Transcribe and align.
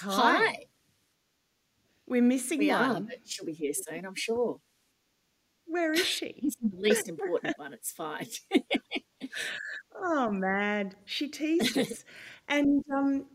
Hi. 0.00 0.66
We're 2.06 2.22
missing 2.22 2.58
We 2.58 2.70
are, 2.70 2.94
one. 2.94 3.04
but 3.06 3.18
she'll 3.28 3.44
be 3.46 3.52
here 3.52 3.72
soon, 3.74 4.04
I'm 4.06 4.14
sure. 4.14 4.60
Where 5.66 5.92
is 5.92 6.06
she? 6.06 6.26
It's 6.42 6.56
the 6.56 6.70
least 6.76 7.08
important 7.08 7.58
one. 7.58 7.72
It's 7.74 7.92
fine. 7.92 8.28
Oh, 9.94 10.30
mad. 10.30 10.96
She 11.04 11.28
teased 11.28 11.78
us. 11.78 12.04
and 12.48 12.82
um, 12.94 13.26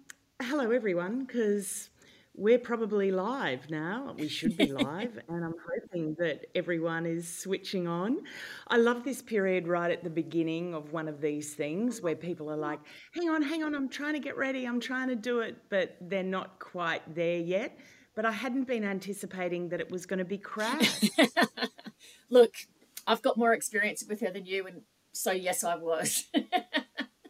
hello, 0.41 0.71
everyone, 0.71 1.25
because 1.25 1.90
we're 2.35 2.59
probably 2.59 3.11
live 3.11 3.69
now. 3.69 4.15
We 4.17 4.27
should 4.37 4.57
be 4.57 4.71
live, 4.71 5.19
and 5.27 5.43
I'm 5.43 5.55
hoping 5.69 6.15
that 6.19 6.45
everyone 6.55 7.05
is 7.05 7.27
switching 7.27 7.87
on. 7.87 8.19
I 8.67 8.77
love 8.77 9.03
this 9.03 9.21
period 9.21 9.67
right 9.67 9.91
at 9.91 10.03
the 10.03 10.09
beginning 10.09 10.73
of 10.73 10.91
one 10.91 11.07
of 11.07 11.21
these 11.21 11.53
things 11.53 12.01
where 12.01 12.15
people 12.15 12.49
are 12.49 12.57
like, 12.57 12.79
hang 13.13 13.29
on, 13.29 13.41
hang 13.41 13.63
on, 13.63 13.75
I'm 13.75 13.89
trying 13.89 14.13
to 14.13 14.19
get 14.19 14.37
ready, 14.37 14.65
I'm 14.65 14.79
trying 14.79 15.09
to 15.09 15.15
do 15.15 15.41
it, 15.41 15.57
but 15.69 15.97
they're 16.01 16.23
not 16.23 16.59
quite 16.59 17.15
there 17.15 17.39
yet. 17.39 17.77
But 18.13 18.25
I 18.25 18.31
hadn't 18.31 18.65
been 18.65 18.83
anticipating 18.83 19.69
that 19.69 19.79
it 19.79 19.89
was 19.89 20.05
going 20.05 20.19
to 20.19 20.25
be 20.25 20.37
crap. 20.37 20.83
Look, 22.29 22.55
I've 23.07 23.21
got 23.21 23.37
more 23.37 23.53
experience 23.53 24.03
with 24.07 24.19
her 24.19 24.31
than 24.31 24.45
you, 24.45 24.67
and 24.67 24.81
so 25.13 25.31
yes, 25.31 25.63
I 25.63 25.75
was. 25.75 26.25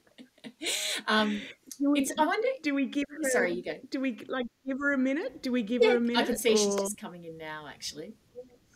um, 1.08 1.42
Do 1.81 1.91
we, 1.91 1.99
it's. 1.99 2.12
I 2.17 2.26
wonder. 2.26 2.48
do 2.62 2.76
we 2.76 2.85
give 2.85 3.05
her, 3.09 3.30
Sorry, 3.31 3.53
you 3.53 3.63
go. 3.63 3.73
do 3.89 3.99
we 3.99 4.20
like 4.27 4.45
give 4.67 4.80
her 4.80 4.94
a 4.94 4.98
minute? 4.98 5.41
Do 5.41 5.52
we 5.52 5.63
give 5.63 5.84
her 5.84 5.98
a 5.98 5.99
minute? 5.99 6.22
I 6.22 6.23
can 6.23 6.38
see 6.38 6.55
she's 6.55 6.76
just 6.76 6.98
coming 6.98 7.26
in 7.26 7.38
now. 7.38 7.67
Actually. 7.67 8.13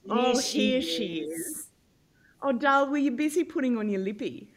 Oh, 0.10 0.40
here 0.40 0.82
she 0.82 1.18
is. 1.20 1.68
Oh, 2.42 2.52
Dal, 2.52 2.90
were 2.90 2.98
you 2.98 3.12
busy 3.12 3.44
putting 3.44 3.78
on 3.78 3.90
your 3.90 4.02
lippy? 4.02 4.52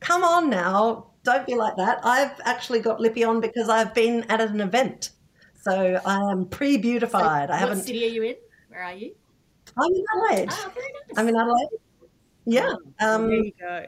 Come 0.00 0.24
on 0.24 0.50
now, 0.50 1.06
don't 1.22 1.46
be 1.46 1.54
like 1.54 1.76
that. 1.76 2.00
I've 2.04 2.38
actually 2.44 2.80
got 2.80 3.00
Lippy 3.00 3.24
on 3.24 3.40
because 3.40 3.70
I've 3.70 3.94
been 3.94 4.24
at 4.24 4.40
an 4.42 4.60
event. 4.60 5.10
So 5.62 6.00
I 6.04 6.30
am 6.30 6.46
pre 6.46 6.76
beautified. 6.76 7.50
I 7.50 7.56
haven't. 7.56 7.78
What 7.78 7.86
city 7.86 8.04
are 8.04 8.08
you 8.08 8.22
in? 8.22 8.36
Where 8.68 8.82
are 8.82 8.92
you? 8.92 9.14
I'm 9.78 9.90
in 9.90 10.04
Adelaide. 10.14 10.50
Very 10.50 10.92
nice. 11.08 11.18
I'm 11.18 11.28
in 11.28 11.36
Adelaide. 11.36 11.68
Yeah. 12.44 12.74
Um, 13.00 13.28
there 13.28 13.36
you 13.36 13.52
go. 13.58 13.86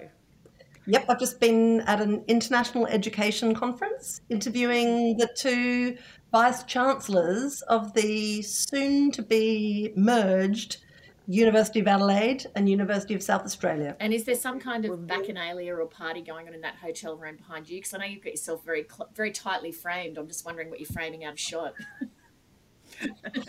Yep. 0.87 1.05
I've 1.09 1.19
just 1.19 1.41
been 1.41 1.81
at 1.83 2.01
an 2.01 2.25
international 2.29 2.87
education 2.87 3.55
conference 3.55 4.20
interviewing 4.29 5.17
the 5.17 5.28
two 5.37 5.97
vice 6.33 6.65
chancellors 6.65 7.62
of 7.62 7.93
the 7.95 8.43
soon 8.43 9.11
to 9.12 9.23
be 9.23 9.93
merged 9.97 10.78
University 11.28 11.81
of 11.81 11.89
Adelaide 11.89 12.47
and 12.55 12.69
University 12.69 13.15
of 13.15 13.23
South 13.23 13.43
Australia. 13.43 13.97
And 13.98 14.12
is 14.12 14.25
there 14.25 14.37
some 14.37 14.61
kind 14.61 14.84
of 14.84 15.01
bacchanalia 15.01 15.77
or 15.77 15.87
party 15.87 16.23
going 16.23 16.47
on 16.47 16.55
in 16.55 16.61
that 16.61 16.77
hotel 16.77 17.17
room 17.17 17.37
behind 17.37 17.69
you? 17.69 17.78
Because 17.78 17.95
I 17.95 17.98
know 17.98 18.05
you've 18.05 18.23
got 18.23 18.31
yourself 18.31 18.65
very, 18.65 18.87
very 19.15 19.33
tightly 19.33 19.73
framed. 19.73 20.19
I'm 20.19 20.28
just 20.28 20.45
wondering 20.45 20.71
what 20.71 20.78
you're 20.78 20.87
framing 20.87 21.25
out 21.25 21.33
of 21.33 21.41
shot. 21.41 21.75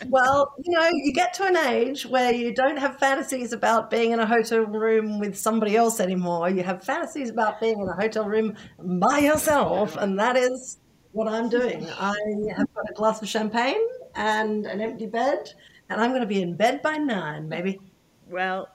Well, 0.08 0.54
you 0.64 0.72
know, 0.72 0.90
you 0.92 1.14
get 1.14 1.34
to 1.36 1.46
an 1.46 1.58
age 1.58 2.06
where 2.06 2.32
you 2.34 2.54
don't 2.54 2.78
have 2.78 2.98
fantasies 3.00 3.54
about 3.54 3.90
being 3.90 4.12
in 4.12 4.20
a 4.20 4.26
hotel 4.26 4.62
room 4.62 5.20
with 5.20 5.38
somebody 5.38 5.76
else 5.76 6.00
anymore. 6.00 6.50
You 6.50 6.64
have 6.64 6.84
fantasies 6.84 7.30
about 7.30 7.60
being 7.60 7.80
in 7.80 7.88
a 7.88 7.94
hotel 7.94 8.26
room 8.26 8.56
by 8.80 9.20
yourself, 9.20 9.96
and 9.98 10.20
that 10.20 10.36
is 10.36 10.80
what 11.12 11.28
I'm 11.28 11.50
doing. 11.50 11.86
I 12.00 12.16
have 12.58 12.74
got 12.74 12.90
a 12.90 12.94
glass 12.94 13.22
of 13.22 13.28
champagne 13.28 13.82
and 14.16 14.66
an 14.66 14.82
empty 14.82 15.08
bed, 15.08 15.54
and 15.90 16.02
I'm 16.02 16.12
going 16.12 16.22
to 16.22 16.28
be 16.28 16.42
in 16.42 16.56
bed 16.56 16.82
by 16.82 16.98
nine, 16.98 17.48
maybe. 17.48 17.80
Well, 18.30 18.68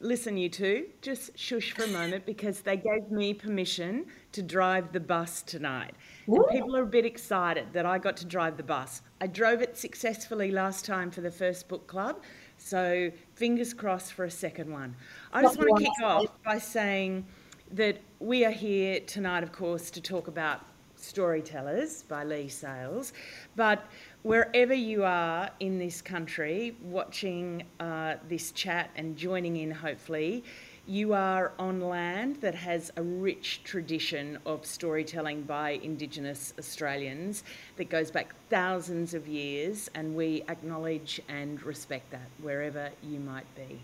listen, 0.00 0.36
you 0.36 0.48
two, 0.48 0.86
just 1.02 1.36
shush 1.36 1.72
for 1.72 1.84
a 1.84 1.88
moment 1.88 2.24
because 2.24 2.60
they 2.60 2.76
gave 2.76 3.10
me 3.10 3.34
permission 3.34 4.06
to 4.32 4.42
drive 4.42 4.92
the 4.92 5.00
bus 5.00 5.42
tonight. 5.42 5.94
And 6.26 6.44
people 6.50 6.76
are 6.76 6.82
a 6.82 6.86
bit 6.86 7.04
excited 7.04 7.72
that 7.72 7.86
I 7.86 7.98
got 7.98 8.16
to 8.18 8.26
drive 8.26 8.56
the 8.56 8.62
bus. 8.62 9.02
I 9.20 9.26
drove 9.26 9.60
it 9.60 9.76
successfully 9.76 10.50
last 10.50 10.84
time 10.84 11.10
for 11.10 11.20
the 11.20 11.30
first 11.30 11.68
book 11.68 11.86
club, 11.86 12.22
so 12.56 13.10
fingers 13.34 13.74
crossed 13.74 14.12
for 14.12 14.24
a 14.24 14.30
second 14.30 14.70
one. 14.70 14.94
I 15.32 15.42
just 15.42 15.58
want 15.58 15.78
to 15.78 15.84
kick 15.84 16.04
off 16.04 16.26
by 16.44 16.58
saying 16.58 17.26
that 17.72 17.98
we 18.20 18.44
are 18.44 18.50
here 18.50 19.00
tonight, 19.00 19.42
of 19.42 19.52
course, 19.52 19.90
to 19.90 20.00
talk 20.00 20.28
about 20.28 20.64
Storytellers 20.96 22.02
by 22.02 22.24
Leigh 22.24 22.48
Sales. 22.48 23.12
But 23.56 23.84
wherever 24.22 24.74
you 24.74 25.04
are 25.04 25.50
in 25.60 25.78
this 25.78 26.02
country 26.02 26.76
watching 26.82 27.62
uh, 27.80 28.16
this 28.28 28.50
chat 28.52 28.90
and 28.96 29.16
joining 29.16 29.56
in, 29.56 29.70
hopefully, 29.70 30.44
you 30.86 31.12
are 31.12 31.52
on 31.58 31.80
land 31.80 32.36
that 32.36 32.54
has 32.54 32.90
a 32.96 33.02
rich 33.02 33.60
tradition 33.62 34.38
of 34.46 34.64
storytelling 34.64 35.42
by 35.42 35.72
Indigenous 35.82 36.54
Australians 36.58 37.44
that 37.76 37.90
goes 37.90 38.10
back 38.10 38.34
thousands 38.48 39.12
of 39.12 39.28
years, 39.28 39.90
and 39.94 40.16
we 40.16 40.42
acknowledge 40.48 41.20
and 41.28 41.62
respect 41.62 42.10
that 42.10 42.28
wherever 42.40 42.88
you 43.02 43.20
might 43.20 43.54
be. 43.54 43.78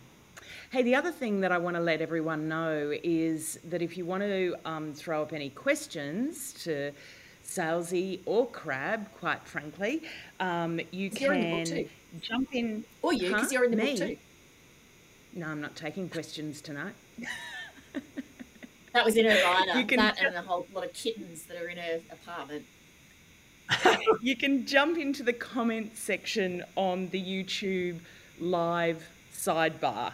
Hey, 0.71 0.83
the 0.83 0.95
other 0.95 1.13
thing 1.13 1.41
that 1.41 1.53
I 1.53 1.59
want 1.59 1.77
to 1.77 1.83
let 1.83 2.01
everyone 2.01 2.49
know 2.49 2.93
is 3.03 3.59
that 3.65 3.83
if 3.83 3.99
you 3.99 4.07
want 4.07 4.23
to 4.23 4.57
um, 4.65 4.95
throw 4.95 5.23
up 5.23 5.33
any 5.33 5.51
questions 5.51 6.55
to 6.65 6.91
Salesy 7.45 8.21
or 8.27 8.47
Crabb, 8.49 9.09
quite 9.19 9.43
frankly, 9.47 10.03
um, 10.41 10.81
you 10.91 11.11
You're 11.19 11.35
in 11.35 11.41
the 11.41 11.65
book 11.65 11.89
can 12.13 12.21
jump 12.21 12.55
in. 12.55 12.85
Or 13.03 13.13
you, 13.13 13.29
because 13.29 13.43
Huh? 13.43 13.49
you're 13.53 13.65
in 13.65 13.71
the 13.73 13.77
Me? 13.77 13.99
book 13.99 14.09
too. 14.09 14.17
No, 15.35 15.49
I'm 15.49 15.61
not 15.61 15.77
taking 15.77 16.09
questions 16.09 16.61
tonight. 16.61 16.95
That 18.95 19.05
was 19.05 19.17
in 19.17 19.27
her 19.27 19.43
rider. 19.43 19.73
You 19.79 19.87
can 19.87 19.99
that 19.99 20.23
and 20.23 20.37
a 20.37 20.43
whole 20.43 20.67
lot 20.73 20.85
of 20.85 20.93
kittens 20.95 21.43
that 21.47 21.61
are 21.61 21.69
in 21.69 21.79
her 21.79 22.01
apartment. 22.13 22.65
you 24.23 24.37
can 24.37 24.67
jump 24.67 24.97
into 24.99 25.25
the 25.25 25.33
comment 25.33 25.97
section 25.97 26.63
on 26.77 27.09
the 27.09 27.21
YouTube 27.21 27.99
live 28.39 29.09
sidebar 29.35 30.13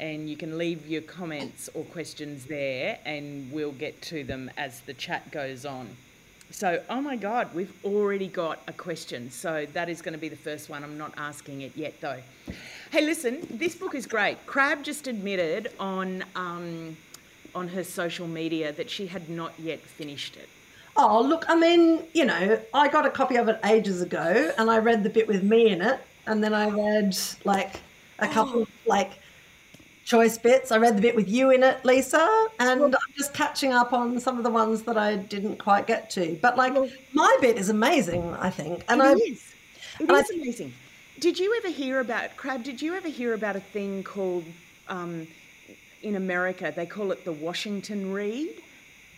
and 0.00 0.30
you 0.30 0.36
can 0.36 0.56
leave 0.56 0.86
your 0.86 1.02
comments 1.02 1.68
or 1.74 1.84
questions 1.84 2.46
there 2.46 2.98
and 3.04 3.52
we'll 3.52 3.72
get 3.72 4.00
to 4.02 4.24
them 4.24 4.50
as 4.56 4.80
the 4.80 4.94
chat 4.94 5.30
goes 5.30 5.66
on. 5.66 5.88
So, 6.52 6.82
oh 6.90 7.00
my 7.00 7.16
God, 7.16 7.48
we've 7.54 7.72
already 7.82 8.28
got 8.28 8.60
a 8.68 8.72
question. 8.72 9.30
So, 9.30 9.66
that 9.72 9.88
is 9.88 10.02
going 10.02 10.12
to 10.12 10.18
be 10.18 10.28
the 10.28 10.36
first 10.36 10.68
one. 10.68 10.84
I'm 10.84 10.98
not 10.98 11.14
asking 11.16 11.62
it 11.62 11.72
yet, 11.74 11.98
though. 12.02 12.20
Hey, 12.90 13.00
listen, 13.00 13.38
this 13.50 13.74
book 13.74 13.94
is 13.94 14.06
great. 14.06 14.44
Crabb 14.44 14.84
just 14.84 15.06
admitted 15.06 15.72
on, 15.80 16.22
um, 16.36 16.94
on 17.54 17.68
her 17.68 17.82
social 17.82 18.28
media 18.28 18.70
that 18.72 18.90
she 18.90 19.06
had 19.06 19.30
not 19.30 19.54
yet 19.58 19.80
finished 19.80 20.36
it. 20.36 20.48
Oh, 20.94 21.22
look, 21.22 21.46
I 21.48 21.56
mean, 21.56 22.02
you 22.12 22.26
know, 22.26 22.60
I 22.74 22.88
got 22.88 23.06
a 23.06 23.10
copy 23.10 23.36
of 23.36 23.48
it 23.48 23.58
ages 23.64 24.02
ago 24.02 24.52
and 24.58 24.70
I 24.70 24.76
read 24.76 25.04
the 25.04 25.10
bit 25.10 25.26
with 25.26 25.42
me 25.42 25.70
in 25.70 25.80
it. 25.80 26.00
And 26.26 26.44
then 26.44 26.52
I 26.52 26.68
read 26.68 27.16
like 27.44 27.80
a 28.18 28.28
couple, 28.28 28.68
like, 28.86 29.12
choice 30.04 30.38
bits. 30.38 30.72
I 30.72 30.78
read 30.78 30.96
the 30.96 31.02
bit 31.02 31.14
with 31.14 31.28
you 31.28 31.50
in 31.50 31.62
it, 31.62 31.84
Lisa, 31.84 32.48
and 32.58 32.82
I'm 32.82 33.12
just 33.16 33.34
catching 33.34 33.72
up 33.72 33.92
on 33.92 34.18
some 34.20 34.36
of 34.38 34.44
the 34.44 34.50
ones 34.50 34.82
that 34.82 34.96
I 34.96 35.16
didn't 35.16 35.56
quite 35.58 35.86
get 35.86 36.10
to. 36.10 36.38
But, 36.42 36.56
like, 36.56 36.74
my 37.12 37.36
bit 37.40 37.56
is 37.56 37.68
amazing, 37.68 38.34
I 38.34 38.50
think. 38.50 38.84
And 38.88 39.02
I, 39.02 39.12
It 39.12 39.18
is. 39.18 39.54
It 40.00 40.10
I- 40.10 40.20
is 40.20 40.30
amazing. 40.30 40.72
Did 41.20 41.38
you 41.38 41.54
ever 41.58 41.68
hear 41.68 42.00
about 42.00 42.36
Crabb? 42.36 42.64
Did 42.64 42.82
you 42.82 42.94
ever 42.94 43.08
hear 43.08 43.34
about 43.34 43.54
a 43.54 43.60
thing 43.60 44.02
called 44.02 44.44
um, 44.88 45.28
in 46.02 46.16
America? 46.16 46.72
They 46.74 46.86
call 46.86 47.12
it 47.12 47.24
the 47.24 47.32
Washington 47.32 48.12
Read, 48.12 48.50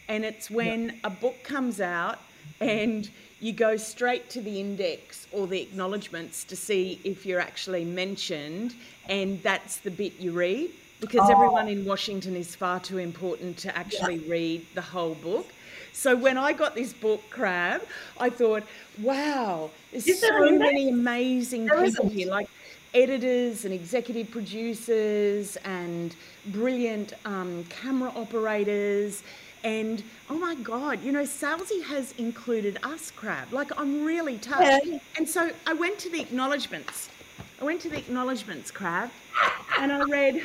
and 0.08 0.22
it's 0.24 0.50
when 0.50 1.00
a 1.02 1.08
book 1.08 1.42
comes 1.44 1.80
out 1.80 2.18
and 2.60 3.08
you 3.40 3.52
go 3.52 3.76
straight 3.76 4.28
to 4.30 4.42
the 4.42 4.60
index 4.60 5.26
or 5.32 5.46
the 5.46 5.62
acknowledgements 5.62 6.44
to 6.44 6.56
see 6.56 7.00
if 7.04 7.24
you're 7.24 7.40
actually 7.40 7.84
mentioned, 7.86 8.74
and 9.08 9.42
that's 9.42 9.78
the 9.78 9.90
bit 9.90 10.18
you 10.18 10.32
read 10.32 10.70
because 11.00 11.28
everyone 11.30 11.68
in 11.68 11.84
Washington 11.84 12.36
is 12.36 12.54
far 12.54 12.80
too 12.80 12.98
important 12.98 13.58
to 13.58 13.76
actually 13.76 14.18
read 14.20 14.66
the 14.74 14.80
whole 14.80 15.14
book. 15.14 15.46
So 15.92 16.16
when 16.16 16.36
I 16.36 16.52
got 16.52 16.74
this 16.74 16.92
book, 16.92 17.22
Crabb, 17.30 17.82
I 18.18 18.28
thought, 18.30 18.64
wow, 19.00 19.70
there's 19.92 20.08
Is 20.08 20.20
there 20.20 20.38
so 20.38 20.48
an 20.48 20.58
many 20.58 20.88
amazing 20.88 21.66
There 21.66 21.84
people 21.84 22.06
isn't. 22.06 22.10
here, 22.10 22.28
like 22.28 22.48
editors 22.94 23.64
and 23.64 23.72
executive 23.72 24.30
producers 24.30 25.56
and 25.64 26.14
brilliant 26.46 27.12
um, 27.24 27.64
camera 27.68 28.12
operators. 28.16 29.22
And 29.62 30.02
oh 30.28 30.36
my 30.36 30.56
God, 30.56 31.02
you 31.02 31.12
know, 31.12 31.22
Salesy 31.22 31.82
has 31.84 32.12
included 32.18 32.78
us, 32.82 33.10
Crabb. 33.10 33.52
Like, 33.52 33.70
I'm 33.78 34.04
really 34.04 34.38
touched. 34.38 34.86
Yeah. 34.86 34.98
And 35.16 35.28
so 35.28 35.50
I 35.66 35.74
went 35.74 35.98
to 36.00 36.10
the 36.10 36.20
acknowledgements. 36.20 37.08
I 37.64 37.66
went 37.66 37.80
to 37.80 37.88
the 37.88 37.96
acknowledgements, 37.96 38.70
Crabb, 38.70 39.10
and 39.80 39.90
I 39.90 40.02
read, 40.04 40.42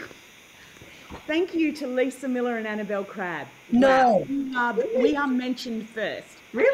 Thank 1.28 1.54
you 1.54 1.74
to 1.74 1.86
Lisa 1.86 2.30
Millar 2.30 2.56
and 2.56 2.66
Annabelle 2.66 3.04
Crabb. 3.04 3.46
No. 3.74 4.26
We 4.30 4.56
are, 4.56 4.74
we 4.98 5.18
are 5.18 5.28
mentioned 5.28 5.90
first. 5.90 6.38
really? 6.54 6.72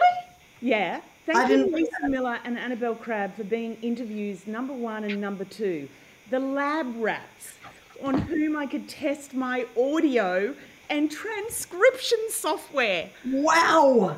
Yeah. 0.61 1.01
I 1.27 1.33
Thank 1.33 1.49
you, 1.49 1.57
didn't- 1.57 1.73
Lisa 1.73 2.07
Millar 2.07 2.37
and 2.45 2.59
Annabelle 2.59 2.93
Crabb, 2.93 3.35
for 3.35 3.43
being 3.43 3.75
interviews 3.81 4.45
number 4.45 4.71
one 4.71 5.03
and 5.05 5.19
number 5.19 5.45
two. 5.45 5.89
The 6.29 6.39
lab 6.39 6.93
rats, 6.95 7.55
on 8.03 8.13
whom 8.13 8.55
I 8.55 8.67
could 8.67 8.87
test 8.87 9.33
my 9.33 9.65
audio 9.75 10.53
and 10.91 11.09
transcription 11.09 12.19
software. 12.29 13.09
Wow. 13.25 14.17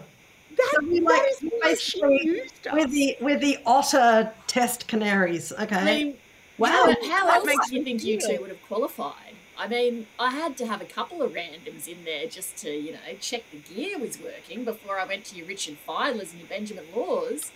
That, 0.57 0.73
So 0.75 0.87
we 0.87 0.99
that 0.99 1.05
like 1.05 1.21
she 1.39 1.51
basically 1.61 2.21
used 2.23 2.67
us. 2.67 2.73
We're 2.73 2.87
the 2.87 3.17
we're 3.21 3.39
the 3.39 3.59
otter 3.65 4.33
test 4.47 4.87
canaries. 4.87 5.51
Okay. 5.53 5.75
I 5.75 5.85
mean, 5.85 6.17
wow. 6.57 6.69
how, 6.69 6.85
how 6.87 7.25
that 7.25 7.35
else 7.35 7.45
makes 7.45 7.71
you 7.71 7.79
me 7.79 7.85
think 7.85 8.03
you 8.03 8.19
feel. 8.19 8.35
two 8.35 8.41
would 8.41 8.49
have 8.49 8.63
qualified? 8.63 9.35
I 9.59 9.67
mean, 9.67 10.07
I 10.19 10.31
had 10.31 10.55
to 10.57 10.67
have 10.67 10.81
a 10.81 10.85
couple 10.85 11.21
of 11.21 11.33
randoms 11.33 11.87
in 11.87 12.05
there 12.05 12.27
just 12.27 12.57
to, 12.57 12.69
you 12.69 12.93
know, 12.93 12.99
check 13.19 13.43
the 13.51 13.57
gear 13.57 13.97
was 13.97 14.19
working 14.21 14.63
before 14.63 14.99
I 14.99 15.05
went 15.05 15.25
to 15.25 15.35
your 15.35 15.47
Richard 15.47 15.77
Fidlers 15.87 16.31
and 16.31 16.39
your 16.39 16.47
Benjamin 16.47 16.85
Laws. 16.95 17.51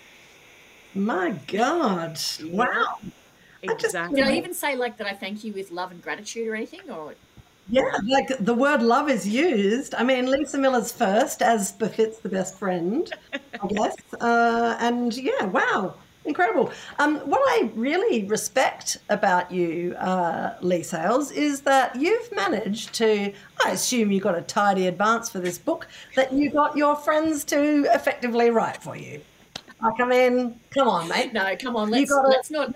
My 0.95 1.35
God. 1.47 2.19
Yeah. 2.39 2.51
Wow. 2.51 2.99
I 3.63 3.67
just- 3.67 3.85
Exactly. 3.85 4.21
Did 4.21 4.29
I 4.29 4.35
even 4.37 4.53
say 4.55 4.75
like 4.75 4.97
that 4.97 5.05
I 5.05 5.13
thank 5.13 5.43
you 5.43 5.53
with 5.53 5.69
love 5.71 5.91
and 5.91 6.01
gratitude 6.01 6.47
or 6.47 6.55
anything? 6.55 6.89
Or 6.89 7.13
Yeah, 7.71 7.89
like 8.05 8.27
the 8.41 8.53
word 8.53 8.83
love 8.83 9.09
is 9.09 9.25
used. 9.25 9.95
I 9.95 10.03
mean, 10.03 10.29
Lisa 10.29 10.57
Millar's 10.57 10.91
first, 10.91 11.41
as 11.41 11.71
befits 11.71 12.19
the 12.19 12.27
best 12.27 12.59
friend, 12.59 13.09
I 13.31 13.67
guess. 13.69 13.95
Uh, 14.19 14.75
and 14.81 15.15
yeah, 15.15 15.45
wow, 15.45 15.95
incredible. 16.25 16.69
Um, 16.99 17.19
what 17.19 17.39
I 17.45 17.71
really 17.73 18.25
respect 18.25 18.97
about 19.09 19.51
you, 19.51 19.95
uh, 19.95 20.55
Leigh 20.59 20.83
Sales, 20.83 21.31
is 21.31 21.61
that 21.61 21.95
you've 21.95 22.29
managed 22.33 22.93
to, 22.95 23.31
I 23.65 23.71
assume 23.71 24.11
you 24.11 24.19
got 24.19 24.37
a 24.37 24.41
tidy 24.41 24.87
advance 24.87 25.29
for 25.29 25.39
this 25.39 25.57
book, 25.57 25.87
that 26.17 26.33
you 26.33 26.49
got 26.51 26.75
your 26.75 26.97
friends 26.97 27.45
to 27.45 27.85
effectively 27.93 28.49
write 28.49 28.83
for 28.83 28.97
you. 28.97 29.21
Like, 29.81 29.99
I 29.99 30.05
mean, 30.05 30.59
come 30.69 30.87
on, 30.87 31.07
mate. 31.07 31.33
no, 31.33 31.55
come 31.57 31.75
on, 31.75 31.89
let's 31.89 32.11
got 32.11 32.25
a 32.25 32.27
let's 32.27 32.51
not 32.51 32.73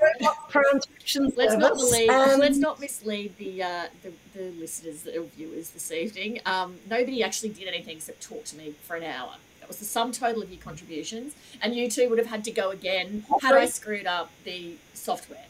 transcription 0.49 1.31
let's 1.35 1.53
not 1.55 1.77
service, 1.77 1.91
believe 1.91 2.09
and- 2.09 2.39
let's 2.39 2.57
not 2.57 2.79
mislead 2.79 3.37
the 3.37 3.61
uh, 3.61 3.87
the, 4.01 4.11
the 4.33 4.51
listeners 4.59 5.07
or 5.07 5.23
viewers 5.35 5.69
this 5.71 5.91
evening. 5.91 6.39
Um, 6.45 6.75
nobody 6.89 7.23
actually 7.23 7.49
did 7.49 7.67
anything 7.67 7.97
except 7.97 8.21
talk 8.21 8.43
to 8.45 8.57
me 8.57 8.73
for 8.83 8.95
an 8.95 9.03
hour. 9.03 9.35
That 9.59 9.67
was 9.67 9.77
the 9.77 9.85
sum 9.85 10.11
total 10.11 10.41
of 10.41 10.49
your 10.51 10.61
contributions, 10.61 11.35
and 11.61 11.75
you 11.75 11.89
two 11.89 12.09
would 12.09 12.17
have 12.17 12.27
had 12.27 12.43
to 12.45 12.51
go 12.51 12.69
again 12.71 13.25
had 13.41 13.55
I 13.55 13.65
screwed 13.65 14.07
up 14.07 14.31
the 14.43 14.73
software. 14.93 15.45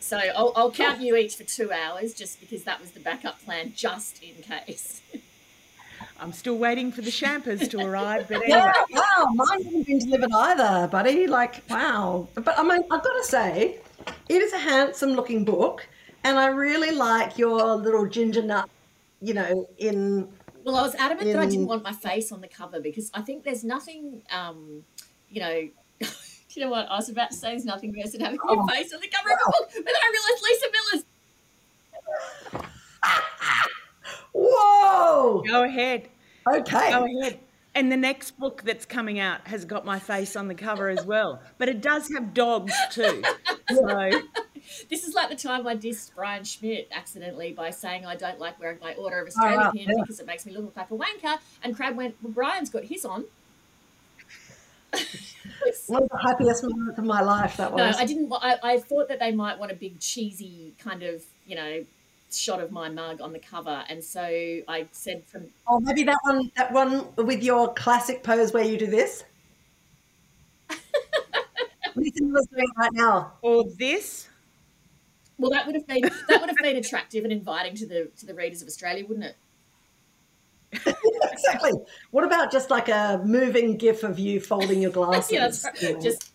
So 0.00 0.18
I'll, 0.18 0.52
I'll 0.56 0.70
count 0.72 1.00
you 1.00 1.14
each 1.16 1.36
for 1.36 1.44
two 1.44 1.70
hours, 1.72 2.14
just 2.14 2.40
because 2.40 2.64
that 2.64 2.80
was 2.80 2.92
the 2.92 3.00
backup 3.00 3.44
plan, 3.44 3.72
just 3.76 4.22
in 4.22 4.42
case. 4.42 5.02
I'm 6.20 6.32
still 6.32 6.56
waiting 6.58 6.92
for 6.92 7.00
the 7.00 7.10
champers 7.10 7.66
to 7.68 7.80
arrive, 7.80 8.26
but 8.28 8.42
anyway. 8.42 8.58
Yeah, 8.58 8.72
wow, 8.90 9.26
mine 9.34 9.64
hasn't 9.64 9.86
been 9.86 9.98
delivered 9.98 10.30
either, 10.32 10.86
buddy. 10.88 11.26
Like, 11.26 11.62
wow. 11.70 12.28
But 12.34 12.58
I 12.58 12.62
mean, 12.62 12.82
I've 12.90 13.02
got 13.02 13.12
to 13.16 13.24
say, 13.24 13.78
it 14.28 14.42
is 14.42 14.52
a 14.52 14.58
handsome 14.58 15.12
looking 15.12 15.44
book, 15.44 15.86
and 16.24 16.38
I 16.38 16.48
really 16.48 16.90
like 16.90 17.38
your 17.38 17.74
little 17.74 18.06
ginger 18.06 18.42
nut, 18.42 18.68
you 19.22 19.32
know, 19.34 19.66
in. 19.78 20.28
Well, 20.62 20.76
I 20.76 20.82
was 20.82 20.94
adamant 20.96 21.32
that 21.32 21.38
I 21.40 21.46
didn't 21.46 21.66
want 21.66 21.82
my 21.82 21.92
face 21.92 22.30
on 22.32 22.42
the 22.42 22.48
cover 22.48 22.80
because 22.80 23.10
I 23.14 23.22
think 23.22 23.44
there's 23.44 23.64
nothing, 23.64 24.22
um, 24.30 24.84
you 25.30 25.40
know. 25.40 25.68
Do 26.00 26.58
you 26.60 26.64
know 26.66 26.70
what 26.72 26.90
I 26.90 26.96
was 26.96 27.08
about 27.08 27.30
to 27.30 27.36
say? 27.36 27.50
There's 27.50 27.64
nothing 27.64 27.94
worse 27.96 28.10
than 28.12 28.22
having 28.22 28.40
Oh. 28.46 28.54
your 28.54 28.66
face 28.68 28.92
on 28.92 29.00
the 29.00 29.06
cover 29.08 29.30
of 29.30 29.38
a 29.46 29.50
book, 29.52 29.70
but 29.72 29.84
then 29.84 29.94
I 29.94 30.12
realised 30.12 30.42
Lisa 30.42 30.66
Millar's 32.52 33.70
Whoa! 34.32 35.42
Go 35.46 35.64
ahead. 35.64 36.08
Okay. 36.46 36.90
Go 36.90 37.04
ahead. 37.04 37.40
And 37.74 37.90
the 37.90 37.96
next 37.96 38.32
book 38.32 38.62
that's 38.64 38.84
coming 38.84 39.20
out 39.20 39.46
has 39.46 39.64
got 39.64 39.84
my 39.84 39.98
face 40.00 40.34
on 40.34 40.48
the 40.48 40.54
cover 40.54 40.88
as 40.88 41.04
well. 41.04 41.40
But 41.58 41.68
it 41.68 41.80
does 41.80 42.10
have 42.12 42.34
dogs 42.34 42.74
too. 42.90 43.22
So 43.70 44.10
This 44.88 45.04
is 45.04 45.14
like 45.14 45.28
the 45.30 45.36
time 45.36 45.66
I 45.66 45.76
dissed 45.76 46.14
Brian 46.16 46.42
Schmidt 46.44 46.88
accidentally 46.90 47.52
by 47.52 47.70
saying 47.70 48.04
I 48.04 48.16
don't 48.16 48.40
like 48.40 48.58
wearing 48.58 48.78
my 48.80 48.94
Order 48.94 49.20
of 49.20 49.28
ah, 49.28 49.28
Australia 49.28 49.58
wow, 49.58 49.70
pin 49.70 49.86
yeah. 49.88 49.94
because 50.00 50.18
it 50.20 50.26
makes 50.26 50.44
me 50.44 50.52
look 50.52 50.76
like 50.76 50.90
a 50.90 50.96
wanker. 50.96 51.38
And 51.62 51.76
Crabb 51.76 51.96
went, 51.96 52.16
well, 52.22 52.32
Brian's 52.32 52.70
got 52.70 52.84
his 52.84 53.04
on. 53.04 53.24
One 55.86 56.02
of 56.02 56.08
the 56.08 56.18
happiest 56.18 56.64
moments 56.64 56.98
of 56.98 57.04
my 57.04 57.20
life, 57.20 57.56
that 57.58 57.72
was. 57.72 57.78
no, 57.78 57.86
was. 57.86 57.96
I 57.96 58.06
didn't. 58.06 58.32
I, 58.32 58.58
I 58.62 58.78
thought 58.78 59.08
that 59.08 59.20
they 59.20 59.30
might 59.30 59.58
want 59.58 59.70
a 59.70 59.76
big 59.76 60.00
cheesy 60.00 60.74
kind 60.78 61.02
of, 61.02 61.22
you 61.46 61.54
know, 61.54 61.84
shot 62.32 62.60
of 62.60 62.70
my 62.70 62.88
mug 62.88 63.20
on 63.20 63.32
the 63.32 63.38
cover, 63.38 63.84
and 63.88 64.02
so 64.02 64.20
I 64.22 64.86
said 64.92 65.24
from 65.26 65.46
oh, 65.66 65.80
maybe 65.80 66.02
that 66.04 66.18
one, 66.22 66.50
that 66.56 66.72
one 66.72 67.06
with 67.16 67.42
your 67.42 67.72
classic 67.74 68.22
pose 68.22 68.52
where 68.52 68.64
you 68.64 68.78
do 68.78 68.86
this. 68.86 69.24
Listen 71.96 72.32
was 72.32 72.46
doing 72.54 72.68
right 72.76 72.92
now. 72.92 73.32
or 73.42 73.64
this. 73.76 74.28
well, 75.38 75.50
that 75.50 75.66
would 75.66 75.74
have 75.74 75.86
been 75.86 76.02
that 76.28 76.40
would 76.40 76.48
have 76.50 76.58
been 76.58 76.76
attractive 76.76 77.24
and 77.24 77.32
inviting 77.32 77.74
to 77.76 77.86
the 77.86 78.10
to 78.18 78.26
the 78.26 78.34
readers 78.34 78.62
of 78.62 78.68
Australia, 78.68 79.04
wouldn't 79.06 79.26
it? 79.26 79.36
exactly. 81.32 81.72
What 82.12 82.24
about 82.24 82.52
just 82.52 82.70
like 82.70 82.88
a 82.88 83.20
moving 83.24 83.76
gif 83.76 84.04
of 84.04 84.18
you 84.18 84.40
folding 84.40 84.80
your 84.80 84.92
glasses? 84.92 85.32
yeah, 85.32 85.40
that's 85.40 85.64
right. 85.64 85.82
you 85.82 85.94
know? 85.94 86.00
Just 86.00 86.30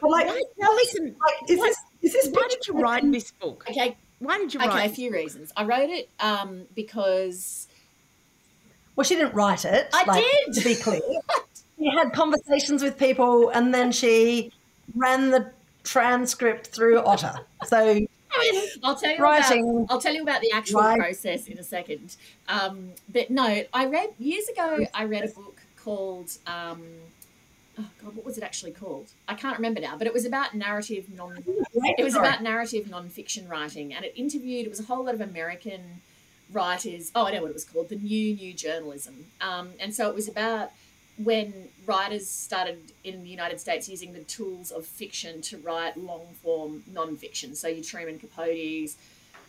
But 0.00 0.10
like, 0.10 0.26
Why, 0.26 0.42
now 0.58 0.72
listen, 0.72 1.04
like, 1.20 1.50
is 1.50 1.58
what- 1.58 1.68
this 1.68 1.78
is 2.06 2.12
this 2.12 2.28
why 2.32 2.46
did 2.48 2.66
you 2.66 2.74
write 2.74 3.10
this 3.12 3.30
book? 3.32 3.64
okay. 3.68 3.96
Why 4.18 4.38
did 4.38 4.54
you 4.54 4.60
write? 4.60 4.70
Okay, 4.70 4.78
a 4.78 4.82
write? 4.82 4.94
few 4.94 5.12
reasons. 5.12 5.52
I 5.56 5.64
wrote 5.64 5.90
it 5.90 6.08
um, 6.20 6.62
because 6.74 7.68
Well, 8.94 9.04
she 9.04 9.14
didn't 9.16 9.34
write 9.34 9.64
it. 9.66 9.88
I 9.92 10.04
like, 10.04 10.24
did. 10.24 10.54
To 10.54 10.64
be 10.64 10.74
clear, 10.74 11.00
she 11.78 11.90
had 11.94 12.12
conversations 12.14 12.82
with 12.82 12.96
people, 12.98 13.50
and 13.50 13.74
then 13.74 13.92
she 13.92 14.52
ran 14.94 15.30
the 15.30 15.52
transcript 15.84 16.68
through 16.68 17.00
Otter. 17.00 17.34
So 17.66 18.00
I'll 18.82 18.96
tell 18.96 19.12
you 19.12 19.18
Writing. 19.22 19.80
about 19.80 19.86
I'll 19.94 20.00
tell 20.00 20.14
you 20.14 20.22
about 20.22 20.40
the 20.40 20.50
actual 20.52 20.80
Right. 20.80 20.98
process 20.98 21.46
in 21.46 21.58
a 21.58 21.62
second. 21.64 22.16
Um, 22.48 22.92
but 23.08 23.30
no, 23.30 23.64
I 23.72 23.86
read 23.86 24.10
years 24.18 24.48
ago. 24.48 24.86
I 24.94 25.04
read 25.04 25.24
a 25.24 25.28
book 25.28 25.60
called 25.82 26.30
um, 26.46 26.82
oh 27.78 27.88
god, 28.02 28.16
what 28.16 28.24
was 28.24 28.38
it 28.38 28.44
actually 28.44 28.72
called? 28.72 29.08
I 29.28 29.34
can't 29.34 29.56
remember 29.56 29.80
now. 29.80 29.96
But 29.96 30.06
it 30.06 30.12
was 30.12 30.24
about 30.24 30.54
narrative 30.54 31.06
non. 31.14 31.44
It 31.74 32.04
was 32.04 32.14
about 32.14 32.42
narrative 32.42 32.88
non-fiction 32.88 33.48
writing, 33.48 33.94
and 33.94 34.04
it 34.04 34.12
interviewed. 34.16 34.66
It 34.66 34.70
was 34.70 34.80
a 34.80 34.84
whole 34.84 35.04
lot 35.04 35.14
of 35.14 35.20
American 35.20 36.02
writers. 36.52 37.10
Oh, 37.14 37.26
I 37.26 37.32
know 37.32 37.42
what 37.42 37.50
it 37.50 37.54
was 37.54 37.64
called. 37.64 37.88
The 37.88 37.96
new 37.96 38.34
new 38.34 38.52
journalism. 38.52 39.26
Um, 39.40 39.70
and 39.80 39.94
so 39.94 40.08
it 40.08 40.14
was 40.14 40.28
about 40.28 40.70
when 41.18 41.68
writers 41.86 42.28
started 42.28 42.92
in 43.02 43.22
the 43.22 43.30
United 43.30 43.58
States 43.58 43.88
using 43.88 44.12
the 44.12 44.20
tools 44.24 44.70
of 44.70 44.84
fiction 44.84 45.40
to 45.40 45.56
write 45.58 45.96
long 45.96 46.26
form 46.42 46.82
non-fiction. 46.92 47.54
So 47.54 47.68
your 47.68 47.82
Truman 47.82 48.18
Capote's, 48.18 48.96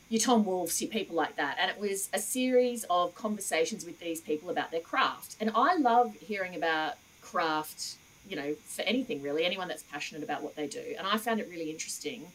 your 0.10 0.22
Tom 0.22 0.46
Wolfe's, 0.46 0.82
your 0.82 0.90
people 0.90 1.16
like 1.16 1.36
that. 1.36 1.58
And 1.60 1.70
it 1.70 1.80
was 1.80 2.10
a 2.14 2.20
series 2.20 2.86
of 2.90 3.14
conversations 3.16 3.86
with 3.86 4.00
these 4.00 4.22
people 4.22 4.50
about 4.50 4.72
their 4.72 4.80
craft. 4.80 5.36
And 5.42 5.52
I 5.54 5.76
love 5.76 6.16
hearing 6.16 6.56
about 6.56 6.94
craft, 7.22 7.98
you 8.30 8.36
know, 8.36 8.56
for 8.66 8.82
anything 8.84 9.22
really, 9.22 9.46
anyone 9.46 9.68
that's 9.68 9.84
passionate 9.84 10.24
about 10.24 10.44
what 10.44 10.56
they 10.56 10.68
do. 10.68 10.96
And 10.98 11.08
I 11.08 11.18
found 11.18 11.40
it 11.40 11.48
really 11.50 11.70
interesting. 11.72 12.28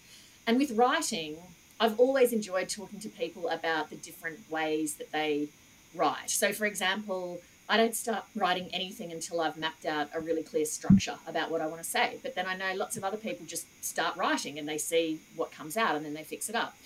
And 0.46 0.58
with 0.58 0.72
writing, 0.72 1.36
I've 1.78 1.98
always 1.98 2.32
enjoyed 2.32 2.68
talking 2.68 3.00
to 3.00 3.08
people 3.08 3.48
about 3.48 3.90
the 3.90 3.96
different 3.96 4.38
ways 4.50 4.94
that 4.96 5.12
they 5.12 5.48
write. 5.94 6.30
So, 6.30 6.52
for 6.52 6.66
example, 6.66 7.40
I 7.68 7.76
don't 7.76 7.94
start 7.94 8.24
writing 8.34 8.68
anything 8.72 9.12
until 9.12 9.40
I've 9.40 9.56
mapped 9.56 9.86
out 9.86 10.08
a 10.14 10.20
really 10.20 10.42
clear 10.42 10.64
structure 10.64 11.16
about 11.26 11.50
what 11.50 11.60
I 11.60 11.66
want 11.66 11.82
to 11.82 11.88
say. 11.88 12.18
But 12.22 12.34
then 12.34 12.46
I 12.46 12.56
know 12.56 12.74
lots 12.74 12.96
of 12.96 13.04
other 13.04 13.16
people 13.16 13.46
just 13.46 13.66
start 13.84 14.16
writing 14.16 14.58
and 14.58 14.68
they 14.68 14.78
see 14.78 15.20
what 15.36 15.52
comes 15.52 15.76
out 15.76 15.94
and 15.96 16.04
then 16.04 16.14
they 16.14 16.24
fix 16.24 16.48
it 16.48 16.54
up. 16.54 16.76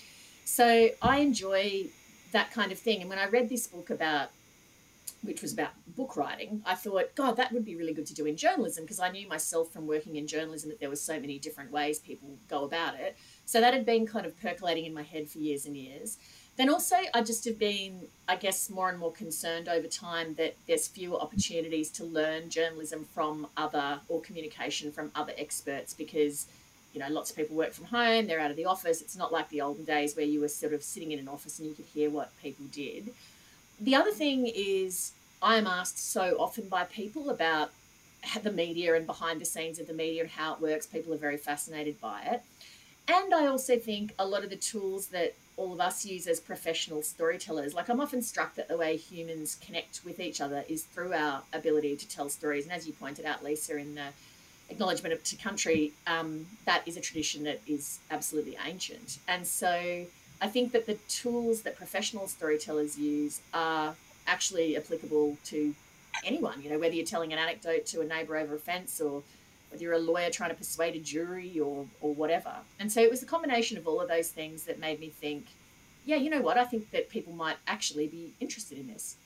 So 0.45 0.89
I 1.01 1.17
enjoy 1.17 1.87
that 2.31 2.51
kind 2.51 2.71
of 2.71 2.79
thing. 2.79 3.01
And 3.01 3.09
when 3.09 3.19
I 3.19 3.27
read 3.27 3.49
this 3.49 3.67
book 3.67 3.89
about, 3.89 4.29
which 5.21 5.41
was 5.41 5.53
about 5.53 5.71
book 5.95 6.15
writing, 6.15 6.61
I 6.65 6.75
thought, 6.75 7.15
God, 7.15 7.37
that 7.37 7.51
would 7.51 7.65
be 7.65 7.75
really 7.75 7.93
good 7.93 8.05
to 8.07 8.13
do 8.13 8.25
in 8.25 8.37
journalism 8.37 8.83
because 8.83 8.99
I 8.99 9.09
knew 9.09 9.27
myself 9.27 9.71
from 9.71 9.87
working 9.87 10.15
in 10.15 10.27
journalism 10.27 10.69
that 10.69 10.79
there 10.79 10.89
were 10.89 10.95
so 10.95 11.19
many 11.19 11.39
different 11.39 11.71
ways 11.71 11.99
people 11.99 12.29
go 12.49 12.63
about 12.63 12.95
it. 12.95 13.17
So 13.45 13.59
that 13.61 13.73
had 13.73 13.85
been 13.85 14.05
kind 14.05 14.25
of 14.25 14.39
percolating 14.39 14.85
in 14.85 14.93
my 14.93 15.03
head 15.03 15.29
for 15.29 15.39
years 15.39 15.65
and 15.65 15.75
years. 15.75 16.17
Then 16.57 16.69
also, 16.69 16.95
I 17.13 17.21
just 17.21 17.45
have 17.45 17.59
been, 17.59 18.07
I 18.27 18.35
guess, 18.35 18.69
more 18.69 18.89
and 18.89 18.97
more 18.97 19.11
concerned 19.11 19.69
over 19.69 19.87
time 19.87 20.33
that 20.35 20.55
there's 20.65 20.87
fewer 20.87 21.19
opportunities 21.19 21.91
to 21.91 22.03
learn 22.03 22.49
journalism 22.49 23.05
from 23.13 23.47
other 23.55 23.99
or 24.07 24.21
communication 24.21 24.91
from 24.91 25.11
other 25.13 25.33
experts 25.37 25.93
because, 25.93 26.47
you 26.93 26.99
know, 26.99 27.09
lots 27.09 27.29
of 27.29 27.37
people 27.37 27.55
work 27.55 27.73
from 27.73 27.85
home, 27.85 28.25
they're 28.25 28.39
out 28.39 28.49
of 28.49 28.57
the 28.57 28.65
office. 28.65 29.01
It's 29.01 29.15
not 29.15 29.31
like 29.31 29.49
the 29.49 29.61
olden 29.61 29.85
days 29.85 30.15
where 30.15 30.25
you 30.25 30.41
were 30.41 30.47
sort 30.47 30.73
of 30.73 30.81
sitting 30.81 31.11
in 31.11 31.19
an 31.19 31.27
office 31.27 31.59
and 31.59 31.67
you 31.67 31.75
could 31.75 31.85
hear 31.85 32.09
what 32.09 32.31
people 32.41 32.65
did. 32.71 33.13
The 33.79 33.95
other 33.95 34.11
thing 34.11 34.47
is, 34.47 35.11
I 35.41 35.57
am 35.57 35.67
asked 35.67 35.99
so 35.99 36.37
often 36.39 36.67
by 36.67 36.85
people 36.85 37.29
about 37.29 37.71
the 38.41 38.51
media 38.51 38.95
and 38.95 39.05
behind 39.05 39.39
the 39.39 39.45
scenes 39.45 39.79
of 39.79 39.87
the 39.87 39.93
media 39.93 40.23
and 40.23 40.31
how 40.31 40.55
it 40.55 40.61
works. 40.61 40.87
People 40.87 41.13
are 41.13 41.17
very 41.17 41.37
fascinated 41.37 42.01
by 42.01 42.21
it. 42.23 42.41
And 43.07 43.33
I 43.33 43.45
also 43.47 43.77
think 43.77 44.13
a 44.19 44.25
lot 44.25 44.43
of 44.43 44.49
the 44.49 44.57
tools 44.57 45.07
that 45.07 45.35
all 45.55 45.73
of 45.73 45.79
us 45.79 46.05
use 46.05 46.27
as 46.27 46.39
professional 46.39 47.01
storytellers, 47.01 47.73
like 47.73 47.89
I'm 47.89 48.01
often 48.01 48.21
struck 48.21 48.55
that 48.55 48.67
the 48.67 48.77
way 48.77 48.97
humans 48.97 49.57
connect 49.65 50.01
with 50.03 50.19
each 50.19 50.41
other 50.41 50.65
is 50.67 50.83
through 50.83 51.13
our 51.13 51.41
ability 51.53 51.95
to 51.95 52.07
tell 52.07 52.29
stories. 52.29 52.65
And 52.65 52.73
as 52.73 52.85
you 52.85 52.93
pointed 52.93 53.25
out, 53.25 53.43
Lisa, 53.43 53.77
in 53.77 53.95
the 53.95 54.07
acknowledgement 54.69 55.13
of 55.13 55.23
to 55.23 55.35
country, 55.37 55.93
um, 56.05 56.45
that 56.65 56.83
is 56.85 56.97
a 56.97 57.01
tradition 57.01 57.43
that 57.45 57.61
is 57.65 57.99
absolutely 58.11 58.57
ancient. 58.65 59.19
And 59.27 59.47
so 59.47 60.05
I 60.41 60.47
think 60.47 60.71
that 60.71 60.85
the 60.85 60.95
tools 61.09 61.63
that 61.63 61.75
professional 61.75 62.27
storytellers 62.27 62.97
use 62.97 63.41
are 63.53 63.95
actually 64.27 64.77
applicable 64.77 65.37
to 65.45 65.73
anyone, 66.25 66.61
you 66.61 66.69
know, 66.69 66.77
whether 66.77 66.93
you're 66.93 67.05
telling 67.05 67.33
an 67.33 67.39
anecdote 67.39 67.85
to 67.87 68.01
a 68.01 68.05
neighbour 68.05 68.37
over 68.37 68.55
a 68.55 68.59
fence 68.59 68.99
or 69.01 69.23
whether 69.69 69.83
you're 69.83 69.93
a 69.93 69.99
lawyer 69.99 70.29
trying 70.29 70.49
to 70.49 70.55
persuade 70.55 70.95
a 70.95 70.99
jury 70.99 71.59
or, 71.59 71.85
or 72.01 72.13
whatever. 72.13 72.53
And 72.79 72.91
so 72.91 73.01
it 73.01 73.09
was 73.09 73.23
a 73.23 73.25
combination 73.25 73.77
of 73.77 73.87
all 73.87 73.99
of 73.99 74.07
those 74.07 74.29
things 74.29 74.63
that 74.63 74.79
made 74.79 74.99
me 74.99 75.09
think, 75.09 75.45
yeah, 76.05 76.15
you 76.15 76.29
know 76.29 76.41
what, 76.41 76.57
I 76.57 76.65
think 76.65 76.91
that 76.91 77.09
people 77.09 77.33
might 77.33 77.57
actually 77.67 78.07
be 78.07 78.33
interested 78.39 78.77
in 78.77 78.87
this. 78.87 79.17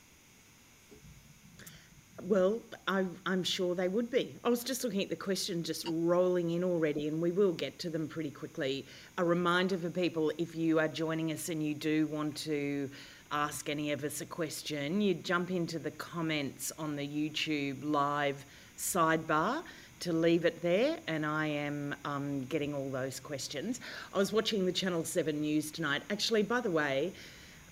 Well, 2.28 2.60
I, 2.88 3.06
am 3.26 3.44
sure 3.44 3.74
they 3.74 3.88
would 3.88 4.12
be. 4.12 4.36
I 4.44 4.50
was 4.50 4.64
just 4.64 4.84
looking 4.84 5.02
at 5.02 5.10
the 5.10 5.16
question 5.16 5.64
just 5.64 5.88
rolling 5.90 6.52
in 6.52 6.64
already, 6.64 7.08
and 7.08 7.20
we 7.20 7.32
will 7.32 7.52
get 7.52 7.80
to 7.80 7.90
them 7.90 8.08
pretty 8.08 8.30
quickly. 8.30 8.86
A 9.18 9.24
reminder 9.24 9.76
for 9.78 9.90
people 9.90 10.32
if 10.38 10.56
you 10.56 10.80
are 10.80 10.88
joining 10.88 11.32
us 11.32 11.50
and 11.50 11.66
you 11.66 11.74
do 11.74 12.06
want 12.08 12.36
to 12.38 12.90
ask 13.32 13.70
any 13.70 13.92
of 13.92 14.04
us 14.04 14.22
a 14.22 14.26
question, 14.26 15.02
you 15.02 15.16
jump 15.16 15.50
into 15.50 15.80
the 15.80 15.92
comments 15.92 16.72
on 16.78 16.96
the 16.96 17.08
YouTube 17.08 17.84
live 17.84 18.46
sidebar 18.78 19.64
to 20.02 20.14
leave 20.14 20.46
it 20.46 20.62
there, 20.62 20.98
and 21.08 21.26
I 21.26 21.48
am 21.48 21.96
um, 22.06 22.46
getting 22.46 22.76
all 22.76 22.90
those 22.90 23.20
questions. 23.20 23.80
I 24.14 24.20
was 24.20 24.32
watching 24.32 24.66
the 24.66 24.72
Channel 24.72 25.06
7 25.06 25.42
news 25.42 25.72
tonight. 25.72 26.04
Actually, 26.12 26.44
by 26.44 26.62
the 26.62 26.72
way, 26.72 27.14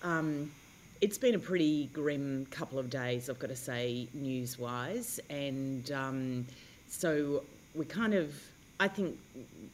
um, 0.02 0.50
it's 1.00 1.18
been 1.18 1.34
a 1.34 1.38
pretty 1.38 1.86
grim 1.92 2.46
couple 2.50 2.78
of 2.78 2.90
days, 2.90 3.30
I've 3.30 3.38
got 3.38 3.50
to 3.50 3.56
say, 3.56 4.08
news 4.12 4.58
wise. 4.58 5.18
And 5.30 5.90
um, 5.92 6.46
so 6.88 7.42
we 7.74 7.84
kind 7.84 8.14
of, 8.14 8.34
I 8.78 8.88
think, 8.88 9.18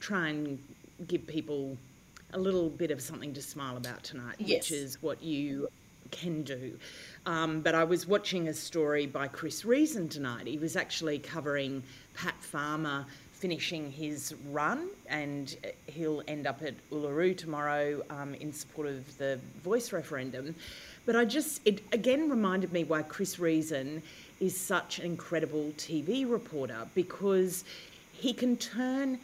try 0.00 0.28
and 0.28 0.59
give 1.06 1.26
people 1.26 1.76
a 2.33 2.38
little 2.38 2.68
bit 2.68 2.90
of 2.90 3.00
something 3.00 3.33
to 3.35 3.42
smile 3.42 3.76
about 3.76 4.02
tonight, 4.02 4.37
yes. 4.38 4.71
which 4.71 4.73
is 4.73 5.02
what 5.02 5.23
you 5.23 5.68
can 6.11 6.42
do. 6.42 6.78
Um, 7.25 7.61
but 7.61 7.75
I 7.75 7.85
was 7.85 8.06
watching 8.06 8.49
a 8.49 8.54
story 8.54 9.06
by 9.06 9.26
Chris 9.28 9.64
Reason 9.64 10.09
tonight. 10.09 10.47
He 10.47 10.59
was 10.59 10.76
actually 10.76 11.18
covering 11.18 11.83
Pat 12.14 12.37
Farmer 12.40 13.04
finishing 13.47 13.93
his 13.93 14.35
run, 14.50 14.88
and 15.09 15.57
he'll 15.87 16.21
end 16.26 16.49
up 16.49 16.61
at 16.62 16.75
Uluru 16.91 17.37
tomorrow 17.37 18.03
um, 18.11 18.35
in 18.35 18.53
support 18.53 18.88
of 18.88 19.19
the 19.19 19.38
voice 19.62 19.93
referendum. 19.93 20.53
But 21.05 21.15
I 21.15 21.25
just, 21.25 21.61
it 21.65 21.81
again 21.93 22.29
reminded 22.29 22.73
me 22.73 22.83
why 22.83 23.03
Chris 23.03 23.38
Reason 23.38 24.03
is 24.41 24.57
such 24.57 24.99
an 24.99 25.05
incredible 25.05 25.73
TV 25.79 26.29
reporter 26.29 26.88
because 26.97 27.62
he 28.12 28.33
can 28.33 28.57
turn 28.57 29.17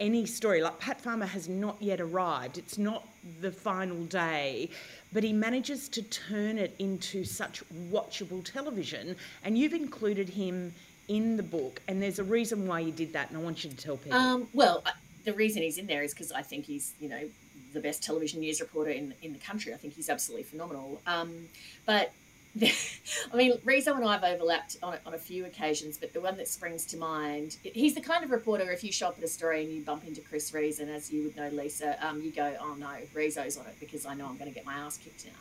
any 0.00 0.26
story. 0.26 0.62
Like 0.62 0.80
Pat 0.80 1.00
Farmer 1.00 1.26
has 1.26 1.48
not 1.48 1.76
yet 1.80 2.00
arrived, 2.00 2.58
it's 2.58 2.76
not 2.76 3.06
the 3.40 3.52
final 3.52 4.02
day, 4.06 4.68
but 5.12 5.22
he 5.22 5.32
manages 5.32 5.88
to 5.90 6.02
turn 6.02 6.58
it 6.58 6.74
into 6.80 7.22
such 7.22 7.62
watchable 7.92 8.42
television. 8.42 9.14
And 9.44 9.56
you've 9.56 9.74
included 9.74 10.28
him 10.28 10.74
in 11.10 11.36
the 11.36 11.42
book, 11.42 11.82
and 11.88 12.00
there's 12.00 12.20
a 12.20 12.24
reason 12.24 12.68
why 12.68 12.78
you 12.78 12.92
did 12.92 13.12
that, 13.14 13.30
and 13.30 13.36
I 13.36 13.42
want 13.42 13.64
you 13.64 13.70
to 13.70 13.76
tell 13.76 13.96
people. 13.96 14.16
Um, 14.16 14.46
well, 14.54 14.84
the 15.24 15.32
reason 15.32 15.60
he's 15.60 15.76
in 15.76 15.88
there 15.88 16.04
is 16.04 16.14
because 16.14 16.30
I 16.30 16.42
think 16.42 16.64
he's, 16.64 16.94
you 17.00 17.08
know, 17.08 17.28
the 17.72 17.80
best 17.80 18.02
television 18.02 18.40
news 18.40 18.60
reporter 18.60 18.92
in 18.92 19.12
in 19.20 19.32
the 19.32 19.40
country. 19.40 19.74
I 19.74 19.76
think 19.76 19.94
he's 19.94 20.08
absolutely 20.08 20.44
phenomenal. 20.44 21.02
Um, 21.08 21.48
but 21.84 22.12
I 22.62 23.36
mean, 23.36 23.58
Riso 23.64 23.92
and 23.94 24.04
I 24.04 24.12
have 24.12 24.22
overlapped 24.22 24.76
on, 24.84 24.98
on 25.04 25.14
a 25.14 25.18
few 25.18 25.46
occasions, 25.46 25.98
but 25.98 26.12
the 26.12 26.20
one 26.20 26.36
that 26.36 26.46
springs 26.46 26.84
to 26.86 26.96
mind, 26.96 27.56
he's 27.64 27.94
the 27.96 28.00
kind 28.00 28.22
of 28.22 28.30
reporter, 28.30 28.70
if 28.70 28.84
you 28.84 28.92
shop 28.92 29.16
at 29.18 29.24
a 29.24 29.28
story 29.28 29.64
and 29.64 29.72
you 29.72 29.82
bump 29.82 30.04
into 30.06 30.20
Chris 30.20 30.54
Reason, 30.54 30.88
as 30.88 31.12
you 31.12 31.24
would 31.24 31.36
know, 31.36 31.48
Lisa, 31.48 31.96
um, 32.06 32.22
you 32.22 32.30
go, 32.30 32.54
oh 32.60 32.74
no, 32.74 32.92
Riso's 33.14 33.56
on 33.56 33.66
it 33.66 33.76
because 33.80 34.06
I 34.06 34.14
know 34.14 34.26
I'm 34.26 34.36
going 34.36 34.50
to 34.50 34.54
get 34.54 34.64
my 34.64 34.74
ass 34.74 34.96
kicked 34.96 35.26
now. 35.26 35.32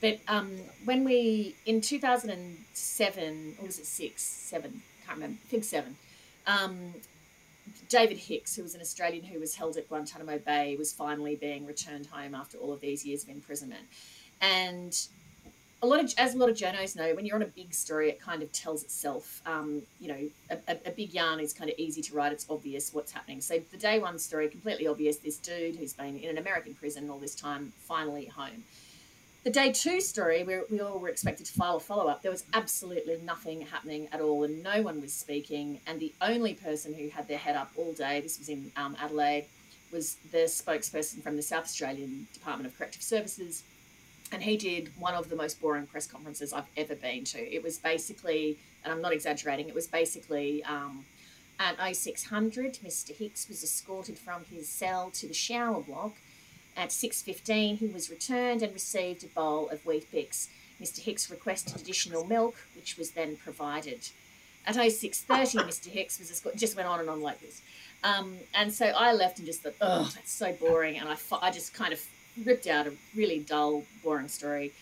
But 0.00 0.20
um, 0.28 0.50
when 0.84 1.04
we, 1.04 1.54
in 1.66 1.80
2007, 1.80 3.54
or 3.58 3.66
was 3.66 3.78
it 3.78 3.86
six, 3.86 4.22
seven, 4.22 4.82
can't 5.06 5.18
remember, 5.18 5.38
I 5.44 5.48
think 5.48 5.64
seven, 5.64 5.96
um, 6.46 6.94
David 7.88 8.18
Hicks, 8.18 8.56
who 8.56 8.62
was 8.62 8.74
an 8.74 8.80
Australian 8.80 9.24
who 9.24 9.40
was 9.40 9.54
held 9.54 9.76
at 9.76 9.88
Guantanamo 9.88 10.38
Bay, 10.38 10.76
was 10.76 10.92
finally 10.92 11.36
being 11.36 11.66
returned 11.66 12.06
home 12.06 12.34
after 12.34 12.58
all 12.58 12.72
of 12.72 12.80
these 12.80 13.04
years 13.04 13.22
of 13.22 13.30
imprisonment. 13.30 13.84
And 14.40 14.96
a 15.82 15.86
lot 15.86 16.02
of, 16.02 16.12
as 16.18 16.34
a 16.34 16.38
lot 16.38 16.48
of 16.48 16.56
journos 16.56 16.96
know, 16.96 17.14
when 17.14 17.26
you're 17.26 17.36
on 17.36 17.42
a 17.42 17.46
big 17.46 17.74
story, 17.74 18.08
it 18.08 18.20
kind 18.20 18.42
of 18.42 18.50
tells 18.52 18.82
itself. 18.82 19.42
Um, 19.46 19.82
you 20.00 20.08
know, 20.08 20.28
a, 20.50 20.76
a, 20.86 20.90
big 20.90 21.12
yarn 21.12 21.40
is 21.40 21.52
kind 21.52 21.70
of 21.70 21.78
easy 21.78 22.00
to 22.02 22.14
write. 22.14 22.32
It's 22.32 22.46
obvious 22.48 22.92
what's 22.94 23.12
happening. 23.12 23.40
So 23.40 23.60
the 23.70 23.76
day 23.76 23.98
one 23.98 24.18
story, 24.18 24.48
completely 24.48 24.86
obvious. 24.86 25.18
This 25.18 25.36
dude 25.38 25.76
who's 25.76 25.92
been 25.92 26.18
in 26.18 26.30
an 26.30 26.38
American 26.38 26.74
prison 26.74 27.10
all 27.10 27.18
this 27.18 27.34
time, 27.34 27.72
finally 27.78 28.26
home 28.26 28.64
the 29.44 29.50
day 29.50 29.70
two 29.70 30.00
story, 30.00 30.42
where 30.42 30.64
we 30.70 30.80
all 30.80 30.98
were 30.98 31.10
expected 31.10 31.44
to 31.44 31.52
file 31.52 31.76
a 31.76 31.80
follow 31.80 32.08
up, 32.08 32.22
there 32.22 32.30
was 32.30 32.44
absolutely 32.54 33.18
nothing 33.22 33.60
happening 33.60 34.08
at 34.10 34.22
all, 34.22 34.42
and 34.44 34.62
no 34.62 34.80
one 34.80 35.02
was 35.02 35.12
speaking. 35.12 35.80
And 35.86 36.00
the 36.00 36.14
only 36.22 36.54
person 36.54 36.94
who 36.94 37.10
had 37.10 37.28
their 37.28 37.38
head 37.38 37.54
up 37.54 37.70
all 37.76 37.92
day, 37.92 38.20
this 38.20 38.38
was 38.38 38.48
in 38.48 38.72
um, 38.76 38.96
Adelaide, 38.98 39.44
was 39.92 40.16
the 40.32 40.38
spokesperson 40.38 41.22
from 41.22 41.36
the 41.36 41.42
South 41.42 41.64
Australian 41.64 42.26
Department 42.32 42.66
of 42.66 42.76
Corrective 42.76 43.02
Services. 43.02 43.64
And 44.32 44.42
he 44.42 44.56
did 44.56 44.90
one 44.98 45.14
of 45.14 45.28
the 45.28 45.36
most 45.36 45.60
boring 45.60 45.86
press 45.86 46.06
conferences 46.06 46.54
I've 46.54 46.64
ever 46.78 46.94
been 46.94 47.24
to. 47.24 47.38
It 47.38 47.62
was 47.62 47.76
basically, 47.76 48.58
and 48.82 48.92
I'm 48.92 49.02
not 49.02 49.12
exaggerating, 49.12 49.68
it 49.68 49.74
was 49.74 49.86
basically 49.86 50.64
um, 50.64 51.04
at 51.60 51.76
0600, 51.94 52.78
Mr. 52.82 53.14
Hicks 53.14 53.46
was 53.46 53.62
escorted 53.62 54.18
from 54.18 54.44
his 54.50 54.70
cell 54.70 55.10
to 55.10 55.28
the 55.28 55.34
shower 55.34 55.82
block 55.82 56.14
at 56.76 56.90
6.15, 56.90 57.78
he 57.78 57.86
was 57.86 58.10
returned 58.10 58.62
and 58.62 58.72
received 58.72 59.24
a 59.24 59.28
bowl 59.28 59.68
of 59.68 59.84
Weet-Bix. 59.84 60.48
Mr 60.80 61.00
Hicks 61.00 61.30
requested 61.30 61.80
additional 61.80 62.24
milk, 62.24 62.54
which 62.74 62.98
was 62.98 63.12
then 63.12 63.36
provided. 63.36 64.08
At 64.66 64.74
06.30, 64.74 65.64
Mr 65.64 65.86
Hicks 65.86 66.18
was 66.18 66.42
just 66.56 66.76
went 66.76 66.88
on 66.88 67.00
and 67.00 67.08
on 67.08 67.20
like 67.20 67.40
this. 67.40 67.62
Um, 68.02 68.36
and 68.54 68.72
so 68.72 68.86
I 68.86 69.12
left 69.12 69.38
and 69.38 69.46
just 69.46 69.62
thought, 69.62 69.74
oh, 69.80 70.10
that's 70.14 70.32
so 70.32 70.52
boring. 70.52 70.98
And 70.98 71.08
I, 71.08 71.16
I 71.40 71.50
just 71.50 71.74
kind 71.74 71.92
of 71.92 72.00
ripped 72.44 72.66
out 72.66 72.86
a 72.86 72.92
really 73.14 73.38
dull, 73.38 73.84
boring 74.02 74.28
story, 74.28 74.72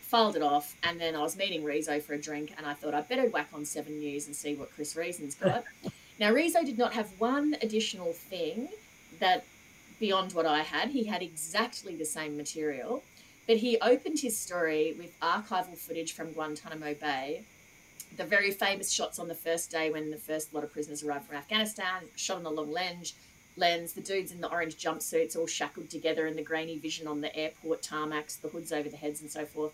filed 0.00 0.36
it 0.36 0.42
off, 0.42 0.76
and 0.82 1.00
then 1.00 1.14
I 1.14 1.22
was 1.22 1.36
meeting 1.36 1.64
Riso 1.64 2.00
for 2.00 2.14
a 2.14 2.18
drink, 2.18 2.52
and 2.56 2.66
I 2.66 2.74
thought 2.74 2.94
I'd 2.94 3.08
better 3.08 3.28
whack 3.28 3.48
on 3.52 3.64
Seven 3.64 3.98
News 3.98 4.26
and 4.26 4.34
see 4.36 4.54
what 4.54 4.70
Chris 4.74 4.96
Reason's 4.96 5.34
got. 5.34 5.64
now, 6.18 6.32
Riso 6.32 6.64
did 6.64 6.78
not 6.78 6.92
have 6.92 7.08
one 7.18 7.56
additional 7.62 8.12
thing 8.12 8.68
that 9.20 9.44
beyond 10.02 10.32
what 10.32 10.44
I 10.44 10.62
had. 10.62 10.90
He 10.90 11.04
had 11.04 11.22
exactly 11.22 11.94
the 11.94 12.04
same 12.04 12.36
material, 12.36 13.04
but 13.46 13.58
he 13.58 13.78
opened 13.78 14.18
his 14.18 14.36
story 14.36 14.96
with 14.98 15.16
archival 15.20 15.78
footage 15.78 16.12
from 16.12 16.32
Guantanamo 16.32 16.94
Bay. 16.94 17.44
The 18.16 18.24
very 18.24 18.50
famous 18.50 18.90
shots 18.90 19.20
on 19.20 19.28
the 19.28 19.36
first 19.36 19.70
day 19.70 19.90
when 19.90 20.10
the 20.10 20.16
first 20.16 20.52
lot 20.52 20.64
of 20.64 20.72
prisoners 20.72 21.04
arrived 21.04 21.26
from 21.26 21.36
Afghanistan, 21.36 22.02
shot 22.16 22.38
on 22.38 22.42
the 22.42 22.50
long 22.50 22.72
lens, 22.72 23.14
lens, 23.56 23.92
the 23.92 24.00
dudes 24.00 24.32
in 24.32 24.40
the 24.40 24.50
orange 24.50 24.76
jumpsuits 24.76 25.36
all 25.36 25.46
shackled 25.46 25.88
together 25.88 26.26
and 26.26 26.36
the 26.36 26.42
grainy 26.42 26.78
vision 26.78 27.06
on 27.06 27.20
the 27.20 27.34
airport 27.36 27.80
tarmacs, 27.80 28.40
the 28.40 28.48
hoods 28.48 28.72
over 28.72 28.88
the 28.88 28.96
heads, 28.96 29.20
and 29.20 29.30
so 29.30 29.44
forth. 29.44 29.72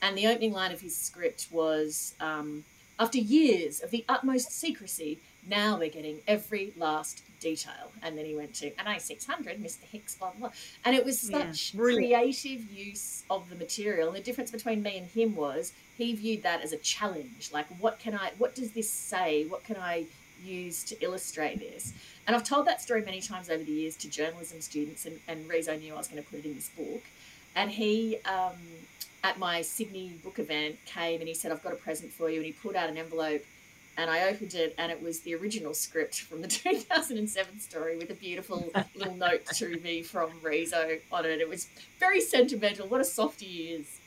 And 0.00 0.16
the 0.16 0.28
opening 0.28 0.52
line 0.52 0.70
of 0.70 0.80
his 0.80 0.96
script 0.96 1.48
was 1.50 2.14
um, 2.20 2.62
After 3.00 3.18
years 3.18 3.80
of 3.80 3.90
the 3.90 4.04
utmost 4.08 4.52
secrecy, 4.52 5.18
now 5.44 5.76
we're 5.76 5.90
getting 5.90 6.20
every 6.28 6.72
last 6.76 7.22
detail. 7.40 7.92
And 8.02 8.16
then 8.16 8.24
he 8.24 8.34
went 8.34 8.54
to 8.54 8.66
an 8.78 8.86
A600, 8.86 9.58
Mr. 9.62 9.82
Hicks, 9.82 10.16
blah, 10.16 10.30
blah, 10.30 10.48
blah. 10.48 10.56
And 10.84 10.94
it 10.96 11.04
was 11.04 11.20
such 11.20 11.74
yeah, 11.74 11.80
creative 11.80 12.70
use 12.70 13.24
of 13.30 13.48
the 13.48 13.56
material. 13.56 14.08
And 14.08 14.16
the 14.16 14.22
difference 14.22 14.50
between 14.50 14.82
me 14.82 14.98
and 14.98 15.06
him 15.08 15.34
was 15.36 15.72
he 15.96 16.14
viewed 16.14 16.42
that 16.42 16.62
as 16.62 16.72
a 16.72 16.78
challenge. 16.78 17.50
Like, 17.52 17.66
what 17.80 17.98
can 17.98 18.14
I, 18.14 18.32
what 18.38 18.54
does 18.54 18.72
this 18.72 18.90
say? 18.90 19.46
What 19.46 19.64
can 19.64 19.76
I 19.76 20.04
use 20.44 20.84
to 20.84 21.02
illustrate 21.02 21.58
this? 21.58 21.92
And 22.26 22.34
I've 22.34 22.44
told 22.44 22.66
that 22.66 22.82
story 22.82 23.02
many 23.02 23.20
times 23.20 23.48
over 23.48 23.62
the 23.62 23.72
years 23.72 23.96
to 23.98 24.10
journalism 24.10 24.60
students, 24.60 25.06
and, 25.06 25.18
and 25.28 25.48
Riso 25.48 25.76
knew 25.76 25.94
I 25.94 25.98
was 25.98 26.08
going 26.08 26.22
to 26.22 26.28
put 26.28 26.40
it 26.40 26.44
in 26.44 26.54
this 26.54 26.70
book. 26.70 27.02
And 27.54 27.70
he, 27.70 28.18
um, 28.24 28.56
at 29.24 29.38
my 29.38 29.62
Sydney 29.62 30.12
book 30.22 30.38
event, 30.38 30.76
came 30.84 31.20
and 31.20 31.28
he 31.28 31.34
said, 31.34 31.52
I've 31.52 31.62
got 31.62 31.72
a 31.72 31.76
present 31.76 32.12
for 32.12 32.28
you. 32.28 32.36
And 32.36 32.46
he 32.46 32.52
pulled 32.52 32.76
out 32.76 32.90
an 32.90 32.98
envelope 32.98 33.44
and 33.96 34.10
I 34.10 34.28
opened 34.28 34.54
it, 34.54 34.74
and 34.78 34.92
it 34.92 35.02
was 35.02 35.20
the 35.20 35.34
original 35.34 35.74
script 35.74 36.20
from 36.20 36.42
the 36.42 36.48
2007 36.48 37.60
story 37.60 37.96
with 37.96 38.10
a 38.10 38.14
beautiful 38.14 38.70
little 38.94 39.14
note 39.16 39.46
to 39.54 39.78
me 39.80 40.02
from 40.02 40.30
Riso 40.42 40.98
on 41.12 41.24
it. 41.24 41.40
It 41.40 41.48
was 41.48 41.68
very 41.98 42.20
sentimental. 42.20 42.86
What 42.86 43.00
a 43.00 43.04
softy 43.04 43.46
he 43.46 43.62
is. 43.68 44.00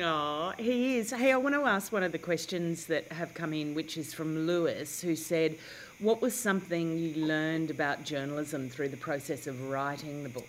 Oh, 0.00 0.52
he 0.58 0.98
is. 0.98 1.12
Hey, 1.12 1.32
I 1.32 1.36
want 1.36 1.54
to 1.54 1.62
ask 1.62 1.92
one 1.92 2.02
of 2.02 2.10
the 2.10 2.18
questions 2.18 2.86
that 2.86 3.10
have 3.12 3.34
come 3.34 3.52
in, 3.52 3.74
which 3.74 3.96
is 3.96 4.12
from 4.12 4.46
Lewis, 4.46 5.00
who 5.00 5.14
said, 5.14 5.56
What 6.00 6.20
was 6.20 6.34
something 6.34 6.98
you 6.98 7.14
learned 7.24 7.70
about 7.70 8.04
journalism 8.04 8.68
through 8.68 8.88
the 8.88 8.96
process 8.96 9.46
of 9.46 9.68
writing 9.68 10.24
the 10.24 10.28
book? 10.28 10.48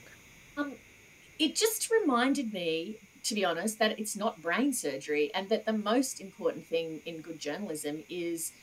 Um, 0.58 0.74
it 1.38 1.56
just 1.56 1.92
reminded 1.92 2.52
me 2.52 2.98
to 3.28 3.36
be 3.36 3.44
honest, 3.44 3.78
that 3.80 4.00
it's 4.00 4.16
not 4.16 4.42
brain 4.42 4.72
surgery 4.72 5.30
and 5.36 5.50
that 5.50 5.66
the 5.66 5.74
most 5.74 6.22
important 6.22 6.66
thing 6.66 7.02
in 7.06 7.20
good 7.20 7.40
journalism 7.40 8.04
is 8.10 8.54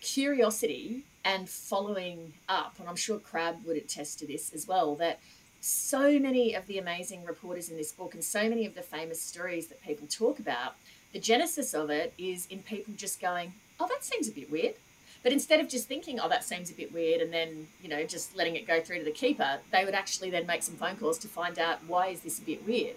curiosity 0.00 1.02
and 1.24 1.48
following 1.48 2.32
up. 2.48 2.74
And 2.78 2.88
I'm 2.88 2.96
sure 2.96 3.18
Crabb 3.18 3.64
would 3.66 3.76
attest 3.76 4.18
to 4.20 4.26
this 4.26 4.52
as 4.54 4.66
well 4.66 4.94
that 4.96 5.20
so 5.60 6.18
many 6.18 6.54
of 6.54 6.66
the 6.66 6.78
amazing 6.78 7.24
reporters 7.24 7.68
in 7.68 7.76
this 7.76 7.92
book 7.92 8.14
and 8.14 8.24
so 8.24 8.48
many 8.48 8.64
of 8.64 8.74
the 8.74 8.82
famous 8.82 9.20
stories 9.20 9.68
that 9.68 9.82
people 9.82 10.06
talk 10.06 10.38
about, 10.38 10.74
the 11.12 11.18
genesis 11.18 11.74
of 11.74 11.90
it 11.90 12.14
is 12.16 12.46
in 12.48 12.60
people 12.62 12.94
just 12.96 13.20
going, 13.20 13.52
oh, 13.78 13.86
that 13.88 14.04
seems 14.04 14.26
a 14.28 14.32
bit 14.32 14.50
weird. 14.50 14.74
But 15.22 15.32
instead 15.32 15.60
of 15.60 15.68
just 15.68 15.86
thinking, 15.86 16.18
oh, 16.20 16.28
that 16.28 16.44
seems 16.44 16.70
a 16.70 16.74
bit 16.74 16.92
weird, 16.92 17.22
and 17.22 17.32
then, 17.32 17.66
you 17.82 17.88
know, 17.88 18.04
just 18.04 18.36
letting 18.36 18.56
it 18.56 18.66
go 18.66 18.80
through 18.80 18.98
to 18.98 19.04
the 19.04 19.10
keeper, 19.10 19.58
they 19.70 19.84
would 19.86 19.94
actually 19.94 20.28
then 20.28 20.46
make 20.46 20.62
some 20.62 20.74
phone 20.74 20.96
calls 20.96 21.18
to 21.20 21.28
find 21.28 21.58
out 21.58 21.78
why 21.86 22.08
is 22.08 22.20
this 22.20 22.38
a 22.38 22.42
bit 22.42 22.66
weird. 22.66 22.96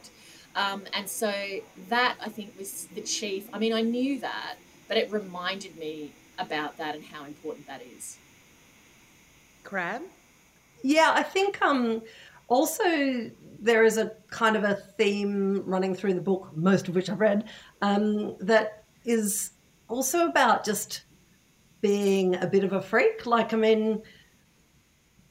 Um, 0.58 0.84
and 0.94 1.08
so 1.08 1.32
that, 1.90 2.18
I 2.20 2.30
think, 2.30 2.58
was 2.58 2.86
the 2.88 3.02
chief. 3.02 3.48
I 3.54 3.60
mean, 3.60 3.74
I 3.74 3.82
knew 3.82 4.20
that, 4.22 4.56
but 4.88 4.98
it 4.98 5.12
reminded 5.12 5.78
me 5.78 6.12
about 6.40 6.78
that 6.78 6.96
and 6.96 7.06
how 7.06 7.26
important 7.26 7.68
that 7.68 7.82
is. 7.96 8.18
Crabb? 9.64 10.02
Yeah, 10.82 11.12
I 11.14 11.22
think 11.22 11.62
um, 11.62 12.02
also 12.48 13.30
there 13.60 13.84
is 13.84 13.98
a 13.98 14.14
kind 14.32 14.56
of 14.56 14.64
a 14.64 14.76
theme 14.76 15.64
running 15.64 15.94
through 15.94 16.16
the 16.16 16.22
book, 16.22 16.50
most 16.56 16.88
of 16.88 16.96
which 16.96 17.10
I've 17.10 17.20
read, 17.20 17.48
um, 17.84 18.36
that 18.40 18.84
is 19.06 19.52
also 19.90 20.28
about 20.28 20.66
just 20.66 21.04
being 21.82 22.36
a 22.36 22.48
bit 22.48 22.64
of 22.64 22.74
a 22.74 22.82
freak. 22.82 23.28
Like, 23.28 23.54
I 23.54 23.58
mean, 23.58 24.02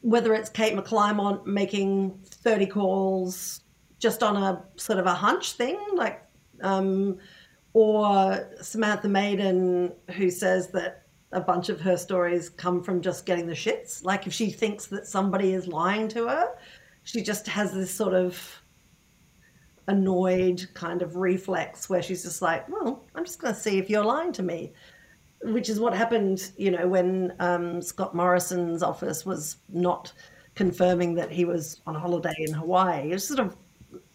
whether 0.02 0.34
it's 0.34 0.50
Kate 0.50 0.76
McClymont 0.76 1.46
making 1.46 2.16
30 2.26 2.66
calls 2.66 3.62
just 3.98 4.22
on 4.22 4.36
a 4.36 4.62
sort 4.76 4.98
of 4.98 5.06
a 5.06 5.14
hunch 5.14 5.52
thing, 5.52 5.78
like, 5.94 6.22
um, 6.62 7.18
or 7.72 8.48
Samantha 8.60 9.08
Maiden, 9.08 9.92
who 10.12 10.30
says 10.30 10.68
that 10.68 11.02
a 11.32 11.40
bunch 11.40 11.68
of 11.68 11.80
her 11.80 11.96
stories 11.96 12.48
come 12.48 12.82
from 12.82 13.00
just 13.00 13.26
getting 13.26 13.46
the 13.46 13.54
shits. 13.54 14.04
Like, 14.04 14.26
if 14.26 14.32
she 14.32 14.50
thinks 14.50 14.86
that 14.86 15.06
somebody 15.06 15.52
is 15.52 15.66
lying 15.66 16.08
to 16.08 16.28
her, 16.28 16.54
she 17.02 17.22
just 17.22 17.46
has 17.46 17.72
this 17.72 17.90
sort 17.90 18.14
of 18.14 18.62
annoyed 19.88 20.66
kind 20.74 21.02
of 21.02 21.16
reflex 21.16 21.88
where 21.88 22.02
she's 22.02 22.22
just 22.22 22.42
like, 22.42 22.68
well, 22.68 23.04
I'm 23.14 23.24
just 23.24 23.38
going 23.38 23.54
to 23.54 23.60
see 23.60 23.78
if 23.78 23.88
you're 23.88 24.04
lying 24.04 24.32
to 24.32 24.42
me. 24.42 24.72
Which 25.42 25.68
is 25.68 25.78
what 25.78 25.94
happened, 25.94 26.50
you 26.56 26.70
know, 26.70 26.88
when 26.88 27.34
um, 27.40 27.82
Scott 27.82 28.14
Morrison's 28.14 28.82
office 28.82 29.26
was 29.26 29.58
not 29.68 30.12
confirming 30.54 31.14
that 31.14 31.30
he 31.30 31.44
was 31.44 31.82
on 31.86 31.94
holiday 31.94 32.34
in 32.38 32.54
Hawaii. 32.54 33.10
It 33.10 33.12
was 33.12 33.28
sort 33.28 33.40
of 33.40 33.56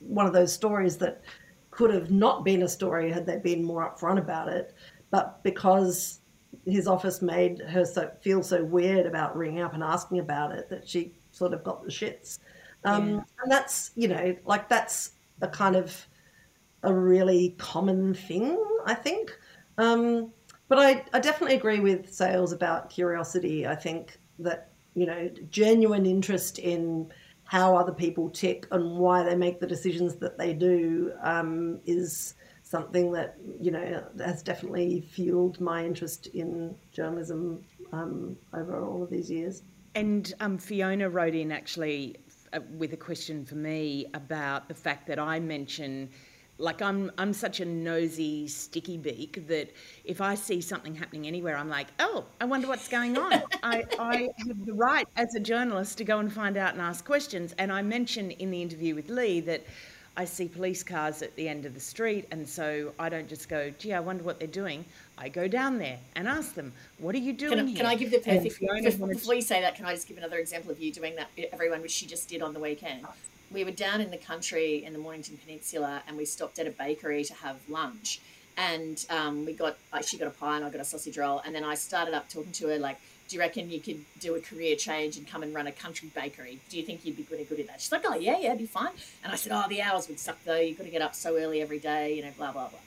one 0.01 0.25
of 0.25 0.33
those 0.33 0.53
stories 0.53 0.97
that 0.97 1.21
could 1.69 1.93
have 1.93 2.11
not 2.11 2.43
been 2.43 2.63
a 2.63 2.67
story 2.67 3.11
had 3.11 3.25
they 3.25 3.37
been 3.37 3.63
more 3.63 3.89
upfront 3.89 4.19
about 4.19 4.49
it. 4.49 4.75
But 5.09 5.41
because 5.43 6.19
his 6.65 6.87
office 6.87 7.21
made 7.21 7.59
her 7.59 7.85
so, 7.85 8.11
feel 8.21 8.43
so 8.43 8.63
weird 8.63 9.05
about 9.05 9.37
ringing 9.37 9.61
up 9.61 9.73
and 9.73 9.83
asking 9.83 10.19
about 10.19 10.51
it 10.51 10.69
that 10.69 10.87
she 10.87 11.13
sort 11.31 11.53
of 11.53 11.63
got 11.63 11.83
the 11.83 11.89
shits. 11.89 12.39
Um, 12.83 13.09
yeah. 13.09 13.21
And 13.43 13.51
that's, 13.51 13.91
you 13.95 14.07
know, 14.07 14.35
like 14.45 14.67
that's 14.67 15.11
a 15.41 15.47
kind 15.47 15.75
of 15.75 16.07
a 16.83 16.93
really 16.93 17.55
common 17.57 18.13
thing, 18.13 18.61
I 18.85 18.93
think. 18.93 19.37
Um, 19.77 20.31
but 20.67 20.79
I, 20.79 21.05
I 21.13 21.19
definitely 21.19 21.55
agree 21.55 21.79
with 21.79 22.13
sales 22.13 22.51
about 22.51 22.89
curiosity. 22.89 23.67
I 23.67 23.75
think 23.75 24.17
that, 24.39 24.71
you 24.93 25.05
know, 25.05 25.29
genuine 25.49 26.05
interest 26.05 26.59
in 26.59 27.11
how 27.51 27.75
other 27.75 27.91
people 27.91 28.29
tick 28.29 28.65
and 28.71 28.97
why 28.97 29.23
they 29.23 29.35
make 29.35 29.59
the 29.59 29.67
decisions 29.67 30.15
that 30.15 30.37
they 30.37 30.53
do 30.53 31.11
um, 31.21 31.81
is 31.85 32.35
something 32.63 33.11
that, 33.11 33.35
you 33.59 33.69
know, 33.69 34.01
has 34.23 34.41
definitely 34.41 35.01
fueled 35.01 35.59
my 35.59 35.83
interest 35.83 36.27
in 36.27 36.73
journalism 36.93 37.61
um, 37.91 38.37
over 38.53 38.85
all 38.85 39.03
of 39.03 39.09
these 39.09 39.29
years. 39.29 39.63
And 39.95 40.33
um, 40.39 40.57
Fiona 40.57 41.09
wrote 41.09 41.35
in 41.35 41.51
actually 41.51 42.15
uh, 42.53 42.61
with 42.77 42.93
a 42.93 42.97
question 42.97 43.43
for 43.43 43.55
me 43.55 44.05
about 44.13 44.69
the 44.69 44.73
fact 44.73 45.07
that 45.07 45.19
I 45.19 45.41
mention 45.41 46.09
like 46.61 46.81
I'm 46.81 47.11
I'm 47.17 47.33
such 47.33 47.59
a 47.59 47.65
nosy 47.65 48.47
sticky 48.47 48.97
beak 48.97 49.47
that 49.47 49.71
if 50.05 50.21
I 50.21 50.35
see 50.35 50.61
something 50.61 50.95
happening 50.95 51.27
anywhere 51.27 51.57
I'm 51.57 51.69
like 51.69 51.87
oh 51.99 52.25
I 52.39 52.45
wonder 52.45 52.67
what's 52.67 52.87
going 52.87 53.17
on 53.17 53.33
I, 53.63 53.83
I 53.99 54.29
have 54.47 54.65
the 54.65 54.73
right 54.73 55.07
as 55.17 55.35
a 55.35 55.39
journalist 55.39 55.97
to 55.97 56.03
go 56.03 56.19
and 56.19 56.31
find 56.31 56.57
out 56.57 56.73
and 56.73 56.81
ask 56.81 57.03
questions 57.05 57.53
and 57.57 57.71
I 57.71 57.81
mention 57.81 58.31
in 58.31 58.51
the 58.51 58.61
interview 58.61 58.95
with 58.95 59.09
Leigh 59.09 59.41
that 59.41 59.65
I 60.17 60.25
see 60.25 60.47
police 60.47 60.83
cars 60.83 61.21
at 61.21 61.35
the 61.37 61.47
end 61.47 61.65
of 61.65 61.73
the 61.73 61.79
street, 61.79 62.27
and 62.31 62.47
so 62.47 62.91
I 62.99 63.07
don't 63.07 63.29
just 63.29 63.47
go, 63.47 63.71
gee, 63.79 63.93
I 63.93 64.01
wonder 64.01 64.23
what 64.23 64.39
they're 64.39 64.47
doing. 64.47 64.83
I 65.17 65.29
go 65.29 65.47
down 65.47 65.77
there 65.77 65.99
and 66.17 66.27
ask 66.27 66.53
them, 66.53 66.73
what 66.97 67.15
are 67.15 67.19
you 67.19 67.31
doing 67.31 67.57
can, 67.57 67.67
here? 67.67 67.77
Can 67.77 67.85
I 67.85 67.95
give 67.95 68.11
the 68.11 68.19
perfect, 68.19 68.59
before, 68.83 69.07
before 69.07 69.33
you 69.35 69.41
say 69.41 69.61
that, 69.61 69.75
can 69.75 69.85
I 69.85 69.93
just 69.93 70.09
give 70.09 70.17
another 70.17 70.37
example 70.37 70.69
of 70.69 70.81
you 70.81 70.91
doing 70.91 71.15
that, 71.15 71.29
everyone, 71.53 71.81
which 71.81 71.91
she 71.91 72.05
just 72.05 72.27
did 72.27 72.41
on 72.41 72.53
the 72.53 72.59
weekend? 72.59 73.05
We 73.53 73.63
were 73.63 73.71
down 73.71 73.99
in 74.01 74.11
the 74.11 74.17
country 74.17 74.83
in 74.83 74.93
the 74.93 74.99
Mornington 74.99 75.37
Peninsula, 75.37 76.03
and 76.07 76.15
we 76.15 76.25
stopped 76.25 76.57
at 76.59 76.67
a 76.67 76.71
bakery 76.71 77.23
to 77.25 77.33
have 77.35 77.57
lunch. 77.67 78.21
And 78.57 79.03
um, 79.09 79.45
we 79.45 79.53
got, 79.53 79.77
she 80.05 80.17
got 80.17 80.27
a 80.27 80.31
pie 80.31 80.57
and 80.57 80.65
I 80.65 80.69
got 80.69 80.81
a 80.81 80.85
sausage 80.85 81.17
roll. 81.17 81.41
And 81.45 81.55
then 81.55 81.63
I 81.63 81.75
started 81.75 82.13
up 82.13 82.29
talking 82.29 82.51
to 82.53 82.67
her, 82.67 82.77
like, 82.77 82.97
do 83.27 83.35
you 83.35 83.41
reckon 83.41 83.69
you 83.69 83.79
could 83.79 84.03
do 84.19 84.35
a 84.35 84.41
career 84.41 84.75
change 84.75 85.15
and 85.15 85.25
come 85.25 85.41
and 85.41 85.55
run 85.55 85.67
a 85.67 85.71
country 85.71 86.11
bakery? 86.13 86.59
Do 86.69 86.77
you 86.77 86.83
think 86.83 87.05
you'd 87.05 87.15
be 87.15 87.23
good, 87.23 87.47
good 87.47 87.61
at 87.61 87.67
that? 87.67 87.81
She's 87.81 87.91
like, 87.91 88.03
oh, 88.05 88.15
yeah, 88.15 88.37
yeah, 88.39 88.53
be 88.55 88.65
fine. 88.65 88.91
And 89.23 89.31
I 89.31 89.35
said, 89.37 89.53
oh, 89.53 89.67
the 89.69 89.81
hours 89.81 90.09
would 90.09 90.19
suck 90.19 90.37
though. 90.43 90.59
You've 90.59 90.77
got 90.77 90.83
to 90.83 90.89
get 90.89 91.01
up 91.01 91.15
so 91.15 91.37
early 91.37 91.61
every 91.61 91.79
day, 91.79 92.13
you 92.13 92.23
know, 92.23 92.31
blah, 92.37 92.51
blah, 92.51 92.67
blah. 92.67 92.79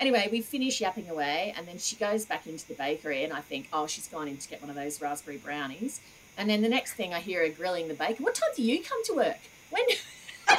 Anyway, 0.00 0.28
we 0.32 0.40
finish 0.40 0.80
yapping 0.80 1.08
away 1.08 1.54
and 1.56 1.68
then 1.68 1.78
she 1.78 1.94
goes 1.94 2.24
back 2.24 2.48
into 2.48 2.66
the 2.66 2.74
bakery 2.74 3.22
and 3.22 3.32
I 3.32 3.40
think, 3.40 3.68
oh, 3.72 3.86
she's 3.86 4.08
gone 4.08 4.26
in 4.26 4.38
to 4.38 4.48
get 4.48 4.60
one 4.60 4.70
of 4.70 4.76
those 4.76 5.00
raspberry 5.00 5.36
brownies. 5.36 6.00
And 6.36 6.50
then 6.50 6.62
the 6.62 6.68
next 6.68 6.94
thing 6.94 7.14
I 7.14 7.20
hear 7.20 7.46
her 7.46 7.52
grilling 7.52 7.86
the 7.86 7.94
bacon. 7.94 8.24
What 8.24 8.34
time 8.34 8.50
do 8.56 8.62
you 8.62 8.82
come 8.82 9.04
to 9.04 9.14
work? 9.14 9.38
When 9.70 9.84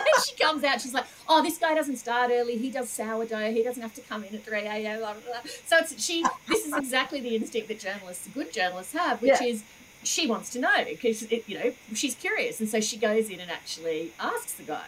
she 0.27 0.35
comes 0.35 0.63
out, 0.63 0.81
she's 0.81 0.93
like, 0.93 1.05
"Oh, 1.27 1.41
this 1.41 1.57
guy 1.57 1.73
doesn't 1.73 1.97
start 1.97 2.31
early. 2.33 2.57
He 2.57 2.69
does 2.69 2.89
sourdough. 2.89 3.51
He 3.51 3.63
doesn't 3.63 3.81
have 3.81 3.93
to 3.95 4.01
come 4.01 4.23
in 4.23 4.35
at 4.35 4.43
three 4.43 4.59
a.m." 4.59 4.99
Blah, 4.99 5.13
blah, 5.13 5.21
blah. 5.21 5.51
So 5.65 5.77
it's 5.79 6.03
she. 6.03 6.23
This 6.47 6.65
is 6.65 6.73
exactly 6.75 7.19
the 7.19 7.35
instinct 7.35 7.67
that 7.67 7.79
journalists, 7.79 8.27
good 8.33 8.51
journalists, 8.53 8.93
have, 8.93 9.21
which 9.21 9.41
yeah. 9.41 9.47
is 9.47 9.63
she 10.03 10.27
wants 10.27 10.49
to 10.51 10.59
know 10.59 10.83
because 10.85 11.29
you 11.31 11.57
know 11.57 11.73
she's 11.93 12.15
curious, 12.15 12.59
and 12.59 12.69
so 12.69 12.79
she 12.79 12.97
goes 12.97 13.29
in 13.29 13.39
and 13.39 13.51
actually 13.51 14.11
asks 14.19 14.53
the 14.53 14.63
guy. 14.63 14.87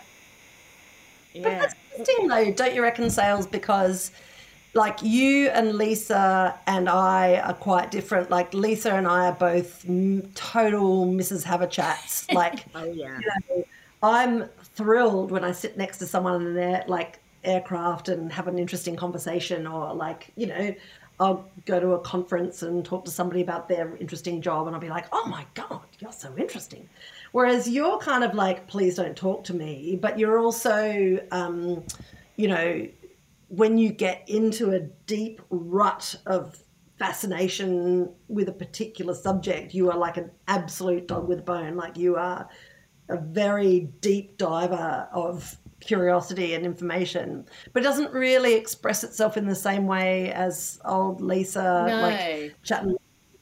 Yeah. 1.33 1.43
But 1.43 1.59
that's 1.59 1.75
interesting, 1.91 2.27
though, 2.27 2.51
don't 2.51 2.75
you 2.75 2.81
reckon, 2.81 3.09
Sales? 3.09 3.45
Because 3.45 4.11
like 4.75 5.01
you 5.01 5.47
and 5.49 5.75
Lisa 5.75 6.59
and 6.67 6.89
I 6.89 7.37
are 7.39 7.53
quite 7.53 7.91
different. 7.91 8.29
Like 8.29 8.53
Lisa 8.53 8.93
and 8.93 9.07
I 9.07 9.27
are 9.27 9.33
both 9.33 9.83
total 10.35 11.07
Mrs. 11.07 11.43
Haverchats. 11.43 12.31
Like, 12.33 12.65
oh 12.75 12.83
yeah. 12.85 13.17
You 13.17 13.31
know, 13.57 13.65
I'm 14.01 14.49
thrilled 14.75 15.31
when 15.31 15.43
I 15.43 15.51
sit 15.51 15.77
next 15.77 15.97
to 15.99 16.07
someone 16.07 16.41
in 16.41 16.53
their 16.53 16.83
like 16.87 17.19
aircraft 17.43 18.09
and 18.09 18.31
have 18.31 18.47
an 18.47 18.59
interesting 18.59 18.95
conversation, 18.95 19.67
or 19.67 19.93
like 19.93 20.31
you 20.35 20.47
know, 20.47 20.75
I'll 21.19 21.49
go 21.65 21.79
to 21.79 21.93
a 21.93 21.99
conference 21.99 22.61
and 22.61 22.83
talk 22.83 23.05
to 23.05 23.11
somebody 23.11 23.41
about 23.41 23.69
their 23.69 23.95
interesting 23.97 24.41
job, 24.41 24.67
and 24.67 24.75
I'll 24.75 24.81
be 24.81 24.89
like, 24.89 25.05
"Oh 25.11 25.27
my 25.27 25.45
god, 25.53 25.81
you're 25.99 26.11
so 26.11 26.35
interesting." 26.37 26.89
Whereas 27.31 27.69
you're 27.69 27.97
kind 27.99 28.23
of 28.23 28.33
like, 28.33 28.67
"Please 28.67 28.95
don't 28.95 29.15
talk 29.15 29.43
to 29.45 29.53
me," 29.53 29.97
but 30.01 30.19
you're 30.19 30.39
also, 30.39 31.19
um, 31.31 31.83
you 32.35 32.47
know, 32.47 32.87
when 33.49 33.77
you 33.77 33.91
get 33.91 34.27
into 34.27 34.71
a 34.71 34.79
deep 34.79 35.41
rut 35.49 36.15
of 36.25 36.61
fascination 36.97 38.09
with 38.27 38.47
a 38.49 38.53
particular 38.53 39.13
subject, 39.13 39.73
you 39.73 39.91
are 39.91 39.97
like 39.97 40.17
an 40.17 40.31
absolute 40.47 41.07
dog 41.07 41.27
with 41.27 41.39
a 41.39 41.43
bone. 41.43 41.75
Like 41.75 41.97
you 41.97 42.15
are 42.15 42.47
a 43.09 43.17
very 43.17 43.89
deep 44.01 44.37
diver 44.37 45.07
of 45.13 45.57
curiosity 45.79 46.53
and 46.53 46.65
information, 46.65 47.45
but 47.73 47.83
it 47.83 47.85
doesn't 47.85 48.11
really 48.11 48.55
express 48.55 49.03
itself 49.03 49.37
in 49.37 49.45
the 49.45 49.55
same 49.55 49.87
way 49.87 50.31
as 50.31 50.79
old 50.85 51.21
Lisa 51.21 51.85
no. 51.87 52.01
like 52.01 52.55
chatting. 52.63 52.97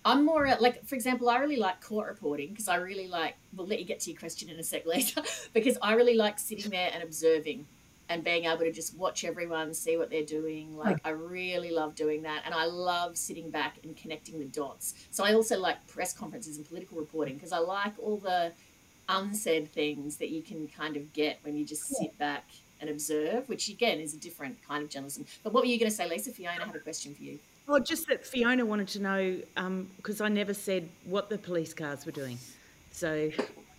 I'm 0.05 0.25
more 0.25 0.53
like, 0.59 0.85
for 0.85 0.95
example, 0.95 1.29
I 1.29 1.37
really 1.37 1.55
like 1.55 1.81
court 1.81 2.09
reporting 2.09 2.49
because 2.49 2.67
I 2.67 2.75
really 2.75 3.07
like. 3.07 3.35
We'll 3.55 3.67
let 3.67 3.79
you 3.79 3.85
get 3.85 4.01
to 4.01 4.11
your 4.11 4.19
question 4.19 4.49
in 4.49 4.59
a 4.59 4.63
sec 4.63 4.85
later, 4.85 5.21
because 5.53 5.77
I 5.81 5.93
really 5.93 6.15
like 6.15 6.39
sitting 6.39 6.71
there 6.71 6.91
and 6.93 7.03
observing 7.03 7.65
and 8.09 8.21
being 8.21 8.43
able 8.43 8.59
to 8.59 8.71
just 8.71 8.97
watch 8.97 9.23
everyone 9.23 9.73
see 9.73 9.95
what 9.95 10.09
they're 10.09 10.25
doing. 10.25 10.77
Like 10.77 10.99
I 11.05 11.11
really 11.11 11.71
love 11.71 11.95
doing 11.95 12.23
that, 12.23 12.43
and 12.45 12.53
I 12.53 12.65
love 12.65 13.17
sitting 13.17 13.49
back 13.49 13.77
and 13.83 13.95
connecting 13.95 14.39
the 14.39 14.45
dots. 14.45 14.93
So 15.09 15.23
I 15.23 15.33
also 15.33 15.57
like 15.57 15.85
press 15.87 16.13
conferences 16.13 16.57
and 16.57 16.67
political 16.67 16.97
reporting 16.97 17.35
because 17.35 17.53
I 17.53 17.59
like 17.59 17.93
all 17.99 18.17
the 18.17 18.51
unsaid 19.09 19.71
things 19.71 20.17
that 20.17 20.29
you 20.29 20.41
can 20.41 20.67
kind 20.67 20.97
of 20.97 21.11
get 21.13 21.39
when 21.43 21.55
you 21.55 21.65
just 21.65 21.87
sit 21.87 22.17
back 22.17 22.45
and 22.81 22.89
observe, 22.89 23.47
which 23.47 23.69
again 23.69 23.99
is 23.99 24.13
a 24.13 24.17
different 24.17 24.57
kind 24.67 24.83
of 24.83 24.89
journalism. 24.89 25.25
But 25.43 25.53
what 25.53 25.63
were 25.63 25.67
you 25.67 25.79
going 25.79 25.89
to 25.89 25.95
say, 25.95 26.07
Lisa? 26.09 26.31
Fiona 26.31 26.65
had 26.65 26.75
a 26.75 26.79
question 26.79 27.15
for 27.15 27.23
you. 27.23 27.39
Well, 27.67 27.79
just 27.79 28.07
that 28.09 28.25
Fiona 28.25 28.65
wanted 28.65 28.89
to 28.89 28.99
know 28.99 29.37
because 29.97 30.21
um, 30.21 30.25
I 30.25 30.29
never 30.29 30.53
said 30.53 30.89
what 31.05 31.29
the 31.29 31.37
police 31.37 31.73
cars 31.73 32.05
were 32.05 32.11
doing. 32.11 32.37
So 32.91 33.31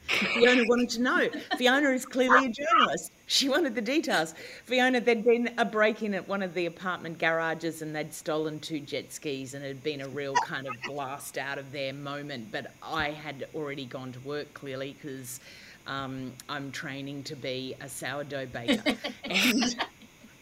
Fiona 0.08 0.64
wanted 0.68 0.90
to 0.90 1.02
know. 1.02 1.28
Fiona 1.56 1.90
is 1.90 2.04
clearly 2.04 2.46
a 2.46 2.50
journalist. 2.50 3.12
She 3.26 3.48
wanted 3.48 3.74
the 3.74 3.80
details. 3.80 4.34
Fiona, 4.64 5.00
there'd 5.00 5.24
been 5.24 5.50
a 5.56 5.64
break 5.64 6.02
in 6.02 6.14
at 6.14 6.28
one 6.28 6.42
of 6.42 6.54
the 6.54 6.66
apartment 6.66 7.18
garages 7.18 7.82
and 7.82 7.94
they'd 7.94 8.12
stolen 8.12 8.60
two 8.60 8.80
jet 8.80 9.12
skis 9.12 9.54
and 9.54 9.64
it 9.64 9.68
had 9.68 9.82
been 9.82 10.02
a 10.02 10.08
real 10.08 10.34
kind 10.34 10.66
of 10.66 10.74
blast 10.82 11.38
out 11.38 11.58
of 11.58 11.72
their 11.72 11.92
moment. 11.92 12.52
But 12.52 12.72
I 12.82 13.10
had 13.10 13.46
already 13.54 13.86
gone 13.86 14.12
to 14.12 14.20
work 14.20 14.52
clearly 14.52 14.96
because 15.00 15.40
um, 15.86 16.32
I'm 16.48 16.70
training 16.70 17.22
to 17.24 17.36
be 17.36 17.74
a 17.80 17.88
sourdough 17.88 18.46
baker. 18.46 18.96
and 19.24 19.76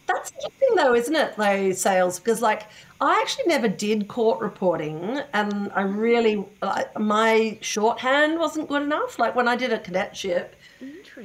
That's 0.07 0.33
interesting, 0.33 0.77
though, 0.77 0.95
isn't 0.95 1.15
it? 1.15 1.37
Though 1.37 1.73
sales, 1.73 2.19
because 2.19 2.43
like 2.43 2.65
I 3.01 3.21
actually 3.21 3.45
never 3.47 3.69
did 3.69 4.09
court 4.09 4.41
reporting, 4.41 5.21
and 5.33 5.71
I 5.75 5.83
really 5.83 6.45
like, 6.61 6.99
my 6.99 7.59
shorthand 7.61 8.39
wasn't 8.39 8.69
good 8.69 8.83
enough. 8.83 9.19
Like 9.19 9.35
when 9.35 9.49
I 9.49 9.57
did 9.57 9.73
a 9.73 9.79
cadetship, 9.79 10.57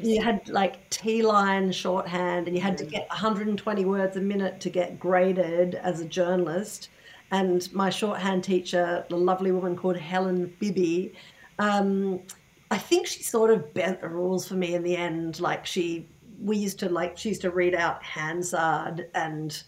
you 0.01 0.21
had 0.21 0.47
like 0.49 0.89
Teeline 0.89 1.71
shorthand, 1.71 2.47
and 2.47 2.55
you 2.55 2.61
had 2.61 2.77
to 2.77 2.85
get 2.85 3.07
120 3.09 3.85
words 3.85 4.15
a 4.17 4.21
minute 4.21 4.59
to 4.61 4.69
get 4.69 4.99
graded 4.99 5.75
as 5.75 5.99
a 5.99 6.05
journalist. 6.05 6.89
And 7.31 7.71
my 7.73 7.89
shorthand 7.89 8.43
teacher, 8.43 9.05
the 9.09 9.17
lovely 9.17 9.51
woman 9.51 9.75
called 9.75 9.97
Helen 9.97 10.53
Bibby, 10.59 11.13
um, 11.59 12.21
I 12.71 12.77
think 12.77 13.07
she 13.07 13.23
sort 13.23 13.49
of 13.51 13.73
bent 13.73 14.01
the 14.01 14.09
rules 14.09 14.47
for 14.47 14.55
me 14.55 14.75
in 14.75 14.83
the 14.83 14.95
end. 14.97 15.39
Like 15.39 15.65
she, 15.65 16.07
we 16.39 16.57
used 16.57 16.79
to 16.79 16.89
like 16.89 17.17
she 17.17 17.29
used 17.29 17.41
to 17.41 17.51
read 17.51 17.75
out 17.75 18.03
Hansard 18.03 19.09
and 19.13 19.63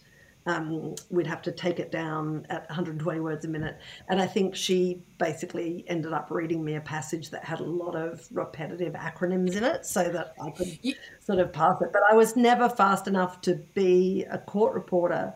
um, 0.46 0.94
we'd 1.10 1.26
have 1.26 1.42
to 1.42 1.52
take 1.52 1.78
it 1.78 1.90
down 1.90 2.46
at 2.48 2.68
120 2.68 3.20
words 3.20 3.44
a 3.44 3.48
minute. 3.48 3.78
And 4.08 4.20
I 4.20 4.26
think 4.26 4.54
she 4.54 5.02
basically 5.18 5.84
ended 5.86 6.12
up 6.12 6.30
reading 6.30 6.64
me 6.64 6.76
a 6.76 6.80
passage 6.80 7.30
that 7.30 7.44
had 7.44 7.60
a 7.60 7.64
lot 7.64 7.94
of 7.94 8.26
repetitive 8.32 8.94
acronyms 8.94 9.56
in 9.56 9.64
it 9.64 9.84
so 9.84 10.08
that 10.08 10.34
I 10.42 10.50
could 10.50 10.78
sort 11.20 11.40
of 11.40 11.52
pass 11.52 11.80
it. 11.82 11.90
But 11.92 12.02
I 12.10 12.14
was 12.14 12.36
never 12.36 12.68
fast 12.68 13.06
enough 13.06 13.40
to 13.42 13.56
be 13.74 14.24
a 14.30 14.38
court 14.38 14.74
reporter. 14.74 15.34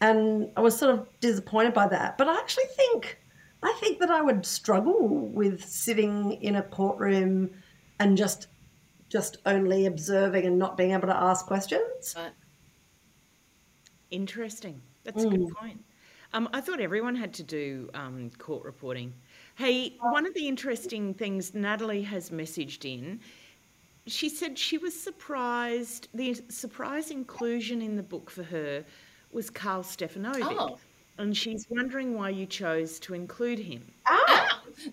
And 0.00 0.50
I 0.56 0.60
was 0.60 0.76
sort 0.76 0.94
of 0.94 1.06
disappointed 1.20 1.74
by 1.74 1.88
that. 1.88 2.16
But 2.18 2.28
I 2.28 2.38
actually 2.38 2.68
think 2.76 3.18
I 3.62 3.72
think 3.80 3.98
that 3.98 4.10
I 4.10 4.20
would 4.20 4.46
struggle 4.46 5.08
with 5.08 5.64
sitting 5.64 6.32
in 6.42 6.56
a 6.56 6.62
courtroom 6.62 7.50
and 7.98 8.16
just 8.16 8.48
just 9.16 9.38
only 9.46 9.86
observing 9.86 10.44
and 10.44 10.58
not 10.58 10.76
being 10.76 10.90
able 10.90 11.08
to 11.08 11.16
ask 11.16 11.46
questions. 11.46 12.14
Right. 12.14 12.32
Interesting. 14.10 14.82
That's 15.04 15.24
a 15.24 15.28
good 15.28 15.48
point. 15.56 15.82
Um, 16.34 16.50
I 16.52 16.60
thought 16.60 16.80
everyone 16.80 17.16
had 17.16 17.32
to 17.34 17.42
do 17.42 17.88
um, 17.94 18.30
court 18.36 18.62
reporting. 18.66 19.14
Hey, 19.54 19.96
one 20.00 20.26
of 20.26 20.34
the 20.34 20.46
interesting 20.46 21.14
things 21.14 21.54
Natalie 21.54 22.02
has 22.02 22.28
messaged 22.28 22.84
in, 22.84 23.20
she 24.06 24.28
said 24.28 24.58
she 24.58 24.76
was 24.76 24.92
surprised, 24.94 26.08
the 26.12 26.38
surprise 26.50 27.10
inclusion 27.10 27.80
in 27.80 27.96
the 27.96 28.02
book 28.02 28.28
for 28.28 28.42
her 28.42 28.84
was 29.32 29.48
Carl 29.48 29.82
Stefanovic. 29.82 30.42
Oh. 30.42 30.78
And 31.16 31.34
she's 31.34 31.64
wondering 31.70 32.18
why 32.18 32.28
you 32.28 32.44
chose 32.44 33.00
to 33.00 33.14
include 33.14 33.60
him. 33.60 33.82
Ah, 34.06 34.45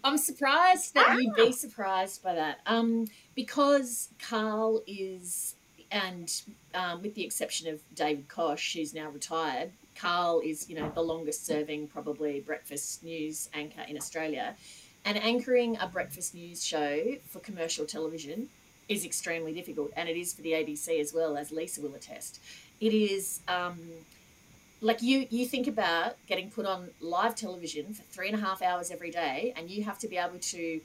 I'm 0.04 0.18
surprised 0.18 0.94
that 0.94 1.18
you'd 1.20 1.36
be 1.36 1.52
surprised 1.52 2.24
by 2.24 2.36
that. 2.36 2.60
Um, 2.66 3.08
because 3.36 4.10
Carl 4.20 4.82
is, 4.88 5.56
and 5.92 6.32
um, 6.74 7.02
with 7.02 7.16
the 7.16 7.24
exception 7.24 7.68
of 7.68 7.82
David 7.96 8.28
Koch, 8.28 8.74
who's 8.74 8.94
now 8.94 9.10
retired, 9.10 9.72
Carl 9.96 10.42
is, 10.44 10.70
you 10.70 10.76
know, 10.76 10.92
the 10.94 11.02
longest 11.02 11.46
serving 11.46 11.88
probably 11.88 12.40
breakfast 12.40 13.04
news 13.04 13.50
anchor 13.54 13.84
in 13.88 13.98
Australia. 13.98 14.56
And 15.06 15.18
anchoring 15.18 15.78
a 15.80 15.88
breakfast 15.88 16.34
news 16.34 16.66
show 16.66 17.16
for 17.28 17.40
commercial 17.40 17.86
television 17.86 18.50
is 18.90 19.06
extremely 19.06 19.54
difficult, 19.54 19.92
and 19.96 20.10
it 20.10 20.18
is 20.18 20.34
for 20.34 20.42
the 20.42 20.52
ABC 20.52 21.00
as 21.00 21.14
well, 21.14 21.38
as 21.38 21.52
Lisa 21.52 21.82
will 21.82 21.96
attest. 21.96 22.40
It 22.80 22.94
is. 22.94 23.42
Um, 23.48 23.80
like 24.84 25.02
you 25.02 25.26
you 25.30 25.46
think 25.46 25.68
about 25.68 26.18
getting 26.28 26.50
put 26.50 26.66
on 26.66 26.90
live 27.00 27.36
television 27.36 27.94
for 27.94 28.04
three 28.04 28.28
and 28.28 28.38
a 28.38 28.42
half 28.42 28.62
hours 28.62 28.92
every 28.92 29.10
day 29.10 29.54
and 29.56 29.70
you 29.70 29.84
have 29.84 29.98
to 29.98 30.08
be 30.08 30.18
able 30.18 30.38
to 30.40 30.82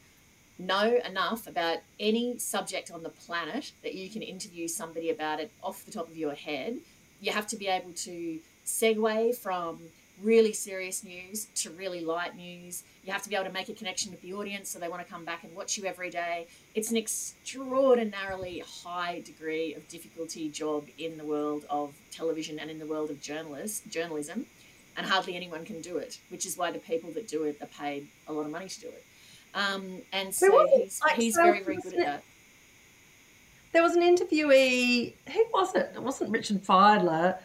know 0.59 0.99
enough 1.05 1.47
about 1.47 1.79
any 2.01 2.39
subject 2.39 2.91
on 2.91 3.03
the 3.03 3.11
planet 3.11 3.73
that 3.83 3.95
you 3.95 4.09
can 4.09 4.23
interview 4.23 4.67
somebody 4.67 5.11
about 5.11 5.41
it 5.41 5.51
off 5.63 5.85
the 5.85 5.91
top 5.91 6.09
of 6.09 6.17
your 6.17 6.35
head. 6.35 6.79
You 7.21 7.33
have 7.33 7.47
to 7.49 7.57
be 7.57 7.67
able 7.67 7.93
to 7.93 8.39
segue 8.67 9.37
from 9.37 9.81
really 10.23 10.53
serious 10.53 11.05
news 11.05 11.47
to 11.55 11.71
really 11.71 12.01
light 12.01 12.37
news 12.37 12.83
you 13.05 13.13
have 13.13 13.23
to 13.23 13.29
be 13.29 13.35
able 13.35 13.47
to 13.47 13.53
make 13.53 13.69
a 13.69 13.75
connection 13.75 14.11
with 14.11 14.21
the 14.23 14.33
audience 14.33 14.69
so 14.69 14.79
they 14.79 14.89
want 14.89 15.05
to 15.05 15.11
come 15.11 15.25
back 15.25 15.45
and 15.45 15.55
watch 15.55 15.79
you 15.79 15.85
every 15.85 16.11
day 16.11 16.47
it's 16.75 16.91
an 16.91 16.97
extraordinarily 16.97 18.63
high 18.85 19.21
degree 19.21 19.75
of 19.75 19.87
difficulty 19.89 20.49
job 20.49 20.85
in 20.99 21.17
the 21.19 21.25
world 21.25 21.65
of 21.71 21.95
television 22.11 22.59
and 22.59 22.71
in 22.71 22.79
the 22.79 22.87
world 22.87 23.11
of 23.11 23.21
journalist, 23.21 23.89
journalism, 23.91 24.47
and 24.97 25.07
hardly 25.07 25.37
anyone 25.37 25.65
can 25.65 25.81
do 25.81 25.99
it, 25.99 26.19
which 26.31 26.45
is 26.45 26.57
why 26.59 26.71
the 26.71 26.79
people 26.79 27.11
that 27.13 27.29
do 27.29 27.45
it 27.45 27.57
are 27.63 27.67
paid 27.67 28.09
a 28.27 28.33
lot 28.33 28.43
of 28.43 28.51
money 28.51 28.69
to 28.69 28.81
do 28.81 28.89
it. 28.89 29.05
Um, 29.55 30.03
and 30.13 30.35
so 30.35 30.67
he's, 30.77 31.01
like, 31.03 31.17
he's 31.17 31.35
so 31.35 31.45
very, 31.45 31.63
very 31.63 31.77
good 31.77 31.95
at 31.95 32.05
that. 32.05 32.23
There 33.73 33.83
was 33.83 33.95
an 33.95 34.03
interviewee, 34.03 35.15
who 35.33 35.47
was 35.53 35.75
it? 35.75 35.93
It 35.95 36.03
wasn't 36.03 36.31
Richard 36.31 36.65
Fidler. 36.65 37.39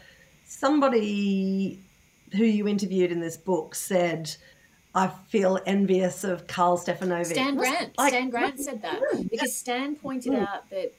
Somebody 0.46 1.80
who 2.36 2.44
you 2.44 2.68
interviewed 2.68 3.12
in 3.12 3.20
this 3.20 3.38
book 3.38 3.76
said, 3.76 4.36
I 4.96 5.08
feel 5.30 5.60
envious 5.66 6.24
of 6.24 6.48
Carl 6.48 6.78
Stefanovic. 6.78 7.28
Stan 7.28 7.56
Grant. 7.56 7.98
like- 7.98 8.10
Stan 8.10 8.30
Grant 8.30 8.60
said 8.60 8.82
that 8.82 9.02
because 9.30 9.56
Stan 9.56 9.96
pointed 9.96 10.34
Mm. 10.34 10.48
out 10.48 10.70
that 10.70 10.94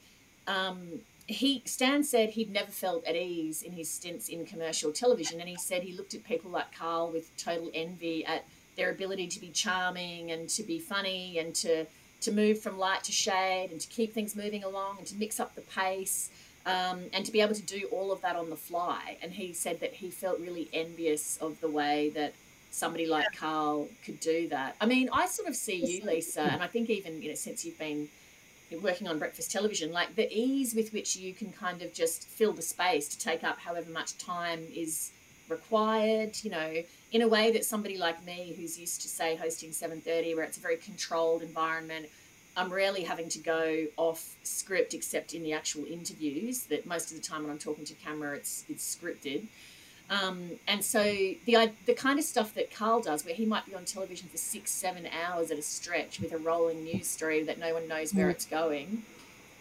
um, 0.47 1.01
he 1.27 1.61
Stan 1.65 2.03
said 2.03 2.29
he'd 2.31 2.51
never 2.51 2.71
felt 2.71 3.05
at 3.05 3.15
ease 3.15 3.63
in 3.63 3.71
his 3.71 3.89
stints 3.89 4.29
in 4.29 4.45
commercial 4.45 4.91
television, 4.91 5.39
and 5.39 5.49
he 5.49 5.55
said 5.55 5.81
he 5.83 5.93
looked 5.93 6.13
at 6.13 6.23
people 6.23 6.51
like 6.51 6.73
Carl 6.77 7.09
with 7.11 7.35
total 7.37 7.71
envy 7.73 8.25
at 8.25 8.45
their 8.75 8.91
ability 8.91 9.27
to 9.27 9.39
be 9.39 9.49
charming 9.49 10.31
and 10.31 10.49
to 10.49 10.61
be 10.63 10.79
funny 10.79 11.39
and 11.39 11.55
to 11.55 11.85
to 12.21 12.31
move 12.31 12.59
from 12.59 12.77
light 12.79 13.03
to 13.03 13.11
shade 13.11 13.69
and 13.71 13.79
to 13.81 13.87
keep 13.87 14.13
things 14.13 14.35
moving 14.35 14.63
along 14.63 14.97
and 14.99 15.05
to 15.07 15.15
mix 15.15 15.39
up 15.39 15.53
the 15.55 15.61
pace. 15.61 16.29
Um, 16.65 17.03
and 17.13 17.23
to 17.23 17.31
be 17.31 17.41
able 17.41 17.53
to 17.53 17.61
do 17.61 17.87
all 17.91 18.11
of 18.11 18.21
that 18.21 18.35
on 18.35 18.49
the 18.49 18.55
fly. 18.55 19.17
And 19.21 19.31
he 19.31 19.53
said 19.53 19.79
that 19.81 19.93
he 19.93 20.09
felt 20.09 20.39
really 20.39 20.67
envious 20.73 21.37
of 21.37 21.61
the 21.61 21.69
way 21.69 22.09
that 22.15 22.33
somebody 22.71 23.05
like 23.05 23.27
Carl 23.37 23.87
could 24.03 24.19
do 24.19 24.47
that. 24.49 24.75
I 24.81 24.85
mean, 24.85 25.09
I 25.13 25.27
sort 25.27 25.47
of 25.47 25.55
see 25.55 25.75
you, 25.75 26.05
Lisa, 26.05 26.41
and 26.41 26.61
I 26.61 26.67
think 26.67 26.89
even 26.89 27.21
you 27.21 27.29
know 27.29 27.35
since 27.35 27.65
you've 27.65 27.79
been 27.79 28.09
working 28.81 29.07
on 29.07 29.19
breakfast 29.19 29.51
television, 29.51 29.91
like 29.91 30.15
the 30.15 30.27
ease 30.31 30.75
with 30.75 30.91
which 30.91 31.15
you 31.15 31.33
can 31.33 31.51
kind 31.51 31.81
of 31.81 31.93
just 31.93 32.27
fill 32.27 32.51
the 32.51 32.61
space 32.61 33.07
to 33.09 33.19
take 33.19 33.43
up 33.43 33.59
however 33.59 33.89
much 33.91 34.17
time 34.17 34.65
is 34.75 35.11
required, 35.49 36.35
you 36.43 36.49
know, 36.49 36.83
in 37.11 37.21
a 37.21 37.27
way 37.27 37.51
that 37.51 37.63
somebody 37.63 37.97
like 37.97 38.23
me 38.25 38.55
who's 38.57 38.79
used 38.79 39.01
to 39.01 39.07
say 39.07 39.35
hosting 39.35 39.71
7:30 39.71 40.35
where 40.35 40.43
it's 40.43 40.57
a 40.57 40.61
very 40.61 40.77
controlled 40.77 41.43
environment, 41.43 42.07
I'm 42.57 42.71
rarely 42.71 43.03
having 43.03 43.29
to 43.29 43.39
go 43.39 43.85
off 43.97 44.35
script 44.43 44.93
except 44.93 45.33
in 45.33 45.43
the 45.43 45.53
actual 45.53 45.85
interviews 45.85 46.63
that 46.63 46.85
most 46.85 47.11
of 47.11 47.17
the 47.17 47.23
time 47.23 47.41
when 47.43 47.51
I'm 47.51 47.57
talking 47.59 47.85
to 47.85 47.93
camera 47.95 48.35
it's 48.35 48.63
it's 48.69 48.95
scripted. 48.95 49.43
Um, 50.09 50.51
and 50.67 50.83
so 50.85 51.01
the 51.03 51.71
the 51.85 51.93
kind 51.95 52.19
of 52.19 52.25
stuff 52.25 52.53
that 52.53 52.73
Carl 52.73 53.01
does, 53.01 53.25
where 53.25 53.33
he 53.33 53.45
might 53.45 53.65
be 53.65 53.73
on 53.73 53.85
television 53.85 54.29
for 54.29 54.37
six, 54.37 54.69
seven 54.71 55.07
hours 55.07 55.49
at 55.51 55.57
a 55.57 55.63
stretch 55.63 56.19
with 56.19 56.31
a 56.31 56.37
rolling 56.37 56.83
news 56.83 57.07
story 57.07 57.41
that 57.43 57.57
no 57.57 57.73
one 57.73 57.87
knows 57.87 58.13
where 58.13 58.27
Mm. 58.27 58.31
it's 58.31 58.45
going, 58.45 59.03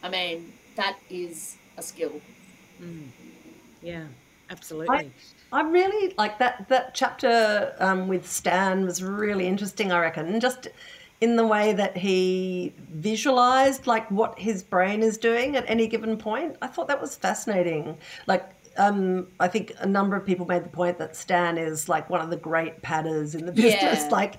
I 0.02 0.08
mean 0.10 0.52
that 0.76 0.98
is 1.08 1.56
a 1.76 1.82
skill. 1.82 2.20
Mm. 2.80 3.08
Yeah, 3.80 4.04
absolutely. 4.50 5.12
I 5.52 5.62
really 5.62 6.14
like 6.18 6.38
that 6.38 6.68
that 6.68 6.94
chapter 6.94 7.74
um, 7.78 8.08
with 8.08 8.28
Stan 8.30 8.84
was 8.84 9.02
really 9.02 9.46
interesting. 9.46 9.92
I 9.92 10.00
reckon 10.00 10.40
just 10.40 10.68
in 11.24 11.36
the 11.36 11.46
way 11.46 11.72
that 11.72 11.96
he 11.96 12.72
visualized 12.90 13.86
like 13.86 14.06
what 14.10 14.38
his 14.38 14.62
brain 14.62 15.02
is 15.02 15.16
doing 15.18 15.56
at 15.56 15.64
any 15.68 15.86
given 15.86 16.16
point. 16.16 16.56
I 16.62 16.66
thought 16.66 16.88
that 16.88 17.00
was 17.00 17.16
fascinating. 17.16 17.96
Like. 18.26 18.44
Um, 18.76 19.28
I 19.38 19.46
think 19.46 19.72
a 19.78 19.86
number 19.86 20.16
of 20.16 20.26
people 20.26 20.46
made 20.46 20.64
the 20.64 20.68
point 20.68 20.98
that 20.98 21.14
Stan 21.14 21.58
is 21.58 21.88
like 21.88 22.10
one 22.10 22.20
of 22.20 22.28
the 22.28 22.36
great 22.36 22.82
padders 22.82 23.36
in 23.36 23.46
the 23.46 23.52
business, 23.52 24.02
Yeah. 24.02 24.08
like 24.20 24.34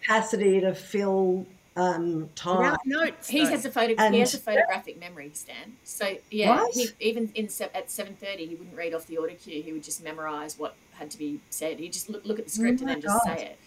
capacity 0.00 0.58
to 0.60 0.74
fill 0.74 1.46
um, 1.76 2.30
time. 2.34 2.58
Without 2.62 2.80
notes. 2.86 3.28
He 3.28 3.40
has 3.40 3.66
a 3.66 3.70
photo. 3.70 3.94
And- 3.98 4.14
he 4.14 4.20
has 4.20 4.32
a 4.32 4.38
photographic 4.38 4.98
memory, 4.98 5.32
Stan. 5.34 5.76
So 5.84 6.16
yeah, 6.30 6.62
What? 6.62 6.74
he, 6.74 6.88
even 7.00 7.30
in 7.34 7.50
se- 7.50 7.68
at 7.74 7.90
seven 7.90 8.14
thirty, 8.14 8.46
he 8.46 8.54
wouldn't 8.54 8.74
read 8.74 8.94
off 8.94 9.06
the 9.06 9.16
autocue. 9.16 9.62
He 9.62 9.70
would 9.72 9.84
just 9.84 10.02
memorize 10.02 10.58
what 10.58 10.74
had 10.92 11.10
to 11.10 11.18
be 11.18 11.38
said. 11.50 11.78
He'd 11.78 11.92
just 11.92 12.08
look, 12.08 12.24
look 12.24 12.38
at 12.38 12.46
the 12.46 12.50
script 12.50 12.80
Oh 12.80 12.86
and 12.86 12.88
then 12.90 13.00
just 13.02 13.24
God. 13.26 13.36
say 13.38 13.44
it. 13.46 13.58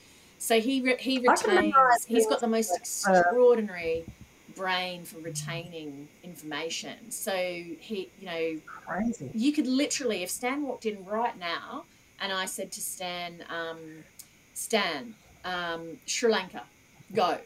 So 0.46 0.62
he 0.62 0.80
re- 0.82 0.98
he 1.00 1.18
retains. 1.18 1.74
He's 2.08 2.28
got 2.28 2.40
the 2.40 2.48
most 2.48 2.72
extraordinary 2.78 4.06
brain 4.56 5.04
for 5.04 5.18
retaining 5.18 6.08
information. 6.24 7.10
So 7.10 7.34
he, 7.34 8.12
you 8.20 8.26
know, 8.28 8.62
Crazy. 8.86 9.32
you 9.34 9.52
could 9.52 9.66
literally, 9.66 10.22
if 10.22 10.30
Stan 10.30 10.62
walked 10.62 10.86
in 10.86 11.04
right 11.04 11.36
now 11.40 11.86
and 12.22 12.32
I 12.32 12.46
said 12.46 12.72
to 12.74 12.80
Stan, 12.80 13.44
um, 13.50 13.80
Stan, 14.54 15.16
um, 15.44 15.98
Sri 16.06 16.32
Lanka, 16.32 16.62
go. 17.12 17.40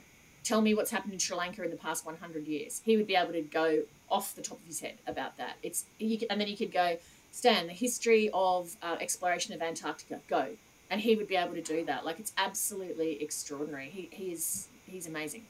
Tell 0.44 0.62
me 0.62 0.74
what's 0.74 0.92
happened 0.92 1.14
in 1.14 1.20
Sri 1.20 1.38
Lanka 1.38 1.64
in 1.64 1.72
the 1.72 1.78
past 1.78 2.06
100 2.06 2.48
years. 2.48 2.82
He 2.84 2.98
would 2.98 3.08
be 3.08 3.16
able 3.16 3.32
to 3.32 3.42
go 3.42 3.84
off 4.10 4.36
the 4.36 4.42
top 4.42 4.60
of 4.60 4.68
his 4.68 4.82
head 4.82 4.96
about 5.08 5.38
that. 5.38 5.56
It's 5.64 5.86
you 6.00 6.20
And 6.30 6.42
then 6.42 6.50
he 6.50 6.58
could 6.58 6.74
go, 6.74 6.98
Stan, 7.32 7.68
the 7.68 7.74
history 7.74 8.30
of 8.34 8.76
uh, 8.82 8.98
exploration 9.00 9.54
of 9.54 9.62
Antarctica, 9.62 10.20
go. 10.28 10.50
And 10.90 11.00
he 11.00 11.16
would 11.16 11.28
be 11.28 11.36
able 11.36 11.54
to 11.54 11.62
do 11.62 11.86
that. 11.86 12.06
Like, 12.06 12.20
it's 12.20 12.34
absolutely 12.38 13.22
extraordinary. 13.22 13.90
He, 13.90 14.10
he 14.12 14.32
is, 14.32 14.68
he's 14.88 15.08
amazing. 15.08 15.44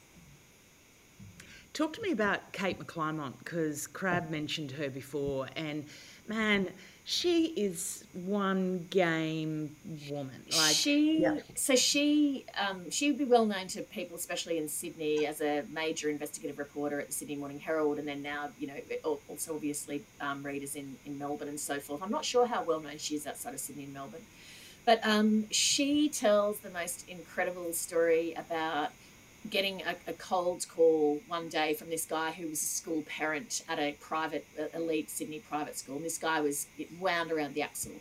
Talk 1.72 1.92
to 1.94 2.02
me 2.02 2.10
about 2.10 2.52
Kate 2.52 2.78
McClymont 2.78 3.38
because 3.38 3.86
Crabb 3.86 4.28
mentioned 4.28 4.72
her 4.72 4.90
before, 4.90 5.46
and 5.54 5.84
man, 6.26 6.68
she 7.04 7.46
is 7.46 8.04
one 8.12 8.86
game 8.90 9.74
woman. 10.10 10.42
Like 10.56 10.74
she, 10.74 11.20
yeah. 11.20 11.38
so 11.54 11.76
she, 11.76 12.44
um, 12.58 12.90
she 12.90 13.08
would 13.08 13.18
be 13.18 13.24
well 13.24 13.46
known 13.46 13.68
to 13.68 13.82
people, 13.82 14.16
especially 14.16 14.58
in 14.58 14.68
Sydney, 14.68 15.26
as 15.26 15.40
a 15.40 15.62
major 15.72 16.10
investigative 16.10 16.58
reporter 16.58 17.00
at 17.00 17.06
the 17.06 17.12
Sydney 17.12 17.36
Morning 17.36 17.60
Herald, 17.60 17.98
and 17.98 18.06
then 18.06 18.20
now, 18.20 18.50
you 18.58 18.66
know, 18.66 19.18
also 19.28 19.54
obviously 19.54 20.02
um, 20.20 20.42
readers 20.42 20.74
in 20.74 20.96
in 21.06 21.18
Melbourne 21.18 21.48
and 21.48 21.58
so 21.58 21.78
forth. 21.78 22.02
I'm 22.02 22.10
not 22.10 22.24
sure 22.24 22.46
how 22.46 22.64
well 22.64 22.80
known 22.80 22.98
she 22.98 23.14
is 23.14 23.28
outside 23.28 23.54
of 23.54 23.60
Sydney 23.60 23.84
and 23.84 23.94
Melbourne, 23.94 24.26
but 24.90 24.98
um, 25.06 25.48
she 25.52 26.08
tells 26.08 26.58
the 26.58 26.70
most 26.70 27.08
incredible 27.08 27.72
story 27.72 28.34
about 28.36 28.90
getting 29.48 29.82
a, 29.82 29.94
a, 30.08 30.12
cold 30.14 30.66
call 30.68 31.20
one 31.28 31.48
day 31.48 31.74
from 31.74 31.90
this 31.90 32.04
guy 32.04 32.32
who 32.32 32.48
was 32.48 32.60
a 32.60 32.64
school 32.64 33.02
parent 33.02 33.62
at 33.68 33.78
a 33.78 33.92
private, 34.00 34.44
elite 34.74 35.08
Sydney 35.08 35.38
private 35.48 35.78
school. 35.78 35.94
And 35.94 36.04
this 36.04 36.18
guy 36.18 36.40
was 36.40 36.66
wound 36.98 37.30
around 37.30 37.54
the 37.54 37.62
axle. 37.62 37.92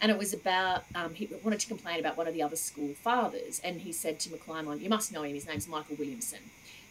And 0.00 0.12
it 0.12 0.16
was 0.16 0.32
about, 0.32 0.84
um, 0.94 1.14
he 1.14 1.28
wanted 1.42 1.58
to 1.58 1.66
complain 1.66 1.98
about 1.98 2.16
one 2.16 2.28
of 2.28 2.34
the 2.34 2.44
other 2.44 2.54
school 2.54 2.94
fathers. 2.94 3.60
And 3.64 3.80
he 3.80 3.90
said 3.90 4.20
to 4.20 4.28
McClymont, 4.28 4.82
You 4.82 4.88
must 4.88 5.12
know 5.12 5.24
him, 5.24 5.34
his 5.34 5.48
name's 5.48 5.66
Michael 5.66 5.96
Williamson. 5.96 6.38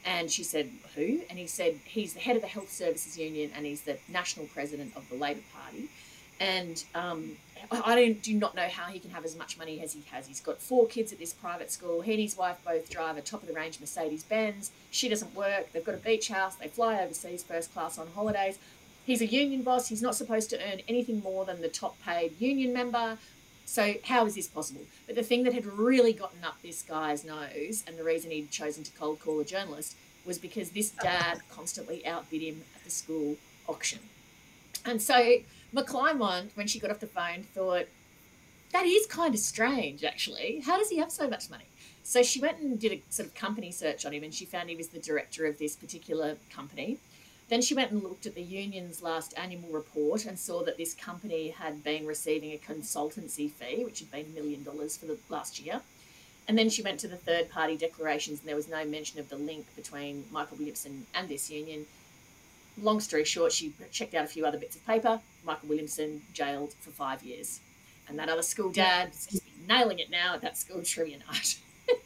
And 0.04 0.30
she 0.30 0.44
said, 0.44 0.70
Who? 0.96 1.22
And 1.30 1.40
he 1.40 1.48
said, 1.48 1.80
He's 1.86 2.14
the 2.14 2.20
head 2.20 2.36
of 2.36 2.42
the 2.42 2.50
Health 2.50 2.74
Services 2.74 3.18
Union 3.18 3.52
and 3.56 3.66
he's 3.66 3.84
the 3.84 4.00
national 4.10 4.48
president 4.48 4.98
of 4.98 5.08
the 5.08 5.16
Labor 5.16 5.44
Party. 5.54 5.88
And 6.40 6.84
um, 6.96 7.32
I 7.72 7.96
don't, 7.96 8.22
do 8.22 8.34
not 8.34 8.56
know 8.56 8.68
how 8.68 8.86
he 8.86 9.00
can 9.00 9.12
have 9.12 9.26
as 9.26 9.36
much 9.38 9.58
money 9.58 9.82
as 9.82 9.94
he 9.94 10.02
has. 10.12 10.28
He's 10.28 10.40
got 10.40 10.62
four 10.62 10.88
kids 10.88 11.12
at 11.12 11.20
this 11.20 11.34
private 11.34 11.72
school. 11.72 12.02
He 12.02 12.14
and 12.14 12.22
his 12.22 12.38
wife 12.38 12.58
both 12.66 12.90
drive 12.90 13.18
a 13.18 13.22
top 13.22 13.42
of 13.42 13.48
the 13.48 13.54
range 13.54 13.80
Mercedes 13.80 14.24
Benz. 14.24 14.72
She 14.92 15.10
doesn't 15.10 15.36
work. 15.36 15.72
They've 15.72 15.84
got 15.84 15.96
a 15.96 16.00
beach 16.00 16.30
house. 16.30 16.56
They 16.56 16.68
fly 16.68 17.02
overseas 17.02 17.44
first 17.44 17.74
class 17.74 17.98
on 17.98 18.08
holidays. 18.16 18.58
He's 19.06 19.22
a 19.22 19.26
union 19.26 19.64
boss. 19.64 19.88
He's 19.88 20.02
not 20.02 20.16
supposed 20.16 20.50
to 20.52 20.72
earn 20.72 20.82
anything 20.88 21.22
more 21.22 21.46
than 21.46 21.62
the 21.62 21.68
top 21.68 22.02
paid 22.04 22.40
union 22.40 22.74
member. 22.74 23.18
So, 23.66 23.96
how 24.04 24.26
is 24.26 24.34
this 24.34 24.48
possible? 24.48 24.82
But 25.06 25.16
the 25.16 25.24
thing 25.24 25.44
that 25.44 25.54
had 25.54 25.66
really 25.66 26.14
gotten 26.14 26.44
up 26.44 26.60
this 26.64 26.82
guy's 26.82 27.24
nose, 27.24 27.84
and 27.86 27.98
the 27.98 28.04
reason 28.04 28.32
he'd 28.32 28.50
chosen 28.50 28.84
to 28.84 28.92
cold 28.94 29.20
call 29.20 29.40
a 29.40 29.46
journalist, 29.46 29.96
was 30.26 30.40
because 30.40 30.72
this 30.72 30.90
dad 30.90 31.42
constantly 31.52 32.06
outbid 32.06 32.42
him 32.42 32.64
at 32.76 32.84
the 32.84 32.90
school 32.90 33.38
auction. 33.68 34.00
And 34.86 35.02
so 35.02 35.38
McClymont, 35.74 36.56
when 36.56 36.68
she 36.68 36.80
got 36.80 36.92
off 36.92 37.00
the 37.00 37.08
phone, 37.08 37.44
thought, 37.44 37.86
that 38.72 38.86
is 38.86 39.06
kind 39.08 39.34
of 39.34 39.40
strange, 39.40 40.04
actually. 40.04 40.62
How 40.66 40.78
does 40.78 40.90
he 40.90 40.98
have 40.98 41.12
so 41.12 41.28
much 41.28 41.50
money? 41.50 41.66
So 42.04 42.24
she 42.24 42.40
went 42.40 42.60
and 42.60 42.80
did 42.80 42.92
a 42.92 43.02
sort 43.10 43.28
of 43.28 43.36
company 43.36 43.72
search 43.72 44.06
on 44.06 44.14
him 44.14 44.24
and 44.24 44.34
she 44.34 44.46
found 44.46 44.70
he 44.70 44.76
was 44.76 44.90
the 44.90 45.00
director 45.00 45.46
of 45.46 45.58
this 45.58 45.76
particular 45.76 46.38
company. 46.52 46.98
Then 47.50 47.62
she 47.62 47.74
went 47.74 47.92
and 47.92 48.04
looked 48.04 48.28
at 48.28 48.36
the 48.36 48.44
union's 48.44 49.02
last 49.02 49.34
annual 49.36 49.70
report 49.72 50.26
and 50.26 50.38
saw 50.38 50.64
that 50.64 50.78
this 50.78 50.94
company 50.94 51.50
had 51.50 51.84
been 51.84 52.06
receiving 52.06 52.52
a 52.52 52.58
consultancy 52.58 53.50
fee, 53.50 53.84
which 53.84 54.00
had 54.00 54.12
been 54.12 54.28
a 54.28 54.40
million 54.40 54.64
dollars 54.64 54.98
for 54.98 55.08
the 55.08 55.18
last 55.30 55.60
year. 55.60 55.82
And 56.48 56.58
then 56.58 56.70
she 56.70 56.82
went 56.82 57.00
to 57.02 57.08
the 57.08 57.16
third 57.16 57.50
party 57.50 57.76
declarations 57.76 58.40
and 58.40 58.50
there 58.50 58.56
was 58.56 58.68
no 58.68 58.86
mention 58.86 59.20
of 59.20 59.30
the 59.30 59.36
link 59.36 59.66
between 59.76 60.26
Michael 60.32 60.58
Williamson 60.58 61.06
and 61.14 61.28
this 61.28 61.50
union 61.50 61.86
long 62.82 63.00
story 63.00 63.24
short, 63.24 63.52
she 63.52 63.74
checked 63.92 64.14
out 64.14 64.26
a 64.26 64.28
few 64.28 64.46
other 64.46 64.58
bits 64.58 64.76
of 64.76 64.86
paper. 64.86 65.20
Michael 65.44 65.70
Williamson 65.70 66.22
jailed 66.34 66.74
for 66.80 66.92
five 66.92 67.24
years. 67.24 67.62
And 68.08 68.18
that 68.18 68.30
other 68.30 68.42
school 68.42 68.72
dad 68.72 69.10
is 69.10 69.42
nailing 69.68 70.00
it 70.00 70.10
now 70.10 70.34
at 70.34 70.42
that 70.42 70.58
school 70.58 70.82
trivia 70.82 71.20
night. 71.28 71.60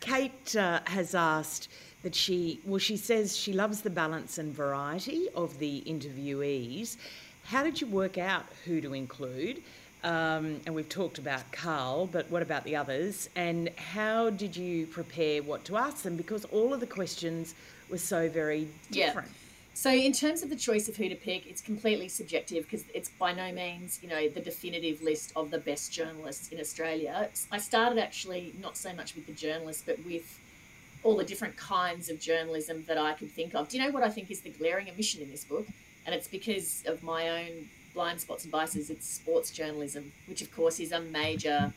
Kate 0.00 0.56
uh, 0.56 0.80
has 0.84 1.14
asked 1.14 1.68
that 2.02 2.14
she, 2.14 2.60
well, 2.64 2.78
she 2.78 2.96
says 2.96 3.36
she 3.36 3.52
loves 3.52 3.82
the 3.82 3.90
balance 3.90 4.38
and 4.38 4.54
variety 4.54 5.28
of 5.34 5.58
the 5.58 5.82
interviewees. 5.86 6.96
How 7.44 7.62
did 7.62 7.80
you 7.80 7.86
work 7.88 8.16
out 8.16 8.46
who 8.64 8.80
to 8.80 8.94
include? 8.94 9.62
Um, 10.02 10.60
and 10.64 10.74
we've 10.74 10.88
talked 10.88 11.18
about 11.18 11.50
Carl, 11.52 12.06
but 12.06 12.30
what 12.30 12.40
about 12.42 12.64
the 12.64 12.74
others? 12.74 13.28
And 13.36 13.68
how 13.76 14.30
did 14.30 14.56
you 14.56 14.86
prepare 14.86 15.42
what 15.42 15.64
to 15.66 15.76
ask 15.76 16.02
them? 16.02 16.16
Because 16.16 16.46
all 16.46 16.72
of 16.72 16.80
the 16.80 16.86
questions 16.86 17.54
were 17.90 17.98
so 17.98 18.28
very 18.28 18.68
different. 18.90 19.28
Yeah. 19.28 19.34
So, 19.74 19.90
in 19.90 20.12
terms 20.12 20.42
of 20.42 20.50
the 20.50 20.56
choice 20.56 20.88
of 20.88 20.96
who 20.96 21.08
to 21.08 21.14
pick, 21.14 21.46
it's 21.46 21.62
completely 21.62 22.08
subjective 22.08 22.64
because 22.64 22.84
it's 22.92 23.08
by 23.08 23.32
no 23.32 23.50
means, 23.52 23.98
you 24.02 24.08
know, 24.08 24.28
the 24.28 24.40
definitive 24.40 25.02
list 25.02 25.32
of 25.36 25.50
the 25.50 25.58
best 25.58 25.92
journalists 25.92 26.48
in 26.50 26.60
Australia. 26.60 27.30
I 27.50 27.58
started 27.58 27.98
actually 27.98 28.52
not 28.60 28.76
so 28.76 28.92
much 28.92 29.14
with 29.14 29.26
the 29.26 29.32
journalists, 29.32 29.82
but 29.86 29.96
with 30.04 30.38
all 31.02 31.16
the 31.16 31.24
different 31.24 31.56
kinds 31.56 32.10
of 32.10 32.20
journalism 32.20 32.84
that 32.88 32.98
I 32.98 33.14
could 33.14 33.30
think 33.30 33.54
of. 33.54 33.68
Do 33.68 33.78
you 33.78 33.84
know 33.84 33.90
what 33.90 34.02
I 34.02 34.10
think 34.10 34.30
is 34.30 34.40
the 34.40 34.50
glaring 34.50 34.90
omission 34.90 35.22
in 35.22 35.30
this 35.30 35.44
book? 35.44 35.66
And 36.04 36.14
it's 36.14 36.28
because 36.28 36.82
of 36.86 37.02
my 37.02 37.44
own 37.44 37.68
blind 37.94 38.20
spots 38.20 38.44
and 38.44 38.52
biases. 38.52 38.90
It's 38.90 39.08
sports 39.08 39.50
journalism, 39.50 40.12
which 40.26 40.42
of 40.42 40.54
course 40.54 40.78
is 40.80 40.92
a 40.92 41.00
major 41.00 41.72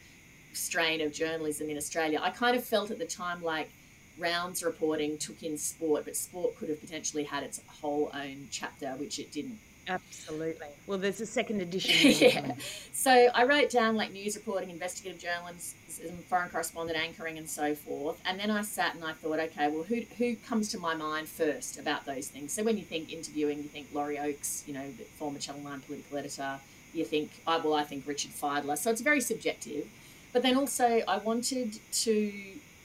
strain 0.53 1.01
of 1.01 1.13
journalism 1.13 1.69
in 1.69 1.77
Australia. 1.77 2.19
I 2.21 2.29
kind 2.31 2.55
of 2.55 2.63
felt 2.63 2.91
at 2.91 2.99
the 2.99 3.05
time 3.05 3.41
like 3.41 3.69
rounds 4.17 4.63
reporting 4.63 5.17
took 5.17 5.43
in 5.43 5.57
sport, 5.57 6.05
but 6.05 6.15
sport 6.15 6.55
could 6.57 6.69
have 6.69 6.79
potentially 6.79 7.23
had 7.23 7.43
its 7.43 7.61
whole 7.67 8.11
own 8.13 8.47
chapter, 8.51 8.91
which 8.97 9.19
it 9.19 9.31
didn't. 9.31 9.59
Absolutely. 9.87 10.67
Well, 10.87 10.97
there's 10.97 11.19
a 11.19 11.25
second 11.25 11.61
edition. 11.61 12.11
yeah. 12.19 12.55
So 12.93 13.11
I 13.11 13.43
wrote 13.43 13.69
down 13.69 13.95
like 13.95 14.11
news 14.11 14.35
reporting, 14.35 14.69
investigative 14.69 15.19
journalism, 15.19 16.17
foreign 16.27 16.49
correspondent 16.49 16.97
anchoring, 16.97 17.37
and 17.37 17.49
so 17.49 17.75
forth. 17.75 18.21
And 18.25 18.39
then 18.39 18.49
I 18.49 18.61
sat 18.61 18.95
and 18.95 19.03
I 19.03 19.13
thought, 19.13 19.39
okay, 19.39 19.69
well, 19.69 19.83
who 19.83 20.01
who 20.17 20.35
comes 20.37 20.69
to 20.69 20.79
my 20.79 20.95
mind 20.95 21.27
first 21.27 21.77
about 21.77 22.05
those 22.05 22.27
things? 22.27 22.53
So 22.53 22.63
when 22.63 22.77
you 22.77 22.83
think 22.83 23.11
interviewing, 23.11 23.57
you 23.57 23.63
think 23.65 23.87
Laurie 23.93 24.19
Oakes, 24.19 24.63
you 24.67 24.73
know, 24.73 24.85
the 24.97 25.03
former 25.03 25.39
Channel 25.39 25.61
Nine 25.61 25.81
political 25.81 26.17
editor. 26.17 26.59
You 26.93 27.03
think, 27.03 27.31
oh, 27.47 27.59
well, 27.63 27.73
I 27.73 27.83
think 27.83 28.07
Richard 28.07 28.31
Fidler. 28.31 28.77
So 28.77 28.91
it's 28.91 29.01
very 29.01 29.19
subjective. 29.19 29.87
But 30.31 30.43
then 30.43 30.55
also, 30.55 31.01
I 31.07 31.17
wanted 31.17 31.79
to 31.91 32.31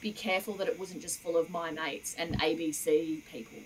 be 0.01 0.11
careful 0.11 0.53
that 0.55 0.67
it 0.67 0.79
wasn't 0.79 1.01
just 1.01 1.19
full 1.19 1.37
of 1.37 1.49
my 1.49 1.71
mates 1.71 2.15
and 2.17 2.39
ABC 2.39 3.23
people. 3.31 3.59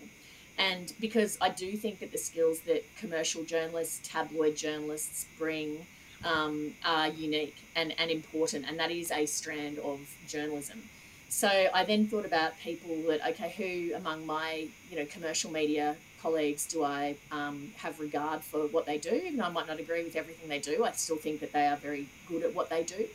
And 0.57 0.93
because 0.99 1.37
I 1.41 1.49
do 1.49 1.75
think 1.77 1.99
that 1.99 2.11
the 2.11 2.17
skills 2.17 2.61
that 2.61 2.83
commercial 2.97 3.43
journalists, 3.43 4.07
tabloid 4.07 4.55
journalists 4.55 5.25
bring 5.37 5.85
um, 6.23 6.73
are 6.85 7.09
unique 7.09 7.55
and, 7.75 7.93
and 7.99 8.09
important, 8.11 8.65
and 8.67 8.79
that 8.79 8.91
is 8.91 9.11
a 9.11 9.25
strand 9.25 9.79
of 9.79 9.99
journalism. 10.27 10.83
So 11.29 11.49
I 11.73 11.83
then 11.83 12.07
thought 12.07 12.25
about 12.25 12.59
people 12.59 12.95
that, 13.07 13.27
okay, 13.29 13.53
who 13.57 13.95
among 13.95 14.25
my, 14.25 14.67
you 14.91 14.97
know, 14.97 15.05
commercial 15.05 15.51
media 15.51 15.95
colleagues 16.21 16.65
do 16.65 16.83
I 16.83 17.15
um, 17.31 17.73
have 17.77 17.99
regard 17.99 18.43
for 18.43 18.67
what 18.67 18.85
they 18.85 18.97
do? 18.97 19.35
Though 19.35 19.43
I 19.43 19.49
might 19.49 19.67
not 19.67 19.79
agree 19.79 20.03
with 20.03 20.15
everything 20.15 20.47
they 20.47 20.59
do, 20.59 20.85
I 20.85 20.91
still 20.91 21.17
think 21.17 21.41
that 21.41 21.51
they 21.51 21.65
are 21.65 21.75
very 21.75 22.07
good 22.29 22.43
at 22.43 22.53
what 22.53 22.69
they 22.69 22.83
do. 22.83 23.07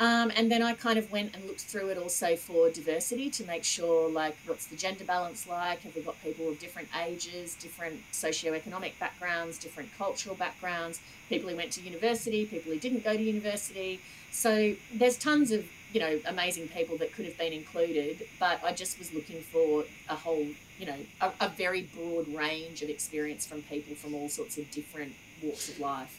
Um, 0.00 0.30
and 0.36 0.50
then 0.50 0.62
I 0.62 0.74
kind 0.74 0.96
of 0.96 1.10
went 1.10 1.34
and 1.34 1.44
looked 1.44 1.62
through 1.62 1.88
it 1.88 1.98
also 1.98 2.36
for 2.36 2.70
diversity 2.70 3.30
to 3.30 3.44
make 3.44 3.64
sure, 3.64 4.08
like, 4.08 4.36
what's 4.46 4.66
the 4.66 4.76
gender 4.76 5.02
balance 5.02 5.48
like? 5.48 5.80
Have 5.82 5.96
we 5.96 6.02
got 6.02 6.20
people 6.22 6.48
of 6.48 6.58
different 6.60 6.88
ages, 7.04 7.56
different 7.56 8.00
socioeconomic 8.12 8.96
backgrounds, 9.00 9.58
different 9.58 9.90
cultural 9.98 10.36
backgrounds, 10.36 11.00
people 11.28 11.50
who 11.50 11.56
went 11.56 11.72
to 11.72 11.80
university, 11.80 12.46
people 12.46 12.72
who 12.72 12.78
didn't 12.78 13.02
go 13.02 13.16
to 13.16 13.22
university? 13.22 14.00
So 14.30 14.74
there's 14.94 15.18
tons 15.18 15.50
of, 15.50 15.66
you 15.92 15.98
know, 15.98 16.20
amazing 16.26 16.68
people 16.68 16.96
that 16.98 17.12
could 17.12 17.24
have 17.24 17.36
been 17.36 17.52
included, 17.52 18.24
but 18.38 18.62
I 18.62 18.72
just 18.72 19.00
was 19.00 19.12
looking 19.12 19.40
for 19.40 19.84
a 20.08 20.14
whole, 20.14 20.46
you 20.78 20.86
know, 20.86 20.98
a, 21.20 21.32
a 21.40 21.48
very 21.48 21.82
broad 21.82 22.28
range 22.28 22.82
of 22.82 22.88
experience 22.88 23.46
from 23.46 23.62
people 23.62 23.96
from 23.96 24.14
all 24.14 24.28
sorts 24.28 24.58
of 24.58 24.70
different 24.70 25.14
walks 25.42 25.68
of 25.68 25.80
life. 25.80 26.17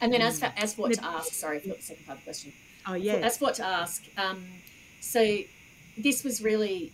And 0.00 0.12
then 0.12 0.22
as 0.22 0.40
for, 0.40 0.52
as 0.56 0.78
what 0.78 0.92
to 0.94 1.04
ask, 1.04 1.32
sorry, 1.32 1.58
for 1.58 1.68
the 1.68 1.80
second 1.80 2.06
part 2.06 2.18
of 2.18 2.24
the 2.24 2.26
question. 2.26 2.52
Oh 2.86 2.94
yeah. 2.94 3.14
As 3.14 3.40
what 3.40 3.54
to 3.56 3.64
ask. 3.64 4.04
Um, 4.16 4.44
so 5.00 5.38
this 5.98 6.24
was 6.24 6.42
really 6.42 6.92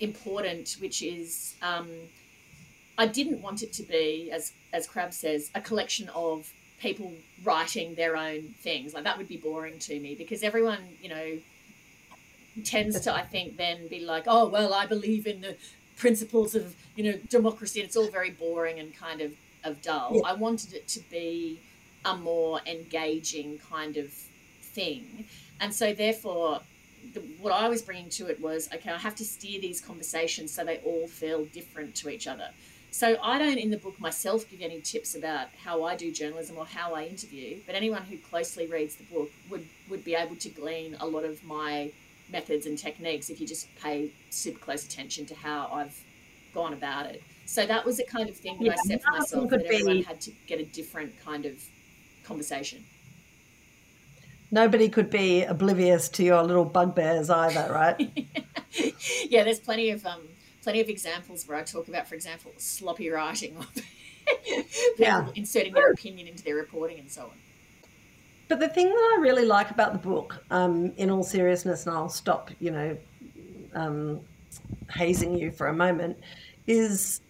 important, 0.00 0.76
which 0.80 1.02
is 1.02 1.54
um, 1.62 1.88
I 2.96 3.06
didn't 3.06 3.40
want 3.42 3.62
it 3.62 3.72
to 3.74 3.82
be, 3.82 4.30
as 4.32 4.52
as 4.72 4.86
Crabb 4.86 5.12
says, 5.12 5.50
a 5.54 5.60
collection 5.60 6.08
of 6.14 6.52
people 6.80 7.12
writing 7.44 7.94
their 7.94 8.16
own 8.16 8.54
things. 8.60 8.94
Like 8.94 9.04
that 9.04 9.18
would 9.18 9.28
be 9.28 9.36
boring 9.36 9.78
to 9.80 9.98
me 9.98 10.14
because 10.14 10.42
everyone, 10.42 10.80
you 11.00 11.08
know, 11.08 11.38
tends 12.64 13.00
to 13.00 13.14
I 13.14 13.22
think 13.22 13.56
then 13.56 13.86
be 13.88 14.00
like, 14.00 14.24
oh 14.26 14.48
well, 14.48 14.74
I 14.74 14.86
believe 14.86 15.26
in 15.26 15.40
the 15.40 15.56
principles 15.96 16.54
of 16.54 16.74
you 16.96 17.04
know 17.04 17.18
democracy. 17.28 17.80
And 17.80 17.86
it's 17.86 17.96
all 17.96 18.10
very 18.10 18.30
boring 18.30 18.80
and 18.80 18.94
kind 18.96 19.20
of 19.20 19.32
of 19.64 19.80
dull. 19.82 20.12
Yeah. 20.14 20.22
I 20.30 20.32
wanted 20.34 20.74
it 20.74 20.88
to 20.88 21.00
be 21.10 21.60
a 22.04 22.16
more 22.16 22.60
engaging 22.66 23.58
kind 23.70 23.96
of 23.96 24.10
thing. 24.60 25.24
And 25.60 25.74
so, 25.74 25.92
therefore, 25.92 26.60
the, 27.14 27.20
what 27.40 27.52
I 27.52 27.68
was 27.68 27.82
bringing 27.82 28.10
to 28.10 28.28
it 28.28 28.40
was 28.40 28.68
okay, 28.74 28.90
I 28.90 28.98
have 28.98 29.16
to 29.16 29.24
steer 29.24 29.60
these 29.60 29.80
conversations 29.80 30.52
so 30.52 30.64
they 30.64 30.78
all 30.78 31.08
feel 31.08 31.44
different 31.46 31.94
to 31.96 32.08
each 32.08 32.26
other. 32.26 32.50
So, 32.90 33.16
I 33.22 33.38
don't 33.38 33.58
in 33.58 33.70
the 33.70 33.76
book 33.76 33.98
myself 34.00 34.48
give 34.50 34.60
any 34.60 34.80
tips 34.80 35.14
about 35.14 35.48
how 35.64 35.84
I 35.84 35.96
do 35.96 36.12
journalism 36.12 36.56
or 36.56 36.66
how 36.66 36.94
I 36.94 37.04
interview, 37.04 37.58
but 37.66 37.74
anyone 37.74 38.02
who 38.02 38.16
closely 38.18 38.66
reads 38.66 38.96
the 38.96 39.04
book 39.04 39.30
would, 39.50 39.66
would 39.88 40.04
be 40.04 40.14
able 40.14 40.36
to 40.36 40.48
glean 40.48 40.96
a 41.00 41.06
lot 41.06 41.24
of 41.24 41.42
my 41.44 41.90
methods 42.30 42.66
and 42.66 42.78
techniques 42.78 43.30
if 43.30 43.40
you 43.40 43.46
just 43.46 43.74
pay 43.82 44.10
super 44.30 44.58
close 44.58 44.84
attention 44.84 45.26
to 45.26 45.34
how 45.34 45.68
I've 45.72 45.98
gone 46.54 46.72
about 46.72 47.06
it. 47.06 47.22
So 47.46 47.64
that 47.64 47.84
was 47.84 47.96
the 47.96 48.04
kind 48.04 48.28
of 48.28 48.36
thing 48.36 48.58
that 48.58 48.64
yeah, 48.64 48.72
I 48.72 48.86
set 48.86 49.02
for 49.02 49.10
myself 49.12 49.50
that 49.50 49.62
everyone 49.62 49.98
be... 49.98 50.02
had 50.02 50.20
to 50.22 50.32
get 50.46 50.60
a 50.60 50.64
different 50.64 51.18
kind 51.24 51.46
of 51.46 51.54
conversation. 52.28 52.84
Nobody 54.50 54.88
could 54.88 55.10
be 55.10 55.42
oblivious 55.42 56.08
to 56.10 56.24
your 56.24 56.42
little 56.42 56.64
bugbears 56.64 57.28
either, 57.28 57.72
right? 57.72 58.28
yeah, 59.28 59.44
there's 59.44 59.60
plenty 59.60 59.90
of 59.90 60.06
um, 60.06 60.22
plenty 60.62 60.80
of 60.80 60.88
examples 60.88 61.46
where 61.46 61.58
I 61.58 61.62
talk 61.62 61.88
about, 61.88 62.06
for 62.06 62.14
example, 62.14 62.52
sloppy 62.56 63.10
writing 63.10 63.56
or 63.56 63.66
yeah. 64.98 65.28
inserting 65.34 65.74
their 65.74 65.90
opinion 65.90 66.28
into 66.28 66.44
their 66.44 66.54
reporting 66.54 66.98
and 66.98 67.10
so 67.10 67.22
on. 67.22 67.30
But 68.48 68.60
the 68.60 68.68
thing 68.68 68.86
that 68.86 69.16
I 69.18 69.20
really 69.20 69.44
like 69.44 69.70
about 69.70 69.92
the 69.92 69.98
book, 69.98 70.42
um, 70.50 70.92
in 70.96 71.10
all 71.10 71.22
seriousness, 71.22 71.86
and 71.86 71.94
I'll 71.94 72.08
stop, 72.08 72.50
you 72.60 72.70
know, 72.70 72.96
um, 73.74 74.20
hazing 74.90 75.36
you 75.36 75.50
for 75.50 75.66
a 75.66 75.74
moment, 75.74 76.18
is 76.66 77.20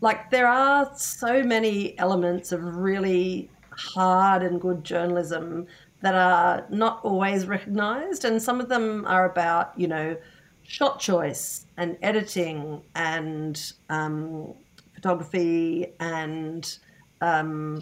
like 0.00 0.30
there 0.30 0.48
are 0.48 0.90
so 0.96 1.42
many 1.44 1.96
elements 1.98 2.50
of 2.50 2.62
really 2.76 3.48
hard 3.76 4.42
and 4.42 4.60
good 4.60 4.84
journalism 4.84 5.66
that 6.02 6.14
are 6.14 6.66
not 6.70 7.00
always 7.04 7.46
recognized. 7.46 8.24
And 8.24 8.42
some 8.42 8.60
of 8.60 8.68
them 8.68 9.04
are 9.06 9.24
about, 9.30 9.78
you 9.78 9.88
know, 9.88 10.16
shot 10.62 11.00
choice 11.00 11.66
and 11.76 11.96
editing 12.02 12.82
and 12.94 13.72
um, 13.90 14.54
photography 14.94 15.92
and 16.00 16.78
um, 17.20 17.80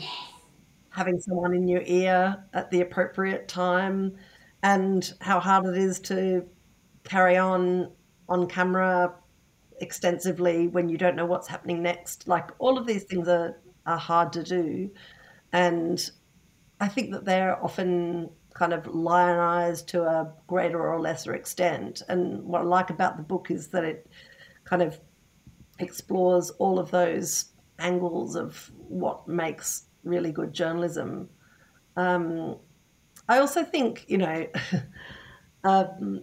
having 0.91 1.21
someone 1.21 1.55
in 1.55 1.69
your 1.69 1.83
ear 1.85 2.45
at 2.53 2.71
the 2.71 2.81
appropriate 2.81 3.49
time 3.49 4.17
and 4.63 5.15
how 5.21 5.41
hard 5.41 5.65
it 5.67 5.77
is 5.77 5.99
to 6.01 6.47
carry 7.05 7.37
on 7.37 7.91
on 8.29 8.47
camera 8.47 9.15
extensively 9.81 10.69
when 10.69 10.89
you 10.89 10.97
don't 10.97 11.17
know 11.17 11.27
what's 11.27 11.49
happening 11.49 11.83
next. 11.83 12.29
Like 12.29 12.51
all 12.59 12.79
of 12.79 12.87
these 12.87 13.05
things 13.05 13.29
are, 13.29 13.59
are 13.87 13.99
hard 13.99 14.33
to 14.35 14.43
do. 14.43 14.91
And 15.53 16.11
I 16.81 16.89
think 16.89 17.13
that 17.13 17.25
they're 17.25 17.63
often 17.63 18.31
kind 18.55 18.73
of 18.73 18.87
lionized 18.87 19.89
to 19.89 20.03
a 20.03 20.33
greater 20.47 20.81
or 20.81 21.01
lesser 21.01 21.35
extent. 21.35 22.03
And 22.09 22.43
what 22.45 22.63
I 22.63 22.65
like 22.65 22.91
about 22.91 23.17
the 23.17 23.23
book 23.23 23.51
is 23.51 23.69
that 23.69 23.85
it 23.85 24.11
kind 24.65 24.83
of 24.83 25.01
explores 25.79 26.51
all 26.51 26.79
of 26.79 26.91
those 26.91 27.47
angles 27.79 28.37
of 28.37 28.71
what 28.77 29.27
makes 29.27 29.85
really 30.05 30.33
good 30.33 30.53
journalism. 30.53 31.29
Um, 31.97 32.57
I 33.29 33.39
also 33.39 33.65
think, 33.65 34.05
you 34.09 34.19
know, 34.19 34.47
um, 35.65 36.23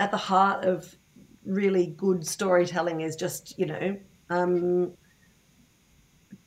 at 0.00 0.10
the 0.10 0.16
heart 0.16 0.64
of 0.64 0.94
really 1.44 1.86
good 1.86 2.26
storytelling 2.26 3.00
is 3.00 3.16
just, 3.16 3.58
you 3.58 3.66
know, 3.66 3.96
um, 4.30 4.92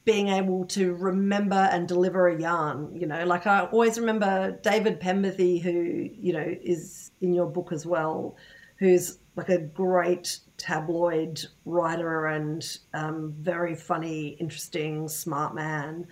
being 0.07 0.29
able 0.29 0.63
to 0.63 0.93
remember 0.93 1.67
and 1.69 1.85
deliver 1.85 2.29
a 2.29 2.39
yarn. 2.39 2.95
You 2.95 3.07
know, 3.07 3.25
like 3.25 3.45
I 3.45 3.65
always 3.65 3.99
remember 3.99 4.57
David 4.63 5.01
Penberthy, 5.01 5.61
who, 5.61 6.09
you 6.17 6.31
know, 6.31 6.55
is 6.63 7.11
in 7.19 7.33
your 7.33 7.45
book 7.45 7.73
as 7.73 7.85
well, 7.85 8.37
who's 8.79 9.19
like 9.35 9.49
a 9.49 9.57
great 9.57 10.39
tabloid 10.55 11.45
writer 11.65 12.27
and 12.27 12.65
um, 12.93 13.33
very 13.37 13.75
funny, 13.75 14.37
interesting, 14.39 15.09
smart 15.09 15.53
man. 15.53 16.07